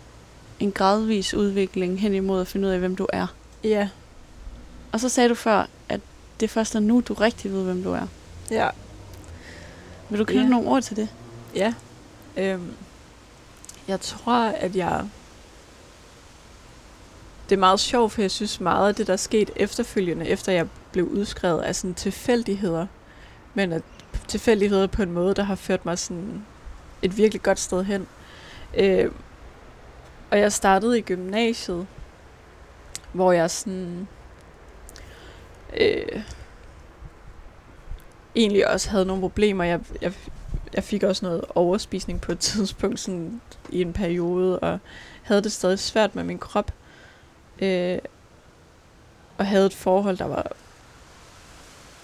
en 0.59 0.71
gradvis 0.71 1.33
udvikling 1.33 1.99
hen 1.99 2.13
imod 2.13 2.41
at 2.41 2.47
finde 2.47 2.67
ud 2.67 2.71
af, 2.73 2.79
hvem 2.79 2.95
du 2.95 3.07
er. 3.13 3.27
ja, 3.63 3.89
Og 4.91 4.99
så 4.99 5.09
sagde 5.09 5.29
du 5.29 5.35
før, 5.35 5.65
det 6.39 6.49
først 6.49 6.75
er 6.75 6.79
nu, 6.79 7.01
du 7.07 7.13
rigtig 7.13 7.51
ved, 7.51 7.63
hvem 7.63 7.83
du 7.83 7.91
er. 7.93 8.07
ja, 8.51 8.69
Vil 10.09 10.19
du 10.19 10.25
knytte 10.25 10.41
Ja. 10.43 10.49
nogle 10.49 10.69
ord 10.69 10.81
til 10.83 10.95
det? 10.95 11.09
ja. 11.55 11.73
Øhm, 12.37 12.73
jeg 13.87 14.01
tror, 14.01 14.33
at 14.39 14.75
jeg... 14.75 15.05
Det 17.49 17.55
er 17.55 17.59
meget 17.59 17.79
sjovt, 17.79 18.11
for 18.11 18.21
jeg 18.21 18.31
synes 18.31 18.59
meget 18.59 18.87
af 18.87 18.95
det, 18.95 19.07
der 19.07 19.13
er 19.13 19.17
sket 19.17 19.51
efterfølgende, 19.55 20.27
efter 20.27 20.51
jeg 20.51 20.67
blev 20.91 21.05
udskrevet, 21.07 21.67
er 21.67 21.71
sådan 21.71 21.93
tilfældigheder. 21.93 22.87
Men 23.53 23.71
at 23.73 23.81
tilfældigheder 24.27 24.87
på 24.87 25.03
en 25.03 25.11
måde, 25.11 25.33
der 25.35 25.43
har 25.43 25.55
ført 25.55 25.85
mig 25.85 25.99
sådan 25.99 26.45
et 27.01 27.17
virkelig 27.17 27.43
godt 27.43 27.59
sted 27.59 27.83
hen. 27.83 28.07
Øh, 28.77 29.11
og 30.31 30.39
jeg 30.39 30.53
startede 30.53 30.97
i 30.97 31.01
gymnasiet, 31.01 31.87
hvor 33.11 33.31
jeg 33.31 33.51
sådan... 33.51 34.07
Øh, 35.77 36.21
egentlig 38.35 38.67
også 38.67 38.89
havde 38.89 39.05
nogle 39.05 39.21
problemer. 39.21 39.63
Jeg, 39.63 39.79
jeg, 40.01 40.13
jeg 40.73 40.83
fik 40.83 41.03
også 41.03 41.25
noget 41.25 41.45
overspisning 41.55 42.21
på 42.21 42.31
et 42.31 42.39
tidspunkt 42.49 42.99
sådan 42.99 43.41
i 43.69 43.81
en 43.81 43.93
periode, 43.93 44.59
og 44.59 44.79
havde 45.23 45.41
det 45.41 45.51
stadig 45.51 45.79
svært 45.79 46.15
med 46.15 46.23
min 46.23 46.39
krop. 46.39 46.71
Øh, 47.59 47.97
og 49.37 49.45
havde 49.45 49.65
et 49.65 49.73
forhold, 49.73 50.17
der 50.17 50.25
var 50.25 50.51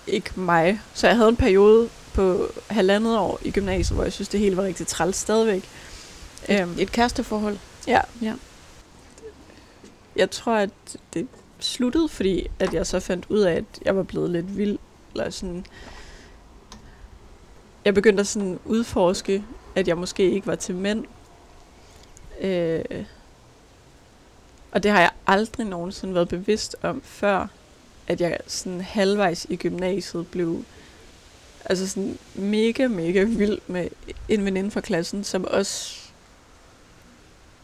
ikke 0.08 0.40
mig. 0.40 0.82
Så 0.94 1.08
jeg 1.08 1.16
havde 1.16 1.30
en 1.30 1.36
periode 1.36 1.90
på 2.14 2.48
halvandet 2.68 3.18
år 3.18 3.40
i 3.42 3.52
gymnasiet, 3.52 3.96
hvor 3.96 4.04
jeg 4.04 4.14
synes, 4.14 4.30
det 4.30 4.40
hele 4.40 4.58
var 4.58 4.64
rigtig 4.64 4.88
træls 4.88 5.16
stadigvæk. 5.16 5.70
Øhm, 6.50 6.76
Et 6.80 6.92
kæresteforhold? 6.92 7.58
Ja. 7.88 8.02
Ja. 8.22 8.34
Jeg 10.16 10.32
tror, 10.32 10.56
at 10.56 10.70
det 11.14 11.28
sluttede, 11.60 12.10
fordi 12.10 12.48
at 12.60 12.74
jeg 12.74 12.88
så 12.88 13.00
fandt 13.00 13.26
ud 13.30 13.40
af, 13.40 13.54
at 13.54 13.66
jeg 13.86 13.96
var 13.96 14.04
blevet 14.04 14.30
lidt 14.30 14.58
vild. 14.58 14.78
Eller 15.12 15.30
sådan. 15.30 15.66
jeg 17.86 17.94
begyndte 17.94 18.22
at 18.22 18.28
sådan 18.28 18.60
udforske, 18.66 19.44
at 19.76 19.88
jeg 19.88 19.98
måske 19.98 20.32
ikke 20.32 20.48
var 20.48 20.56
til 20.56 20.76
mænd. 20.76 21.06
Øh, 22.42 23.06
og 24.72 24.84
det 24.84 24.92
har 24.92 25.00
jeg 25.00 25.12
aldrig 25.28 25.66
nogensinde 25.66 26.14
været 26.14 26.30
bevidst 26.30 26.76
om 26.82 27.02
før, 27.02 27.48
at 28.08 28.22
jeg 28.22 28.38
sådan 28.48 28.82
halvvejs 28.82 29.46
i 29.50 29.56
gymnasiet 29.56 30.28
blev 30.28 30.64
altså 31.66 31.88
sådan 31.88 32.18
mega, 32.36 32.88
mega 32.88 33.24
vild 33.24 33.60
med 33.68 33.88
en 34.30 34.46
veninde 34.46 34.72
fra 34.72 34.82
klassen, 34.82 35.24
som 35.24 35.46
også, 35.46 36.00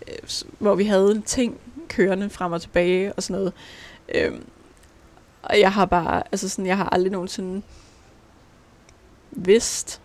øh, 0.08 0.18
hvor 0.60 0.76
vi 0.76 0.86
havde 0.86 1.12
en 1.12 1.22
ting 1.22 1.60
kørende 1.88 2.30
frem 2.30 2.52
og 2.52 2.62
tilbage 2.62 3.14
og 3.14 3.24
sådan 3.24 3.42
noget. 3.42 3.54
Øhm, 4.16 4.46
og 5.44 5.60
jeg 5.60 5.72
har 5.72 5.86
bare, 5.86 6.24
altså 6.32 6.50
sådan, 6.50 6.66
jeg 6.66 6.78
har 6.78 6.90
aldrig 6.90 7.12
nogensinde 7.12 7.62
vidst, 9.32 10.02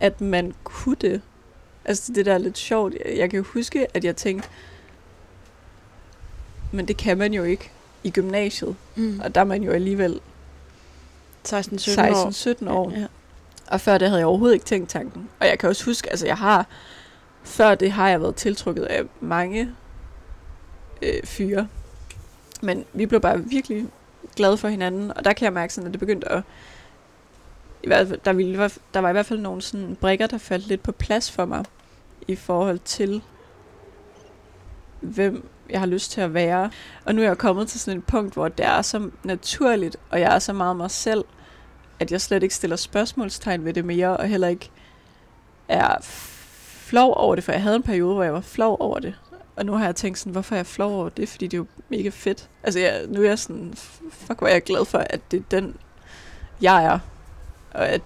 at 0.00 0.20
man 0.20 0.54
kunne 0.64 0.96
det. 1.00 1.20
Altså 1.84 2.12
det 2.12 2.26
der 2.26 2.34
er 2.34 2.38
lidt 2.38 2.58
sjovt. 2.58 2.94
Jeg 3.16 3.30
kan 3.30 3.36
jo 3.36 3.44
huske, 3.44 3.96
at 3.96 4.04
jeg 4.04 4.16
tænkte, 4.16 4.48
men 6.72 6.88
det 6.88 6.96
kan 6.96 7.18
man 7.18 7.34
jo 7.34 7.42
ikke 7.42 7.70
i 8.04 8.10
gymnasiet. 8.10 8.76
Mm. 8.96 9.20
Og 9.24 9.34
der 9.34 9.40
er 9.40 9.44
man 9.44 9.62
jo 9.62 9.72
alligevel 9.72 10.20
16-17 11.48 11.50
år. 11.52 12.64
16-17 12.64 12.70
år. 12.70 12.90
Ja. 12.90 13.06
Og 13.66 13.80
før 13.80 13.98
det 13.98 14.08
havde 14.08 14.18
jeg 14.18 14.26
overhovedet 14.26 14.54
ikke 14.54 14.66
tænkt 14.66 14.90
tanken. 14.90 15.28
Og 15.40 15.46
jeg 15.46 15.58
kan 15.58 15.68
også 15.68 15.84
huske, 15.84 16.10
altså 16.10 16.26
jeg 16.26 16.36
har, 16.36 16.66
før 17.42 17.74
det 17.74 17.92
har 17.92 18.08
jeg 18.08 18.20
været 18.20 18.36
tiltrukket 18.36 18.82
af 18.82 19.02
mange 19.20 19.74
øh, 21.02 21.22
fyre. 21.24 21.68
Men 22.62 22.84
vi 22.92 23.06
blev 23.06 23.20
bare 23.20 23.44
virkelig 23.44 23.86
glade 24.36 24.56
for 24.56 24.68
hinanden, 24.68 25.12
og 25.16 25.24
der 25.24 25.32
kan 25.32 25.44
jeg 25.44 25.52
mærke 25.52 25.74
sådan, 25.74 25.86
at 25.86 25.92
det 25.92 26.00
begyndte 26.00 26.32
at, 26.32 26.42
i 27.82 27.86
hvert 27.86 28.08
fald, 28.08 28.20
der, 28.24 28.32
ville, 28.32 28.70
der 28.94 29.00
var 29.00 29.08
i 29.08 29.12
hvert 29.12 29.26
fald 29.26 29.40
nogle 29.40 29.62
sådan 29.62 29.96
brikker, 30.00 30.26
der 30.26 30.38
faldt 30.38 30.66
lidt 30.66 30.82
på 30.82 30.92
plads 30.92 31.30
for 31.30 31.44
mig, 31.44 31.64
i 32.28 32.36
forhold 32.36 32.78
til, 32.78 33.22
hvem 35.00 35.48
jeg 35.70 35.80
har 35.80 35.86
lyst 35.86 36.10
til 36.10 36.20
at 36.20 36.34
være. 36.34 36.70
Og 37.04 37.14
nu 37.14 37.22
er 37.22 37.26
jeg 37.26 37.38
kommet 37.38 37.68
til 37.68 37.80
sådan 37.80 37.98
et 37.98 38.04
punkt, 38.04 38.34
hvor 38.34 38.48
det 38.48 38.66
er 38.66 38.82
så 38.82 39.10
naturligt, 39.24 39.96
og 40.10 40.20
jeg 40.20 40.34
er 40.34 40.38
så 40.38 40.52
meget 40.52 40.76
mig 40.76 40.90
selv, 40.90 41.24
at 42.00 42.12
jeg 42.12 42.20
slet 42.20 42.42
ikke 42.42 42.54
stiller 42.54 42.76
spørgsmålstegn 42.76 43.64
ved 43.64 43.74
det 43.74 43.84
mere, 43.84 44.16
og 44.16 44.26
heller 44.26 44.48
ikke 44.48 44.70
er 45.68 45.96
flov 46.00 47.14
over 47.16 47.34
det, 47.34 47.44
for 47.44 47.52
jeg 47.52 47.62
havde 47.62 47.76
en 47.76 47.82
periode, 47.82 48.14
hvor 48.14 48.22
jeg 48.22 48.34
var 48.34 48.40
flov 48.40 48.76
over 48.80 48.98
det. 48.98 49.14
Og 49.58 49.66
nu 49.66 49.72
har 49.72 49.84
jeg 49.84 49.96
tænkt 49.96 50.18
sådan, 50.18 50.32
hvorfor 50.32 50.54
er 50.54 50.58
jeg 50.58 50.66
flov 50.66 50.92
over 50.92 51.08
det? 51.08 51.28
Fordi 51.28 51.46
det 51.46 51.56
er 51.56 51.58
jo 51.58 51.66
mega 51.88 52.08
fedt. 52.08 52.48
Altså 52.62 52.80
jeg, 52.80 53.06
nu 53.08 53.22
er 53.22 53.28
jeg 53.28 53.38
sådan, 53.38 53.74
fuck 54.10 54.38
hvor 54.38 54.48
er 54.48 54.52
jeg 54.52 54.62
glad 54.62 54.84
for, 54.84 54.98
at 54.98 55.20
det 55.30 55.38
er 55.38 55.44
den, 55.50 55.76
jeg 56.60 56.84
er. 56.84 56.98
Og 57.74 57.88
at 57.88 58.02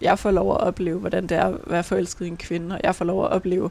jeg 0.00 0.18
får 0.18 0.30
lov 0.30 0.52
at 0.52 0.60
opleve, 0.60 0.98
hvordan 0.98 1.26
det 1.26 1.36
er 1.36 1.44
at 1.44 1.54
være 1.66 1.84
forelsket 1.84 2.24
i 2.24 2.28
en 2.28 2.36
kvinde, 2.36 2.74
og 2.74 2.80
jeg 2.84 2.94
får 2.94 3.04
lov 3.04 3.24
at 3.24 3.30
opleve 3.30 3.70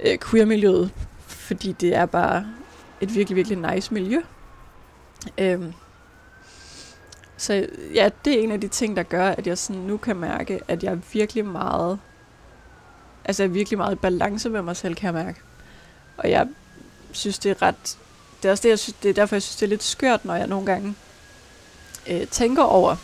øh, 0.00 0.18
queer-miljøet, 0.18 0.90
fordi 1.26 1.72
det 1.72 1.94
er 1.94 2.06
bare 2.06 2.46
et 3.00 3.14
virkelig, 3.14 3.36
virkelig 3.36 3.74
nice 3.74 3.94
miljø. 3.94 4.20
Øhm, 5.38 5.72
så 7.36 7.66
ja, 7.94 8.08
det 8.24 8.38
er 8.38 8.42
en 8.42 8.52
af 8.52 8.60
de 8.60 8.68
ting, 8.68 8.96
der 8.96 9.02
gør, 9.02 9.28
at 9.28 9.46
jeg 9.46 9.58
sådan 9.58 9.82
nu 9.82 9.96
kan 9.96 10.16
mærke, 10.16 10.60
at 10.68 10.82
jeg 10.82 10.92
er 10.92 10.98
virkelig 11.12 11.46
meget, 11.46 11.98
altså 13.24 13.42
jeg 13.42 13.48
er 13.48 13.52
virkelig 13.52 13.78
meget 13.78 13.92
i 13.92 13.98
balance 13.98 14.50
med 14.50 14.62
mig 14.62 14.76
selv, 14.76 14.94
kan 14.94 15.06
jeg 15.14 15.24
mærke. 15.24 15.40
Og 16.20 16.30
jeg 16.30 16.46
synes, 17.12 17.38
det 17.38 17.50
er 17.50 17.62
ret, 17.62 17.98
det 18.42 18.48
er 18.48 18.52
også 18.52 18.62
det, 18.62 18.68
jeg 18.68 18.78
synes, 18.78 18.96
det 19.02 19.08
er 19.08 19.14
derfor, 19.14 19.36
jeg 19.36 19.42
synes, 19.42 19.56
det 19.56 19.66
er 19.66 19.70
lidt 19.70 19.82
skørt, 19.82 20.24
når 20.24 20.34
jeg 20.34 20.46
nogle 20.46 20.66
gange 20.66 20.94
øh, 22.06 22.26
tænker 22.26 22.62
over, 22.62 22.96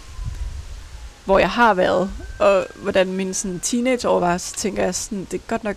hvor 1.24 1.38
jeg 1.38 1.50
har 1.50 1.74
været, 1.74 2.10
og 2.38 2.66
hvordan 2.74 3.12
min 3.12 3.34
sådan, 3.34 3.60
teenageår 3.60 4.20
var, 4.20 4.38
så 4.38 4.54
tænker 4.54 4.84
jeg 4.84 4.94
sådan, 4.94 5.24
det 5.30 5.34
er 5.34 5.48
godt 5.48 5.64
nok 5.64 5.76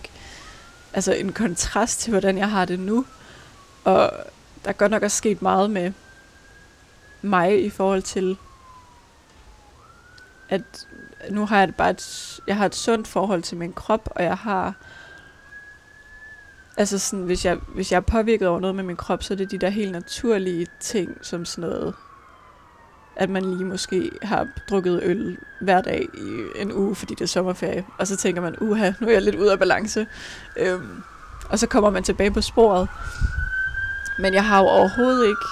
altså 0.92 1.12
en 1.12 1.32
kontrast 1.32 2.00
til, 2.00 2.10
hvordan 2.10 2.38
jeg 2.38 2.50
har 2.50 2.64
det 2.64 2.78
nu. 2.78 3.06
Og 3.84 4.12
der 4.64 4.68
er 4.68 4.72
godt 4.72 4.90
nok 4.90 5.02
også 5.02 5.16
sket 5.16 5.42
meget 5.42 5.70
med 5.70 5.92
mig 7.22 7.64
i 7.64 7.70
forhold 7.70 8.02
til, 8.02 8.36
at 10.48 10.62
nu 11.30 11.46
har 11.46 11.58
jeg 11.58 11.74
bare 11.74 11.90
et, 11.90 12.40
jeg 12.46 12.56
har 12.56 12.66
et 12.66 12.74
sundt 12.74 13.08
forhold 13.08 13.42
til 13.42 13.56
min 13.56 13.72
krop, 13.72 14.08
og 14.10 14.24
jeg 14.24 14.36
har, 14.36 14.74
altså 16.80 16.98
sådan, 16.98 17.24
hvis 17.24 17.44
jeg, 17.44 17.58
hvis 17.74 17.92
jeg 17.92 17.96
er 17.96 18.00
påvirket 18.00 18.48
over 18.48 18.60
noget 18.60 18.76
med 18.76 18.84
min 18.84 18.96
krop, 18.96 19.22
så 19.22 19.34
er 19.34 19.36
det 19.36 19.50
de 19.50 19.58
der 19.58 19.68
helt 19.68 19.92
naturlige 19.92 20.66
ting, 20.80 21.18
som 21.22 21.44
sådan 21.44 21.70
noget, 21.70 21.94
at 23.16 23.30
man 23.30 23.44
lige 23.44 23.64
måske 23.64 24.10
har 24.22 24.48
drukket 24.70 25.00
øl 25.02 25.38
hver 25.60 25.80
dag 25.80 26.08
i 26.14 26.60
en 26.60 26.72
uge, 26.72 26.94
fordi 26.94 27.14
det 27.14 27.20
er 27.20 27.28
sommerferie, 27.28 27.84
og 27.98 28.06
så 28.06 28.16
tænker 28.16 28.42
man, 28.42 28.56
uha, 28.60 28.92
nu 29.00 29.08
er 29.08 29.12
jeg 29.12 29.22
lidt 29.22 29.36
ude 29.36 29.52
af 29.52 29.58
balance. 29.58 30.06
Øhm, 30.56 31.02
og 31.48 31.58
så 31.58 31.66
kommer 31.66 31.90
man 31.90 32.02
tilbage 32.02 32.30
på 32.30 32.40
sporet. 32.40 32.88
Men 34.18 34.34
jeg 34.34 34.44
har 34.44 34.58
jo 34.58 34.68
overhovedet 34.68 35.26
ikke 35.26 35.46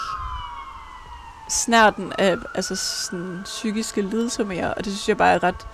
snærten 1.51 2.13
af 2.19 2.37
altså 2.55 2.77
sådan, 2.77 3.41
psykiske 3.45 4.03
lidelser 4.03 4.45
mere, 4.45 4.75
og 4.75 4.85
det 4.85 4.93
synes 4.93 5.09
jeg 5.09 5.17
bare 5.17 5.35
er 5.35 5.43
ret 5.43 5.67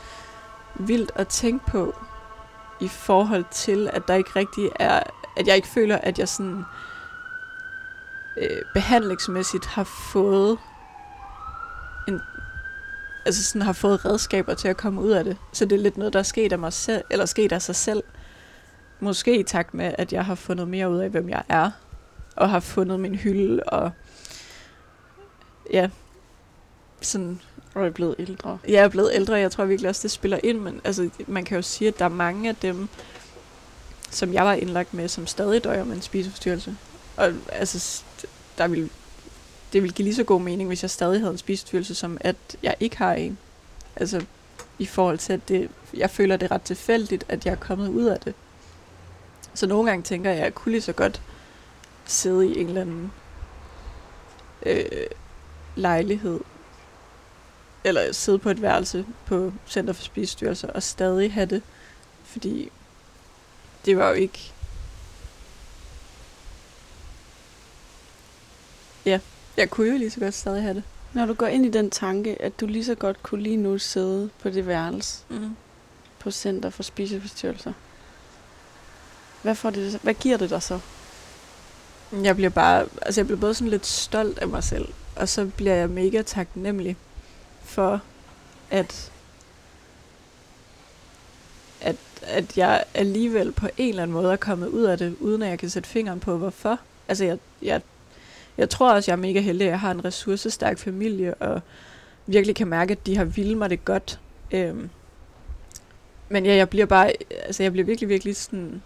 vildt 0.75 1.13
at 1.15 1.29
tænke 1.29 1.67
på 1.67 1.95
i 2.81 2.89
forhold 2.89 3.45
til, 3.51 3.91
at 3.93 4.09
der 4.09 4.15
ikke 4.15 4.31
rigtig 4.37 4.71
er, 4.75 5.03
at 5.37 5.47
jeg 5.47 5.57
ikke 5.57 5.69
føler, 5.69 5.99
at 5.99 6.19
jeg 6.19 6.29
sådan 6.29 6.65
øh, 8.37 8.63
behandlingsmæssigt 8.75 9.67
har 9.67 9.85
fået 9.85 10.59
en, 12.09 12.21
altså 13.27 13.45
sådan 13.45 13.63
har 13.63 13.73
fået 13.73 14.05
redskaber 14.05 14.55
til 14.55 14.69
at 14.69 14.77
komme 14.77 15.01
ud 15.01 15.11
af 15.11 15.25
det. 15.25 15.37
Så 15.53 15.65
det 15.65 15.79
er 15.79 15.83
lidt 15.83 15.97
noget, 15.97 16.13
der 16.13 16.19
er 16.19 16.23
sket 16.23 16.53
af 16.53 16.59
mig 16.59 16.73
selv, 16.73 17.05
eller 17.11 17.27
sket 17.27 17.53
af 17.53 17.63
sig 17.63 17.77
selv. 17.77 18.03
Måske 19.01 19.39
i 19.39 19.43
takt 19.43 19.75
med, 19.75 19.95
at 19.99 20.13
jeg 20.13 20.25
har 20.25 20.35
fundet 20.35 20.69
mere 20.69 20.91
ud 20.91 20.99
af, 20.99 21.11
hvem 21.11 21.29
jeg 21.29 21.43
er, 21.49 21.71
og 22.37 22.51
har 22.51 22.61
fundet 22.61 23.01
min 23.01 23.15
hylde, 23.15 23.63
og 23.63 23.91
ja, 25.73 25.89
sådan... 27.01 27.41
Og 27.75 27.87
er 27.87 27.91
blevet 27.91 28.15
ældre. 28.19 28.59
Jeg 28.69 28.85
er 28.85 28.89
blevet 28.89 29.11
ældre, 29.15 29.35
jeg 29.35 29.51
tror 29.51 29.65
virkelig 29.65 29.89
også, 29.89 30.03
det 30.03 30.11
spiller 30.11 30.39
ind, 30.43 30.59
men 30.59 30.81
altså, 30.85 31.11
man 31.27 31.45
kan 31.45 31.57
jo 31.57 31.63
sige, 31.63 31.89
at 31.89 31.99
der 31.99 32.05
er 32.05 32.09
mange 32.09 32.49
af 32.49 32.57
dem, 32.57 32.89
som 34.11 34.33
jeg 34.33 34.45
var 34.45 34.53
indlagt 34.53 34.95
med, 34.95 35.09
som 35.09 35.27
stadig 35.27 35.65
døjer 35.65 35.85
med 35.85 35.97
en 35.97 36.03
spiseforstyrrelse. 36.03 36.77
Og 37.17 37.33
altså, 37.49 38.03
der 38.59 38.69
ville, 38.69 38.89
det 39.73 39.83
ville 39.83 39.95
give 39.95 40.05
lige 40.05 40.15
så 40.15 40.25
god 40.25 40.41
mening, 40.41 40.69
hvis 40.69 40.83
jeg 40.83 40.91
stadig 40.91 41.21
havde 41.21 41.33
en 41.33 41.39
spiseforstyrrelse, 41.39 41.95
som 41.95 42.19
at 42.21 42.37
jeg 42.63 42.75
ikke 42.81 42.97
har 42.97 43.15
en. 43.15 43.39
Altså, 43.97 44.25
i 44.79 44.87
forhold 44.87 45.19
til, 45.19 45.33
at 45.33 45.49
det, 45.49 45.71
jeg 45.95 46.11
føler 46.11 46.37
det 46.37 46.47
er 46.47 46.55
ret 46.55 46.63
tilfældigt, 46.63 47.25
at 47.29 47.47
jeg 47.47 47.53
er 47.53 47.57
kommet 47.57 47.89
ud 47.89 48.05
af 48.05 48.21
det. 48.21 48.35
Så 49.55 49.67
nogle 49.67 49.91
gange 49.91 50.03
tænker 50.03 50.31
jeg, 50.31 50.39
at 50.39 50.45
jeg 50.45 50.55
kunne 50.55 50.73
lige 50.73 50.83
så 50.83 50.93
godt 50.93 51.23
sidde 52.07 52.49
i 52.49 52.61
en 52.61 52.67
eller 52.67 52.81
anden 52.81 53.13
øh, 54.67 54.85
lejlighed, 55.77 56.41
eller 57.85 58.13
sidde 58.13 58.39
på 58.39 58.51
et 58.51 58.63
værelse 58.63 59.07
på 59.27 59.53
Center 59.69 59.93
for 59.93 60.03
Spisestyrelser 60.03 60.69
og 60.69 60.83
stadig 60.83 61.33
have 61.33 61.47
det, 61.47 61.63
fordi 62.25 62.71
det 63.85 63.97
var 63.97 64.09
jo 64.09 64.15
ikke 64.15 64.53
Ja, 69.07 69.21
jeg 69.57 69.71
kunne 69.71 69.91
jo 69.93 69.99
lige 69.99 70.11
så 70.11 70.21
godt 70.21 70.35
stadig 70.35 70.63
have 70.63 70.75
det. 70.75 70.83
Når 71.13 71.27
du 71.27 71.35
går 71.35 71.47
ind 71.47 71.67
i 71.67 71.71
den 71.71 71.91
tanke, 71.91 72.43
at 72.43 72.61
du 72.61 72.67
lige 72.67 72.85
så 72.85 72.95
godt 72.95 73.23
kunne 73.23 73.43
lige 73.43 73.57
nu 73.57 73.79
sidde 73.79 74.31
på 74.43 74.51
det 74.51 74.67
værelse 74.67 75.19
Mm. 75.29 75.57
på 76.19 76.31
Center 76.31 76.71
for 76.71 76.83
Spiseforstyrrelser, 76.83 77.73
hvad, 79.43 79.55
får 79.55 79.71
det, 79.71 79.99
hvad 80.03 80.15
giver 80.15 80.37
det 80.37 80.51
dig 80.51 80.63
så? 80.63 80.81
Jeg 82.13 82.37
bliver 82.37 82.51
bare, 82.51 82.87
altså 83.03 83.21
jeg 83.21 83.27
bliver 83.27 83.41
både 83.41 83.55
sådan 83.55 83.69
lidt 83.71 83.87
stolt 83.87 84.39
af 84.39 84.49
mig 84.49 84.65
selv, 84.65 84.89
og 85.17 85.29
så 85.29 85.51
bliver 85.57 85.75
jeg 85.75 85.91
mega 85.91 86.23
taknemmelig 86.23 86.97
for, 87.65 88.01
at, 88.71 89.13
at, 92.27 92.59
jeg 92.59 92.85
alligevel 92.95 93.53
på 93.53 93.69
en 93.77 93.89
eller 93.89 94.03
anden 94.03 94.13
måde 94.13 94.33
er 94.33 94.37
kommet 94.37 94.67
ud 94.69 94.83
af 94.83 94.99
det, 94.99 95.17
uden 95.21 95.43
at 95.43 95.51
jeg 95.51 95.59
kan 95.59 95.71
sætte 95.71 95.89
fingeren 95.89 96.21
på, 96.21 96.37
hvorfor. 96.37 96.81
Altså 97.09 97.25
jeg, 97.25 97.39
jeg, 97.63 97.81
jeg 98.59 98.71
tror 98.71 98.93
også, 98.93 99.11
jeg 99.11 99.17
er 99.17 99.23
mega 99.23 99.41
heldig, 99.41 99.67
at 99.67 99.71
jeg 99.71 99.81
har 99.81 99.91
en 99.91 100.05
ressourcestærk 100.05 100.79
familie, 100.79 101.35
og 101.35 101.61
virkelig 102.27 102.57
kan 102.57 102.67
mærke, 102.67 102.93
at 102.93 103.07
de 103.07 103.17
har 103.17 103.25
vildt 103.25 103.59
mig 103.59 103.71
det 103.71 103.85
godt. 103.85 104.21
Øhm, 104.51 104.91
men 106.29 106.47
ja, 106.47 106.55
jeg 106.55 106.69
bliver 106.69 106.87
bare, 106.87 107.13
altså 107.31 107.63
jeg 107.63 107.73
bliver 107.73 107.87
virkelig, 107.87 108.09
virkelig 108.09 108.37
sådan 108.37 108.83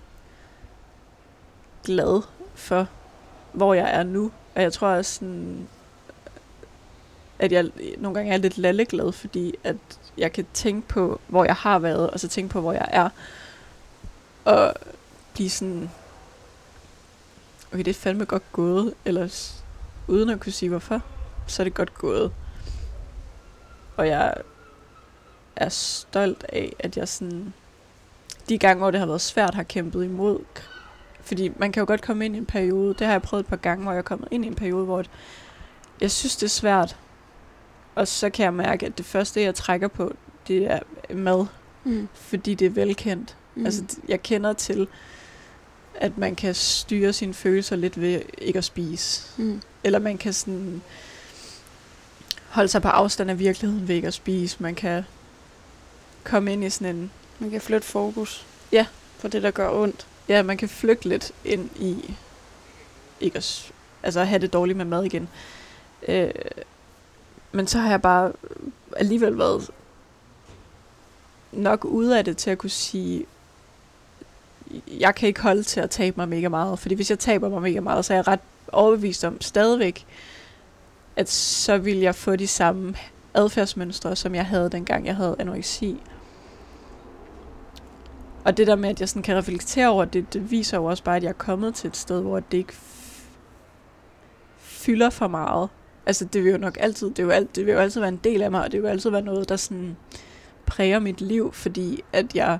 glad 1.85 2.23
for, 2.55 2.89
hvor 3.53 3.75
jeg 3.75 3.95
er 3.95 4.03
nu. 4.03 4.33
Og 4.55 4.63
jeg 4.63 4.73
tror 4.73 4.89
også 4.89 5.15
sådan, 5.15 5.69
at 7.39 7.53
jeg 7.53 7.71
nogle 7.99 8.15
gange 8.15 8.33
er 8.33 8.37
lidt 8.37 8.59
lalleglad, 8.59 9.13
fordi 9.13 9.55
at 9.65 9.77
jeg 10.19 10.33
kan 10.33 10.47
tænke 10.55 10.89
på, 10.89 11.21
hvor 11.29 11.45
jeg 11.45 11.55
har 11.55 11.79
været, 11.79 12.11
og 12.11 12.21
så 12.21 12.29
tænke 12.29 12.53
på, 12.53 12.61
hvor 12.61 12.73
jeg 12.73 12.89
er. 12.91 13.09
Og 14.45 14.75
blive 15.35 15.51
sådan, 15.51 15.91
okay, 17.73 17.85
det 17.85 17.89
er 17.89 17.95
fandme 17.95 18.25
godt 18.25 18.53
gået, 18.53 18.95
eller 19.05 19.53
uden 20.07 20.31
at 20.31 20.41
kunne 20.41 20.53
sige 20.53 20.69
hvorfor, 20.69 21.03
så 21.47 21.63
er 21.63 21.65
det 21.65 21.75
godt 21.75 21.95
gået. 21.95 22.33
Og 23.97 24.09
jeg 24.09 24.35
er 25.57 25.69
stolt 25.69 26.45
af, 26.49 26.77
at 26.79 26.97
jeg 26.97 27.09
sådan, 27.09 27.55
de 28.49 28.59
gange, 28.59 28.79
hvor 28.79 28.91
det 28.91 29.01
har 29.01 29.07
været 29.07 29.21
svært, 29.21 29.55
har 29.55 29.63
kæmpet 29.63 30.05
imod. 30.05 30.41
Fordi 31.21 31.53
man 31.57 31.73
kan 31.73 31.81
jo 31.81 31.87
godt 31.87 32.03
komme 32.03 32.25
ind 32.25 32.35
i 32.35 32.39
en 32.39 32.47
periode, 32.47 32.95
det 32.95 33.07
har 33.07 33.15
jeg 33.15 33.23
prøvet 33.23 33.45
et 33.45 33.49
par 33.49 33.57
gange, 33.57 33.83
hvor 33.83 33.93
jeg 33.93 33.99
er 33.99 34.03
kommet 34.03 34.29
ind 34.31 34.45
i 34.45 34.49
en 34.49 34.55
periode, 34.55 34.85
hvor 34.85 35.05
jeg 36.01 36.11
synes, 36.11 36.37
det 36.37 36.47
er 36.47 36.51
svært. 36.51 36.97
Og 37.99 38.09
så 38.09 38.31
kan 38.31 38.45
jeg 38.45 38.55
mærke, 38.55 38.87
at 38.87 38.99
det 38.99 39.07
første, 39.07 39.43
jeg 39.43 39.55
trækker 39.55 39.89
på, 39.89 40.13
det 40.49 40.71
er 40.71 40.81
mad. 41.15 41.47
Mm. 41.85 42.09
Fordi 42.15 42.55
det 42.55 42.67
er 42.67 42.71
velkendt. 42.71 43.37
Mm. 43.55 43.65
Altså, 43.67 43.83
jeg 44.09 44.23
kender 44.23 44.53
til, 44.53 44.89
at 45.95 46.19
man 46.19 46.35
kan 46.35 46.55
styre 46.55 47.13
sine 47.13 47.35
følelser 47.35 47.77
lidt 47.77 48.01
ved 48.01 48.21
ikke 48.39 48.59
at 48.59 48.65
spise. 48.65 49.23
Mm. 49.37 49.63
Eller 49.85 49.99
man 49.99 50.19
kan 50.19 50.33
sådan 50.33 50.83
holde 52.49 52.69
sig 52.69 52.83
på 52.83 52.89
afstand 52.89 53.31
af 53.31 53.39
virkeligheden 53.39 53.89
ved 53.89 53.95
ikke 53.95 54.09
at 54.09 54.15
spise. 54.15 54.57
Man 54.61 54.75
kan 54.75 55.03
komme 56.25 56.53
ind 56.53 56.65
i 56.65 56.71
sådan 56.71 56.97
en... 56.97 57.11
Man 57.39 57.51
kan 57.51 57.61
flytte 57.61 57.87
fokus. 57.87 58.47
Ja. 58.73 58.87
På 59.21 59.29
det, 59.29 59.43
der 59.43 59.51
gør 59.51 59.71
ondt. 59.71 60.07
Ja, 60.29 60.43
man 60.43 60.57
kan 60.57 60.69
flygte 60.69 61.09
lidt 61.09 61.33
ind 61.45 61.71
i 61.77 62.15
ikke 63.21 63.37
at, 63.37 63.73
altså 64.03 64.21
at 64.21 64.29
have 64.29 64.39
det 64.39 64.53
dårligt 64.53 64.77
med 64.77 64.85
mad 64.85 65.05
igen. 65.05 65.29
Øh, 66.09 66.31
men 67.53 67.67
så 67.67 67.79
har 67.79 67.91
jeg 67.91 68.03
bare 68.03 68.33
alligevel 68.97 69.39
været 69.39 69.71
nok 71.53 71.85
ude 71.85 72.19
af 72.19 72.25
det 72.25 72.37
til 72.37 72.51
at 72.51 72.59
kunne 72.59 72.71
sige, 72.71 73.27
jeg 74.87 75.15
kan 75.15 75.29
ikke 75.29 75.43
holde 75.43 75.63
til 75.63 75.81
at 75.81 75.91
tabe 75.91 76.17
mig 76.17 76.29
mega 76.29 76.49
meget. 76.49 76.79
Fordi 76.79 76.95
hvis 76.95 77.11
jeg 77.11 77.19
taber 77.19 77.49
mig 77.49 77.63
mega 77.63 77.81
meget, 77.81 78.05
så 78.05 78.13
er 78.13 78.17
jeg 78.17 78.29
ret 78.29 78.41
overbevist 78.73 79.25
om 79.25 79.41
stadigvæk, 79.41 80.07
at 81.17 81.31
så 81.31 81.79
vil 81.79 81.99
jeg 81.99 82.15
få 82.15 82.37
de 82.37 82.47
samme 82.47 82.95
adfærdsmønstre, 83.35 84.17
som 84.17 84.35
jeg 84.35 84.47
havde 84.47 84.71
dengang, 84.71 85.07
jeg 85.07 85.17
havde 85.17 85.37
anoreksi. 85.39 86.01
Og 88.45 88.57
det 88.57 88.67
der 88.67 88.77
med, 88.77 88.89
at 88.89 89.01
jeg 89.01 89.09
sådan 89.09 89.23
kan 89.23 89.37
reflektere 89.37 89.89
over 89.89 90.05
det, 90.05 90.33
det 90.33 90.51
viser 90.51 90.77
jo 90.77 90.85
også 90.85 91.05
bare, 91.05 91.17
at 91.17 91.23
jeg 91.23 91.29
er 91.29 91.33
kommet 91.33 91.75
til 91.75 91.89
et 91.89 91.97
sted, 91.97 92.21
hvor 92.21 92.41
det 92.41 92.59
ikke 92.59 92.75
fylder 94.59 95.11
for 95.11 95.29
meget. 95.29 95.69
Altså 96.09 96.25
det 96.25 96.45
vil 96.45 96.53
jo 96.53 96.59
nok 96.59 96.77
altid, 96.81 97.11
det 97.11 97.27
vil, 97.27 97.33
alt, 97.33 97.57
det 97.57 97.67
vil 97.67 97.73
jo 97.73 97.79
altid 97.79 98.01
være 98.01 98.09
en 98.09 98.21
del 98.25 98.43
af 98.43 98.51
mig, 98.51 98.65
og 98.65 98.73
det 98.73 98.83
vil 98.83 98.87
jo 98.89 98.93
altid 98.93 99.11
være 99.11 99.23
noget, 99.23 99.49
der 99.49 99.57
sådan 99.57 99.97
præger 100.67 100.99
mit 100.99 101.21
liv, 101.21 101.53
fordi 101.53 102.03
at 102.13 102.35
jeg 102.35 102.59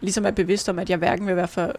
ligesom 0.00 0.26
er 0.26 0.30
bevidst 0.30 0.68
om, 0.68 0.78
at 0.78 0.90
jeg 0.90 0.98
hverken 0.98 1.26
vil 1.26 1.36
være 1.36 1.48
for, 1.48 1.72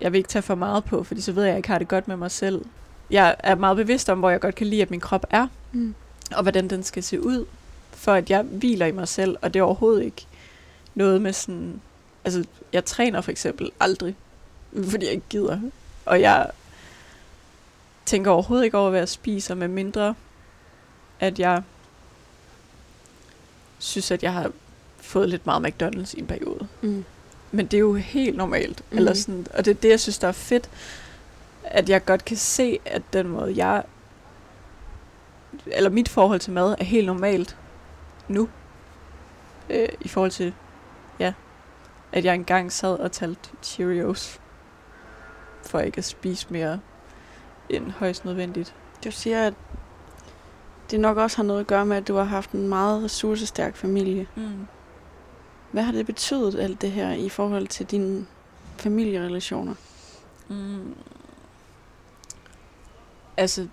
jeg 0.00 0.12
vil 0.12 0.18
ikke 0.18 0.28
tage 0.28 0.42
for 0.42 0.54
meget 0.54 0.84
på, 0.84 1.02
fordi 1.04 1.20
så 1.20 1.32
ved 1.32 1.42
jeg, 1.42 1.48
at 1.48 1.52
jeg 1.52 1.58
ikke 1.58 1.68
har 1.68 1.78
det 1.78 1.88
godt 1.88 2.08
med 2.08 2.16
mig 2.16 2.30
selv. 2.30 2.64
Jeg 3.10 3.36
er 3.38 3.54
meget 3.54 3.76
bevidst 3.76 4.08
om, 4.08 4.18
hvor 4.18 4.30
jeg 4.30 4.40
godt 4.40 4.54
kan 4.54 4.66
lide, 4.66 4.82
at 4.82 4.90
min 4.90 5.00
krop 5.00 5.26
er, 5.30 5.46
Mm. 5.72 5.94
og 6.36 6.42
hvordan 6.42 6.68
den 6.68 6.82
skal 6.82 7.02
se 7.02 7.20
ud, 7.22 7.44
for 7.90 8.12
at 8.12 8.30
jeg 8.30 8.42
hviler 8.42 8.86
i 8.86 8.92
mig 8.92 9.08
selv, 9.08 9.36
og 9.42 9.54
det 9.54 9.60
er 9.60 9.64
overhovedet 9.64 10.02
ikke 10.04 10.26
noget 10.94 11.22
med 11.22 11.32
sådan, 11.32 11.80
altså 12.24 12.44
jeg 12.72 12.84
træner 12.84 13.20
for 13.20 13.30
eksempel 13.30 13.70
aldrig, 13.80 14.16
fordi 14.84 15.04
jeg 15.04 15.12
ikke 15.14 15.26
gider, 15.30 15.60
og 16.06 16.20
jeg 16.20 16.50
tænker 18.06 18.30
overhovedet 18.30 18.64
ikke 18.64 18.78
over, 18.78 18.90
hvad 18.90 19.00
jeg 19.00 19.08
spiser, 19.08 19.54
med 19.54 19.68
mindre 19.68 20.14
at 21.22 21.38
jeg 21.38 21.62
synes, 23.78 24.10
at 24.10 24.22
jeg 24.22 24.32
har 24.32 24.52
fået 24.96 25.28
lidt 25.28 25.46
meget 25.46 25.66
McDonald's 25.66 26.16
i 26.16 26.20
en 26.20 26.26
periode. 26.26 26.68
Mm. 26.80 27.04
Men 27.52 27.66
det 27.66 27.76
er 27.76 27.80
jo 27.80 27.94
helt 27.94 28.36
normalt. 28.36 28.82
Mm. 28.90 28.98
Eller 28.98 29.14
sådan, 29.14 29.46
og 29.54 29.64
det 29.64 29.70
er 29.70 29.74
det, 29.74 29.88
jeg 29.88 30.00
synes, 30.00 30.18
der 30.18 30.28
er 30.28 30.32
fedt, 30.32 30.70
at 31.64 31.88
jeg 31.88 32.04
godt 32.04 32.24
kan 32.24 32.36
se, 32.36 32.78
at 32.84 33.02
den 33.12 33.28
måde, 33.28 33.56
jeg... 33.56 33.84
Eller 35.66 35.90
mit 35.90 36.08
forhold 36.08 36.40
til 36.40 36.52
mad 36.52 36.76
er 36.78 36.84
helt 36.84 37.06
normalt 37.06 37.56
nu. 38.28 38.48
Øh, 39.70 39.88
I 40.00 40.08
forhold 40.08 40.30
til, 40.30 40.54
ja, 41.18 41.32
at 42.12 42.24
jeg 42.24 42.34
engang 42.34 42.72
sad 42.72 42.98
og 42.98 43.12
talte 43.12 43.50
Cheerios, 43.62 44.40
for 45.66 45.80
ikke 45.80 45.98
at 45.98 46.04
spise 46.04 46.46
mere 46.50 46.80
end 47.70 47.90
højst 47.90 48.24
nødvendigt. 48.24 48.74
Du 49.04 49.10
siger, 49.10 49.46
at 49.46 49.54
det 50.90 51.00
nok 51.00 51.16
også 51.16 51.36
har 51.36 51.44
noget 51.44 51.60
at 51.60 51.66
gøre 51.66 51.86
med, 51.86 51.96
at 51.96 52.08
du 52.08 52.16
har 52.16 52.24
haft 52.24 52.50
en 52.50 52.68
meget 52.68 53.04
ressourcestærk 53.04 53.76
familie. 53.76 54.26
Mm. 54.36 54.66
Hvad 55.70 55.82
har 55.82 55.92
det 55.92 56.06
betydet, 56.06 56.60
alt 56.60 56.82
det 56.82 56.90
her, 56.90 57.12
i 57.12 57.28
forhold 57.28 57.66
til 57.66 57.86
dine 57.86 58.26
familierelationer? 58.76 59.74
Mm. 60.48 60.94
Altså, 63.36 63.66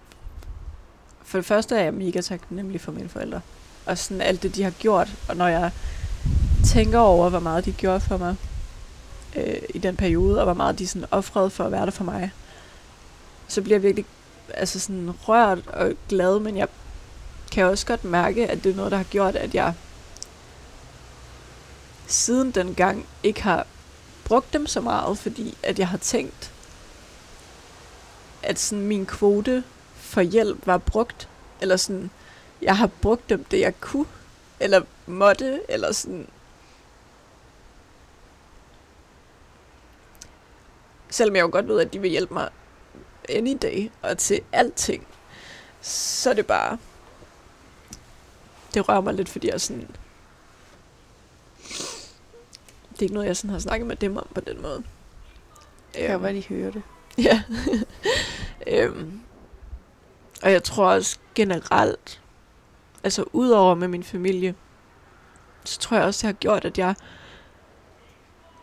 for 1.22 1.38
det 1.38 1.46
første 1.46 1.76
er 1.76 1.84
jeg 1.84 1.94
mega 1.94 2.22
taknemmelig 2.22 2.82
for 2.82 2.92
mine 2.92 3.10
forældre. 3.10 3.42
Og 3.86 3.98
sådan 3.98 4.22
alt 4.22 4.44
det, 4.44 4.56
de 4.56 4.64
har 4.64 4.72
gjort. 4.72 5.10
Og 5.30 5.38
når 5.38 5.48
jeg 5.48 5.72
tænker 6.66 7.00
over, 7.00 7.30
hvor 7.30 7.40
meget 7.40 7.66
de 7.66 7.72
gjorde 7.72 8.00
for 8.00 8.18
mig 8.18 8.36
øh, 9.36 9.62
i 9.70 9.78
den 9.78 9.96
periode, 9.96 10.40
og 10.40 10.44
hvor 10.44 10.54
meget 10.54 10.80
de 10.80 10.88
sådan 10.88 11.08
offrede 11.12 11.50
for 11.50 11.64
at 11.64 11.72
være 11.72 11.86
der 11.86 11.92
for 11.92 12.04
mig, 12.04 12.32
så 13.50 13.62
bliver 13.62 13.76
jeg 13.76 13.84
virkelig 13.84 14.06
altså 14.54 14.80
sådan 14.80 15.12
rørt 15.12 15.68
og 15.68 15.94
glad, 16.10 16.40
men 16.40 16.58
jeg 16.58 16.68
kan 17.52 17.66
også 17.66 17.86
godt 17.86 18.04
mærke, 18.04 18.48
at 18.48 18.64
det 18.64 18.72
er 18.72 18.76
noget, 18.76 18.92
der 18.92 18.98
har 18.98 19.04
gjort, 19.04 19.36
at 19.36 19.56
jeg 19.56 19.74
siden 22.08 22.52
den 22.52 22.76
gang 22.76 23.08
ikke 23.24 23.44
har 23.44 23.68
brugt 24.26 24.54
dem 24.54 24.68
så 24.68 24.82
meget, 24.82 25.18
fordi 25.18 25.58
at 25.64 25.80
jeg 25.80 25.88
har 25.88 25.98
tænkt, 25.98 26.54
at 28.44 28.60
sådan 28.60 28.86
min 28.86 29.06
kvote 29.06 29.64
for 29.96 30.22
hjælp 30.22 30.68
var 30.68 30.78
brugt, 30.78 31.30
eller 31.62 31.78
sådan, 31.78 32.10
jeg 32.62 32.78
har 32.78 32.88
brugt 32.88 33.30
dem 33.30 33.44
det, 33.44 33.60
jeg 33.60 33.80
kunne, 33.80 34.06
eller 34.60 34.82
måtte, 35.06 35.62
eller 35.70 35.92
sådan. 35.92 36.28
Selvom 41.10 41.36
jeg 41.36 41.42
jo 41.42 41.50
godt 41.52 41.68
ved, 41.68 41.80
at 41.80 41.94
de 41.94 42.00
vil 42.00 42.10
hjælpe 42.12 42.34
mig 42.34 42.50
any 43.30 43.58
day, 43.62 43.90
og 44.02 44.18
til 44.18 44.42
alting, 44.52 45.08
så 45.82 46.30
er 46.30 46.34
det 46.34 46.48
bare, 46.48 46.78
det 48.74 48.90
rører 48.90 49.02
mig 49.02 49.14
lidt, 49.14 49.30
fordi 49.30 49.50
jeg 49.52 49.62
sådan, 49.62 49.88
det 52.90 53.00
er 53.00 53.02
ikke 53.04 53.14
noget, 53.14 53.28
jeg 53.28 53.38
sådan 53.38 53.50
har 53.50 53.60
snakket 53.60 53.88
med 53.88 53.96
dem 53.96 54.18
om 54.18 54.28
på 54.36 54.42
den 54.42 54.62
måde. 54.62 54.84
Det 55.94 56.02
kan 56.02 56.12
jo 56.12 56.18
være, 56.18 56.34
de 56.34 56.44
hører 56.50 56.72
det. 56.72 56.84
Ja. 57.18 57.44
øhm. 58.68 59.22
Og 60.44 60.52
jeg 60.52 60.64
tror 60.64 60.92
også 60.92 61.18
generelt, 61.36 62.22
altså 63.04 63.26
udover 63.34 63.76
med 63.76 63.88
min 63.88 64.04
familie, 64.04 64.56
så 65.64 65.80
tror 65.80 65.98
jeg 65.98 66.06
også, 66.06 66.28
det 66.28 66.36
har 66.36 66.40
gjort, 66.40 66.66
at 66.66 66.78
jeg 66.78 66.96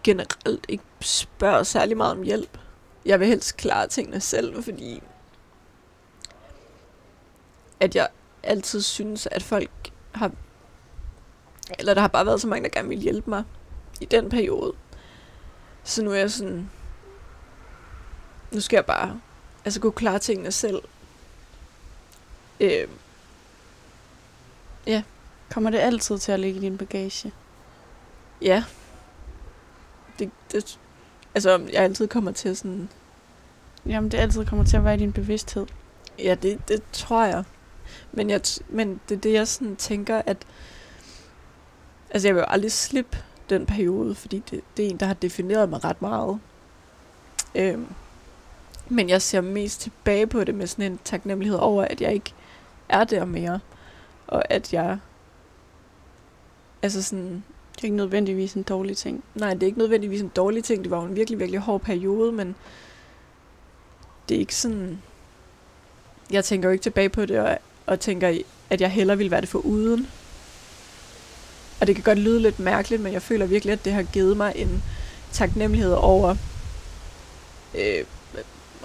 generelt 0.04 0.66
ikke 0.68 0.84
spørger 1.00 1.62
særlig 1.62 1.96
meget 1.96 2.12
om 2.12 2.22
hjælp. 2.22 2.58
Jeg 3.06 3.20
vil 3.20 3.28
helst 3.28 3.56
klare 3.56 3.88
tingene 3.88 4.20
selv, 4.20 4.62
fordi 4.62 5.02
at 7.80 7.96
jeg 7.96 8.08
altid 8.42 8.82
synes, 8.82 9.28
at 9.30 9.42
folk 9.42 9.70
har, 10.14 10.30
eller 11.78 11.94
der 11.94 12.00
har 12.00 12.08
bare 12.08 12.26
været 12.26 12.40
så 12.40 12.48
mange, 12.48 12.62
der 12.62 12.74
gerne 12.74 12.88
vil 12.88 12.98
hjælpe 12.98 13.30
mig 13.30 13.44
i 14.00 14.04
den 14.04 14.30
periode. 14.30 14.72
Så 15.84 16.02
nu 16.02 16.10
er 16.10 16.16
jeg 16.16 16.30
sådan, 16.30 16.70
nu 18.52 18.60
skal 18.60 18.76
jeg 18.76 18.86
bare 18.86 19.20
altså 19.64 19.80
gå 19.80 19.90
klare 19.90 20.18
tingene 20.18 20.52
selv. 20.52 20.82
Øh, 22.60 22.88
Kommer 25.50 25.70
det 25.70 25.78
altid 25.78 26.18
til 26.18 26.32
at 26.32 26.40
ligge 26.40 26.58
i 26.58 26.62
din 26.62 26.78
bagage? 26.78 27.32
ja. 28.42 28.64
Det, 30.18 30.30
det, 30.52 30.78
altså, 31.36 31.54
om 31.54 31.68
jeg 31.72 31.82
altid 31.82 32.08
kommer 32.08 32.32
til 32.32 32.56
sådan, 32.56 32.88
Jamen, 33.86 34.10
det 34.10 34.18
altid 34.18 34.44
kommer 34.44 34.64
til 34.64 34.76
at 34.76 34.84
være 34.84 34.94
i 34.94 34.98
din 34.98 35.12
bevidsthed. 35.12 35.66
ja, 36.18 36.34
det, 36.42 36.68
det 36.68 36.82
tror 36.92 37.24
jeg. 37.24 37.44
Men, 38.12 38.30
jeg, 38.30 38.40
men 38.68 39.00
det 39.08 39.16
er 39.16 39.20
det, 39.20 39.32
jeg 39.32 39.48
sådan 39.48 39.76
tænker, 39.76 40.22
at 40.26 40.36
altså, 42.10 42.28
jeg 42.28 42.34
vil 42.34 42.40
jo 42.40 42.46
aldrig 42.48 42.72
slippe 42.72 43.18
den 43.50 43.66
periode, 43.66 44.14
fordi 44.14 44.42
det, 44.50 44.60
det 44.76 44.86
er 44.86 44.90
en, 44.90 44.96
der 44.96 45.06
har 45.06 45.14
defineret 45.14 45.68
mig 45.68 45.84
ret 45.84 46.02
meget. 46.02 46.38
Øhm, 47.54 47.86
men 48.88 49.08
jeg 49.08 49.22
ser 49.22 49.40
mest 49.40 49.80
tilbage 49.80 50.26
på 50.26 50.44
det 50.44 50.54
med 50.54 50.66
sådan 50.66 50.92
en 50.92 51.00
taknemmelighed 51.04 51.58
over, 51.58 51.84
at 51.84 52.00
jeg 52.00 52.12
ikke 52.14 52.34
er 52.88 53.04
der 53.04 53.24
mere. 53.24 53.60
Og 54.26 54.52
at 54.52 54.72
jeg... 54.72 54.98
Altså 56.82 57.02
sådan... 57.02 57.44
Det 57.76 57.82
er 57.82 57.84
ikke 57.84 57.96
nødvendigvis 57.96 58.54
en 58.54 58.62
dårlig 58.62 58.96
ting. 58.96 59.24
Nej, 59.34 59.54
det 59.54 59.62
er 59.62 59.66
ikke 59.66 59.78
nødvendigvis 59.78 60.20
en 60.20 60.32
dårlig 60.36 60.64
ting. 60.64 60.82
Det 60.82 60.90
var 60.90 61.00
jo 61.00 61.06
en 61.06 61.16
virkelig, 61.16 61.38
virkelig 61.38 61.60
hård 61.60 61.80
periode, 61.80 62.32
men 62.32 62.54
det 64.28 64.34
er 64.34 64.38
ikke 64.38 64.54
sådan... 64.54 65.02
Jeg 66.30 66.44
tænker 66.44 66.68
jo 66.68 66.72
ikke 66.72 66.82
tilbage 66.82 67.08
på 67.08 67.26
det, 67.26 67.38
og, 67.38 67.58
og 67.86 68.00
tænker, 68.00 68.38
at 68.70 68.80
jeg 68.80 68.90
hellere 68.90 69.16
ville 69.16 69.30
være 69.30 69.40
det 69.40 69.48
for 69.48 69.58
uden. 69.58 70.06
Og 71.80 71.86
det 71.86 71.94
kan 71.94 72.04
godt 72.04 72.18
lyde 72.18 72.40
lidt 72.40 72.60
mærkeligt, 72.60 73.02
men 73.02 73.12
jeg 73.12 73.22
føler 73.22 73.46
virkelig, 73.46 73.72
at 73.72 73.84
det 73.84 73.92
har 73.92 74.02
givet 74.02 74.36
mig 74.36 74.52
en 74.56 74.82
taknemmelighed 75.32 75.92
over 75.92 76.36
øh, 77.74 78.04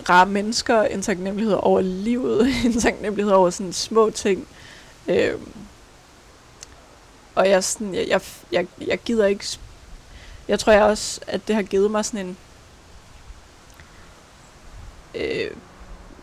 rare 0.10 0.26
mennesker, 0.26 0.82
en 0.82 1.02
taknemmelighed 1.02 1.58
over 1.60 1.82
livet, 1.82 2.48
en 2.66 2.80
taknemmelighed 2.80 3.34
over 3.34 3.50
sådan 3.50 3.74
små 3.74 4.10
ting. 4.10 4.48
Øh, 5.08 5.34
og 7.36 7.50
jeg, 7.50 7.64
sådan, 7.64 7.94
jeg, 7.94 8.08
jeg, 8.08 8.22
jeg, 8.52 8.68
jeg 8.88 9.00
gider 9.00 9.26
ikke... 9.26 9.46
Jeg 10.48 10.60
tror 10.60 10.74
jeg 10.74 10.84
også, 10.84 11.22
at 11.28 11.48
det 11.48 11.56
har 11.56 11.64
givet 11.64 11.92
mig 11.92 12.06
sådan 12.06 12.26
en... 12.26 12.38
Øh, 15.16 15.52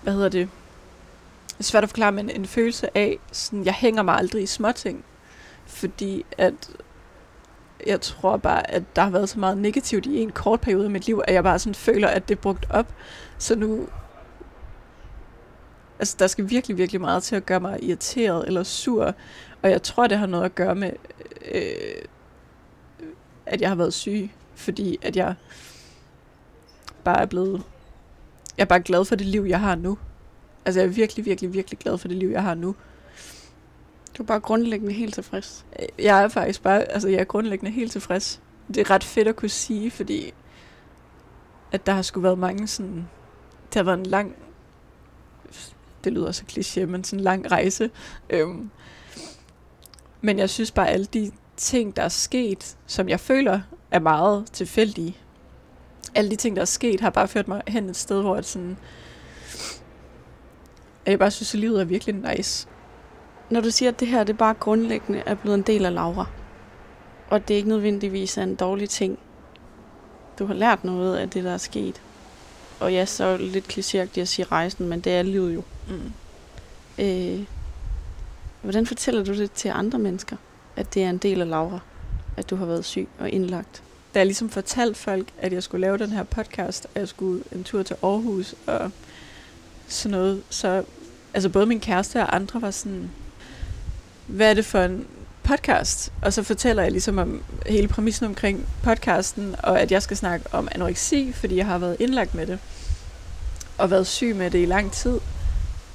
hvad 0.02 0.12
hedder 0.12 0.28
det? 0.28 0.48
Det 1.48 1.58
er 1.58 1.62
svært 1.64 1.82
at 1.82 1.88
forklare, 1.88 2.12
men 2.12 2.30
en 2.30 2.46
følelse 2.46 2.96
af, 2.96 3.18
sådan, 3.32 3.64
jeg 3.64 3.74
hænger 3.74 4.02
mig 4.02 4.14
aldrig 4.14 4.42
i 4.42 4.46
småting. 4.46 5.04
Fordi 5.66 6.24
at 6.38 6.54
jeg 7.86 8.00
tror 8.00 8.36
bare, 8.36 8.70
at 8.70 8.82
der 8.96 9.02
har 9.02 9.10
været 9.10 9.28
så 9.28 9.38
meget 9.38 9.58
negativt 9.58 10.06
i 10.06 10.18
en 10.18 10.30
kort 10.32 10.60
periode 10.60 10.86
i 10.86 10.88
mit 10.88 11.06
liv, 11.06 11.22
at 11.24 11.34
jeg 11.34 11.42
bare 11.42 11.58
sådan 11.58 11.74
føler, 11.74 12.08
at 12.08 12.28
det 12.28 12.36
er 12.36 12.40
brugt 12.40 12.66
op. 12.70 12.86
Så 13.38 13.54
nu... 13.54 13.88
Altså, 15.98 16.16
der 16.18 16.26
skal 16.26 16.50
virkelig, 16.50 16.78
virkelig 16.78 17.00
meget 17.00 17.22
til 17.22 17.36
at 17.36 17.46
gøre 17.46 17.60
mig 17.60 17.78
irriteret 17.82 18.46
eller 18.46 18.62
sur. 18.62 19.14
Og 19.62 19.70
jeg 19.70 19.82
tror, 19.82 20.06
det 20.06 20.18
har 20.18 20.26
noget 20.26 20.44
at 20.44 20.54
gøre 20.54 20.74
med, 20.74 20.92
øh, 21.54 22.02
at 23.46 23.60
jeg 23.60 23.68
har 23.70 23.76
været 23.76 23.94
syg. 23.94 24.30
Fordi 24.54 24.98
at 25.02 25.16
jeg 25.16 25.34
bare 27.04 27.20
er 27.20 27.26
blevet... 27.26 27.62
Jeg 28.56 28.64
er 28.64 28.68
bare 28.68 28.80
glad 28.80 29.04
for 29.04 29.16
det 29.16 29.26
liv, 29.26 29.42
jeg 29.42 29.60
har 29.60 29.74
nu. 29.74 29.98
Altså, 30.64 30.80
jeg 30.80 30.88
er 30.88 30.92
virkelig, 30.92 31.24
virkelig, 31.24 31.54
virkelig 31.54 31.78
glad 31.78 31.98
for 31.98 32.08
det 32.08 32.16
liv, 32.16 32.28
jeg 32.28 32.42
har 32.42 32.54
nu. 32.54 32.74
Du 34.18 34.22
er 34.22 34.26
bare 34.26 34.40
grundlæggende 34.40 34.94
helt 34.94 35.14
tilfreds. 35.14 35.66
Jeg 35.98 36.22
er 36.22 36.28
faktisk 36.28 36.62
bare, 36.62 36.92
altså 36.92 37.08
jeg 37.08 37.20
er 37.20 37.24
grundlæggende 37.24 37.70
helt 37.70 37.92
tilfreds. 37.92 38.40
Det 38.68 38.78
er 38.78 38.90
ret 38.90 39.04
fedt 39.04 39.28
at 39.28 39.36
kunne 39.36 39.48
sige, 39.48 39.90
fordi 39.90 40.34
at 41.72 41.86
der 41.86 41.92
har 41.92 42.02
sgu 42.02 42.20
været 42.20 42.38
mange 42.38 42.66
sådan, 42.66 43.08
det 43.68 43.74
har 43.74 43.82
været 43.82 43.98
en 43.98 44.06
lang, 44.06 44.36
det 46.04 46.12
lyder 46.12 46.32
så 46.32 46.44
kliché, 46.50 46.86
men 46.86 47.04
sådan 47.04 47.18
en 47.18 47.24
lang 47.24 47.52
rejse. 47.52 47.90
Øhm, 48.30 48.70
men 50.20 50.38
jeg 50.38 50.50
synes 50.50 50.70
bare, 50.70 50.88
alle 50.88 51.06
de 51.06 51.30
ting, 51.56 51.96
der 51.96 52.02
er 52.02 52.08
sket, 52.08 52.76
som 52.86 53.08
jeg 53.08 53.20
føler 53.20 53.60
er 53.90 53.98
meget 53.98 54.46
tilfældige, 54.52 55.16
alle 56.14 56.30
de 56.30 56.36
ting, 56.36 56.56
der 56.56 56.62
er 56.62 56.66
sket, 56.66 57.00
har 57.00 57.10
bare 57.10 57.28
ført 57.28 57.48
mig 57.48 57.62
hen 57.68 57.88
et 57.88 57.96
sted, 57.96 58.22
hvor 58.22 58.36
at 58.36 58.46
sådan, 58.46 58.76
at 61.06 61.10
jeg 61.10 61.18
bare 61.18 61.30
synes, 61.30 61.54
at 61.54 61.60
livet 61.60 61.80
er 61.80 61.84
virkelig 61.84 62.14
nice. 62.14 62.68
Når 63.50 63.60
du 63.60 63.70
siger, 63.70 63.90
at 63.90 64.00
det 64.00 64.08
her 64.08 64.24
det 64.24 64.38
bare 64.38 64.54
grundlæggende 64.54 65.22
er 65.26 65.34
blevet 65.34 65.58
en 65.58 65.62
del 65.62 65.84
af 65.84 65.94
Laura, 65.94 66.26
og 67.30 67.48
det 67.48 67.54
er 67.54 67.58
ikke 67.58 67.68
nødvendigvis 67.68 68.38
er 68.38 68.42
en 68.42 68.54
dårlig 68.54 68.90
ting, 68.90 69.18
du 70.38 70.46
har 70.46 70.54
lært 70.54 70.84
noget 70.84 71.16
af 71.16 71.30
det, 71.30 71.44
der 71.44 71.52
er 71.52 71.58
sket. 71.58 72.02
Og 72.80 72.92
ja, 72.92 73.04
så 73.04 73.36
lidt 73.36 73.78
klichéagtigt 73.78 74.20
at 74.20 74.28
sige 74.28 74.46
rejsen, 74.46 74.88
men 74.88 75.00
det 75.00 75.12
er 75.12 75.22
livet 75.22 75.54
jo. 75.54 75.62
Mm. 75.88 76.12
Øh, 77.04 77.44
hvordan 78.62 78.86
fortæller 78.86 79.24
du 79.24 79.34
det 79.34 79.52
til 79.52 79.68
andre 79.68 79.98
mennesker, 79.98 80.36
at 80.76 80.94
det 80.94 81.04
er 81.04 81.10
en 81.10 81.18
del 81.18 81.40
af 81.40 81.48
Laura, 81.48 81.78
at 82.36 82.50
du 82.50 82.56
har 82.56 82.66
været 82.66 82.84
syg 82.84 83.08
og 83.18 83.30
indlagt? 83.30 83.82
da 84.14 84.18
jeg 84.18 84.26
ligesom 84.26 84.50
fortalte 84.50 85.00
folk, 85.00 85.28
at 85.38 85.52
jeg 85.52 85.62
skulle 85.62 85.80
lave 85.80 85.98
den 85.98 86.10
her 86.10 86.22
podcast, 86.22 86.86
og 86.94 87.00
jeg 87.00 87.08
skulle 87.08 87.44
en 87.52 87.64
tur 87.64 87.82
til 87.82 87.96
Aarhus 88.02 88.54
og 88.66 88.90
sådan 89.88 90.18
noget, 90.18 90.42
så 90.50 90.84
altså 91.34 91.48
både 91.48 91.66
min 91.66 91.80
kæreste 91.80 92.20
og 92.20 92.36
andre 92.36 92.62
var 92.62 92.70
sådan, 92.70 93.10
hvad 94.26 94.50
er 94.50 94.54
det 94.54 94.64
for 94.64 94.80
en 94.80 95.06
podcast? 95.42 96.12
Og 96.22 96.32
så 96.32 96.42
fortæller 96.42 96.82
jeg 96.82 96.92
ligesom 96.92 97.18
om 97.18 97.42
hele 97.66 97.88
præmissen 97.88 98.26
omkring 98.26 98.68
podcasten, 98.82 99.54
og 99.58 99.80
at 99.80 99.92
jeg 99.92 100.02
skal 100.02 100.16
snakke 100.16 100.46
om 100.52 100.68
anoreksi, 100.72 101.32
fordi 101.32 101.56
jeg 101.56 101.66
har 101.66 101.78
været 101.78 101.96
indlagt 102.00 102.34
med 102.34 102.46
det, 102.46 102.58
og 103.78 103.90
været 103.90 104.06
syg 104.06 104.36
med 104.36 104.50
det 104.50 104.62
i 104.62 104.66
lang 104.66 104.92
tid. 104.92 105.20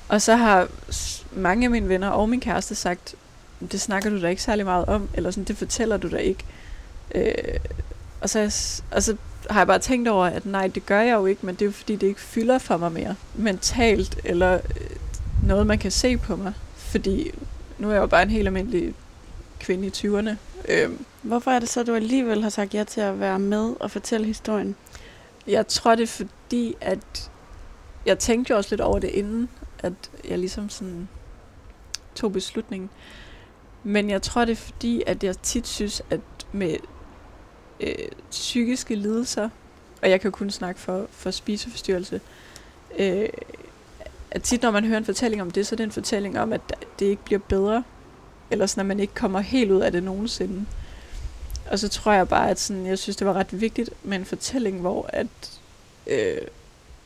Og 0.10 0.22
så 0.22 0.36
har 0.36 0.68
mange 1.36 1.66
af 1.66 1.72
mine 1.72 1.90
venner 1.90 2.10
og 2.10 2.30
min 2.30 2.40
kæreste 2.40 2.76
sagt, 2.76 3.16
det 3.72 3.82
snakker 3.82 4.10
du 4.10 4.22
da 4.22 4.28
ikke 4.28 4.44
særlig 4.44 4.66
meget 4.66 4.86
om, 4.86 5.10
eller 5.14 5.32
sådan, 5.32 5.44
det 5.44 5.58
fortæller 5.58 5.98
du 5.98 6.12
da 6.12 6.18
ikke. 6.18 6.44
Øh, 7.16 7.34
og, 8.22 8.30
så, 8.30 8.42
og 8.92 9.04
så 9.04 9.16
har 9.50 9.60
jeg 9.60 9.68
bare 9.68 9.80
tænkt 9.80 10.08
over, 10.08 10.26
at 10.26 10.46
nej, 10.46 10.68
det 10.68 10.86
gør 10.86 11.02
jeg 11.02 11.14
jo 11.14 11.26
ikke, 11.26 11.46
men 11.46 11.56
det 11.56 11.62
er 11.62 11.66
jo 11.66 11.72
fordi, 11.72 11.96
det 11.96 12.08
ikke 12.08 12.22
fylder 12.22 12.58
for 12.58 12.78
mig 12.78 12.92
mere. 12.92 13.16
Mentalt, 13.36 14.20
eller 14.24 14.54
øh, 14.54 14.90
noget, 15.48 15.68
man 15.68 15.80
kan 15.80 15.92
se 15.92 16.18
på 16.18 16.36
mig. 16.36 16.54
Fordi 16.76 17.32
nu 17.78 17.90
er 17.90 17.94
jeg 17.94 18.02
jo 18.02 18.08
bare 18.08 18.24
en 18.24 18.30
helt 18.30 18.48
almindelig 18.48 18.94
kvinde 19.60 19.88
i 19.88 19.90
20'erne. 19.90 20.30
Øhm, 20.70 21.06
Hvorfor 21.22 21.52
er 21.52 21.60
det 21.60 21.70
så, 21.70 21.80
at 21.80 21.88
du 21.88 21.96
alligevel 21.96 22.44
har 22.44 22.50
sagt 22.50 22.74
ja 22.74 22.84
til 22.84 23.02
at 23.02 23.20
være 23.20 23.40
med 23.40 23.74
og 23.80 23.92
fortælle 23.92 24.26
historien? 24.26 24.76
jeg 25.48 25.68
tror, 25.68 25.96
det 25.96 26.04
er 26.04 26.08
fordi, 26.08 26.76
at 26.82 27.32
jeg 28.06 28.20
tænkte 28.20 28.52
jo 28.52 28.58
også 28.58 28.70
lidt 28.72 28.82
over 28.82 29.00
det 29.00 29.10
inden, 29.10 29.50
at 29.80 29.94
jeg 30.30 30.40
ligesom 30.40 30.70
sådan 30.70 31.08
tog 32.16 32.34
beslutningen. 32.34 32.90
Men 33.84 34.10
jeg 34.10 34.22
tror, 34.22 34.46
det 34.46 34.52
er 34.52 34.56
fordi, 34.56 35.04
at 35.08 35.24
jeg 35.24 35.38
tit 35.38 35.68
synes, 35.68 36.02
at 36.10 36.20
med 36.52 36.76
øh, 37.80 37.96
psykiske 38.32 38.96
lidelser, 38.96 39.50
og 40.02 40.10
jeg 40.10 40.22
kan 40.22 40.28
jo 40.28 40.36
kun 40.36 40.52
snakke 40.52 40.82
for, 40.82 41.08
for 41.12 41.32
spiseforstyrrelse, 41.32 42.22
øh, 43.00 43.30
at 44.32 44.44
tit 44.44 44.62
når 44.62 44.72
man 44.72 44.86
hører 44.86 44.98
en 44.98 45.06
fortælling 45.06 45.42
om 45.42 45.52
det, 45.52 45.68
så 45.68 45.76
er 45.76 45.78
det 45.78 45.84
en 45.84 45.92
fortælling 45.92 46.40
om, 46.40 46.54
at 46.54 46.62
det 47.00 47.06
ikke 47.06 47.24
bliver 47.26 47.40
bedre, 47.40 47.84
eller 48.52 48.66
sådan, 48.66 48.82
at 48.82 48.86
man 48.86 49.00
ikke 49.00 49.14
kommer 49.14 49.40
helt 49.40 49.72
ud 49.72 49.82
af 49.82 49.92
det 49.92 50.04
nogensinde. 50.04 50.66
Og 51.72 51.80
så 51.80 51.90
tror 51.90 52.12
jeg 52.12 52.28
bare, 52.28 52.50
at 52.50 52.60
sådan, 52.60 52.86
jeg 52.86 53.00
synes, 53.00 53.16
det 53.16 53.28
var 53.28 53.34
ret 53.34 53.62
vigtigt 53.62 53.90
med 54.04 54.18
en 54.18 54.26
fortælling, 54.26 54.82
hvor 54.82 55.10
at, 55.10 55.28
øh, 56.08 56.38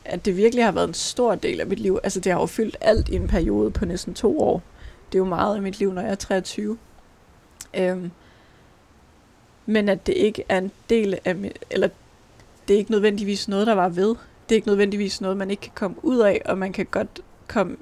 at 0.04 0.24
det 0.24 0.36
virkelig 0.36 0.64
har 0.64 0.72
været 0.72 0.88
en 0.88 0.94
stor 0.94 1.34
del 1.34 1.60
af 1.60 1.66
mit 1.66 1.78
liv. 1.78 1.98
Altså 2.04 2.20
det 2.20 2.32
har 2.32 2.40
jo 2.40 2.46
fyldt 2.46 2.76
alt 2.80 3.08
i 3.08 3.14
en 3.14 3.28
periode 3.28 3.70
på 3.70 3.84
næsten 3.84 4.14
to 4.14 4.40
år. 4.40 4.62
Det 5.12 5.14
er 5.14 5.18
jo 5.18 5.24
meget 5.24 5.56
af 5.56 5.62
mit 5.62 5.78
liv, 5.78 5.92
når 5.92 6.02
jeg 6.02 6.10
er 6.10 6.14
23. 6.14 6.78
Øhm, 7.74 8.10
men 9.66 9.88
at 9.88 10.06
det 10.06 10.14
ikke 10.14 10.44
er 10.48 10.58
en 10.58 10.70
del 10.90 11.18
af 11.24 11.34
mit, 11.34 11.58
eller 11.70 11.88
det 12.68 12.74
er 12.74 12.78
ikke 12.78 12.90
nødvendigvis 12.90 13.48
noget, 13.48 13.66
der 13.66 13.74
var 13.74 13.88
ved. 13.88 14.08
Det 14.48 14.54
er 14.54 14.56
ikke 14.56 14.68
nødvendigvis 14.68 15.20
noget, 15.20 15.36
man 15.36 15.50
ikke 15.50 15.60
kan 15.60 15.72
komme 15.74 15.96
ud 16.04 16.18
af, 16.18 16.42
og 16.44 16.58
man 16.58 16.72
kan 16.72 16.86
godt 16.86 17.20
komme 17.48 17.76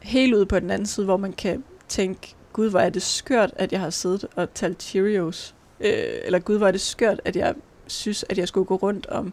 helt 0.00 0.34
ud 0.34 0.44
på 0.44 0.60
den 0.60 0.70
anden 0.70 0.86
side, 0.86 1.06
hvor 1.06 1.16
man 1.16 1.32
kan 1.32 1.64
tænke, 1.88 2.34
gud, 2.52 2.70
hvor 2.70 2.80
er 2.80 2.90
det 2.90 3.02
skørt, 3.02 3.52
at 3.56 3.72
jeg 3.72 3.80
har 3.80 3.90
siddet 3.90 4.26
og 4.36 4.54
talt 4.54 4.82
Cheerios. 4.82 5.54
Øh, 5.80 5.92
eller 6.24 6.38
gud, 6.38 6.58
hvor 6.58 6.66
er 6.66 6.72
det 6.72 6.80
skørt, 6.80 7.20
at 7.24 7.36
jeg 7.36 7.54
synes, 7.86 8.24
at 8.28 8.38
jeg 8.38 8.48
skulle 8.48 8.66
gå 8.66 8.76
rundt 8.76 9.06
om 9.06 9.32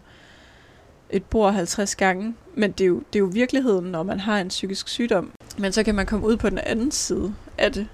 et 1.09 1.23
bord 1.23 1.53
50 1.53 1.95
gange. 1.95 2.35
Men 2.55 2.71
det 2.71 2.83
er, 2.83 2.87
jo, 2.87 2.97
det 3.13 3.15
er 3.15 3.23
jo 3.23 3.29
virkeligheden, 3.33 3.85
når 3.85 4.03
man 4.03 4.19
har 4.19 4.39
en 4.39 4.47
psykisk 4.47 4.87
sygdom. 4.87 5.31
Men 5.59 5.71
så 5.71 5.83
kan 5.83 5.95
man 5.95 6.05
komme 6.05 6.27
ud 6.27 6.37
på 6.37 6.49
den 6.49 6.57
anden 6.57 6.91
side 6.91 7.33
af 7.57 7.71
det, 7.71 7.87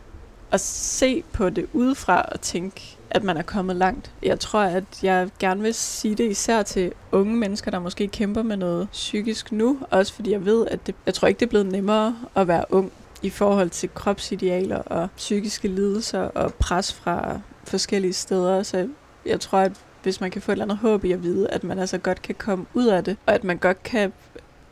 og 0.52 0.60
se 0.60 1.24
på 1.34 1.50
det 1.50 1.68
udefra 1.74 2.22
og 2.22 2.42
tænke, 2.42 2.98
at 3.10 3.24
man 3.24 3.38
er 3.38 3.42
kommet 3.42 3.76
langt. 3.76 4.12
Jeg 4.24 4.40
tror, 4.40 4.60
at 4.60 4.84
jeg 5.04 5.30
gerne 5.40 5.62
vil 5.62 5.74
sige 5.74 6.16
det 6.16 6.32
især 6.32 6.62
til 6.62 6.92
unge 7.12 7.36
mennesker, 7.36 7.72
der 7.72 7.80
måske 7.80 8.08
kæmper 8.08 8.44
med 8.44 8.58
noget 8.58 8.88
psykisk 8.92 9.52
nu. 9.52 9.80
Også 9.92 10.14
fordi 10.14 10.32
jeg 10.32 10.46
ved, 10.46 10.68
at 10.68 10.88
det, 10.88 10.96
jeg 11.06 11.14
tror 11.14 11.28
ikke, 11.28 11.40
det 11.40 11.46
er 11.46 11.50
blevet 11.50 11.66
nemmere 11.66 12.18
at 12.36 12.48
være 12.48 12.66
ung 12.70 12.92
i 13.22 13.30
forhold 13.30 13.70
til 13.70 13.90
kropsidealer 13.94 14.78
og 14.78 15.08
psykiske 15.18 15.68
lidelser 15.68 16.20
og 16.22 16.54
pres 16.54 16.94
fra 16.94 17.40
forskellige 17.64 18.14
steder. 18.14 18.64
Så 18.64 18.88
jeg 19.26 19.40
tror, 19.40 19.60
at 19.60 19.72
hvis 20.04 20.22
man 20.22 20.32
kan 20.32 20.42
få 20.42 20.52
et 20.52 20.54
eller 20.54 20.66
andet 20.66 20.78
håb 20.78 21.06
i 21.06 21.12
at 21.12 21.24
vide, 21.24 21.50
at 21.50 21.64
man 21.64 21.80
altså 21.80 21.98
godt 21.98 22.22
kan 22.22 22.36
komme 22.36 22.66
ud 22.74 22.86
af 22.86 23.04
det, 23.04 23.18
og 23.26 23.34
at 23.34 23.44
man 23.44 23.58
godt 23.58 23.84
kan 23.84 24.14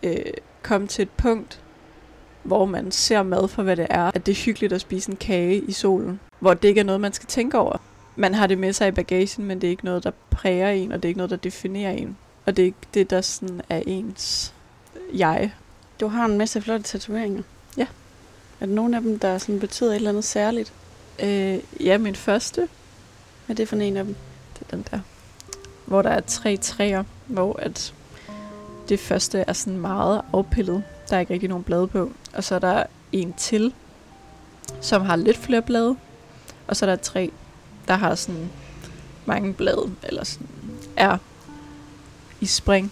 øh, 0.04 0.16
komme 0.64 0.88
til 0.88 1.02
et 1.04 1.10
punkt, 1.10 1.62
hvor 2.44 2.66
man 2.66 2.92
ser 2.92 3.24
mad 3.24 3.48
for, 3.48 3.64
hvad 3.64 3.76
det 3.76 3.88
er. 3.90 4.12
At 4.16 4.26
det 4.26 4.32
er 4.32 4.46
hyggeligt 4.46 4.74
at 4.74 4.82
spise 4.82 5.12
en 5.12 5.18
kage 5.18 5.58
i 5.58 5.72
solen, 5.72 6.20
hvor 6.40 6.54
det 6.54 6.68
ikke 6.68 6.80
er 6.80 6.86
noget, 6.86 7.02
man 7.02 7.14
skal 7.14 7.28
tænke 7.28 7.58
over. 7.58 7.78
Man 8.16 8.34
har 8.34 8.48
det 8.48 8.58
med 8.58 8.74
sig 8.74 8.88
i 8.88 8.92
bagagen, 8.92 9.46
men 9.46 9.62
det 9.62 9.68
er 9.68 9.72
ikke 9.72 9.86
noget, 9.86 10.04
der 10.04 10.12
præger 10.30 10.70
en, 10.70 10.92
og 10.92 11.04
det 11.04 11.06
er 11.06 11.10
ikke 11.10 11.18
noget, 11.18 11.30
der 11.30 11.36
definerer 11.36 11.92
en. 11.92 12.18
Og 12.46 12.58
det 12.58 12.64
er 12.64 12.66
ikke 12.66 12.78
det, 12.94 13.10
der 13.10 13.22
sådan 13.22 13.62
er 13.70 13.82
ens 13.88 14.54
jeg. 15.14 15.52
Du 16.00 16.08
har 16.08 16.26
en 16.26 16.38
masse 16.38 16.62
flotte 16.62 16.84
tatoveringer. 16.84 17.44
Ja. 17.78 17.88
Er 18.60 18.66
der 18.66 18.74
nogen 18.74 18.94
af 18.94 19.02
dem, 19.02 19.20
der 19.20 19.38
sådan 19.38 19.60
betyder 19.60 19.92
et 19.92 19.96
eller 19.96 20.10
andet 20.10 20.24
særligt? 20.24 20.74
Øh, 21.24 21.60
ja, 21.80 21.98
min 21.98 22.16
første, 22.16 22.70
Hvad 23.46 23.54
er 23.54 23.58
det 23.58 23.68
for 23.68 23.76
en 23.76 23.98
af 23.98 24.04
dem? 24.06 24.16
det 24.54 24.62
er 24.62 24.76
den 24.76 24.86
der, 24.92 25.00
hvor 25.86 26.02
der 26.02 26.10
er 26.10 26.20
tre 26.20 26.58
træer, 26.58 27.04
hvor 27.28 27.60
at 27.60 27.94
det 28.90 29.00
første 29.00 29.40
er 29.48 29.54
sådan 29.54 29.80
meget 29.80 30.22
afpillet. 30.34 30.84
Der 31.12 31.18
er 31.18 31.20
ikke 31.22 31.34
rigtig 31.34 31.50
nogen 31.50 31.64
blade 31.64 31.88
på. 31.88 32.12
Og 32.34 32.44
så 32.44 32.56
er 32.56 32.60
der 32.60 32.84
en 33.12 33.34
til, 33.34 33.74
som 34.82 35.02
har 35.02 35.16
lidt 35.16 35.38
flere 35.38 35.62
blade. 35.62 35.96
Og 36.68 36.76
så 36.76 36.86
er 36.86 36.90
der 36.90 36.96
tre, 36.96 37.32
der 37.88 37.94
har 37.94 38.16
sådan 38.16 38.50
mange 39.26 39.54
blade, 39.54 39.92
eller 40.04 40.24
sådan 40.24 40.48
er 40.96 41.18
i 42.42 42.46
spring. 42.46 42.92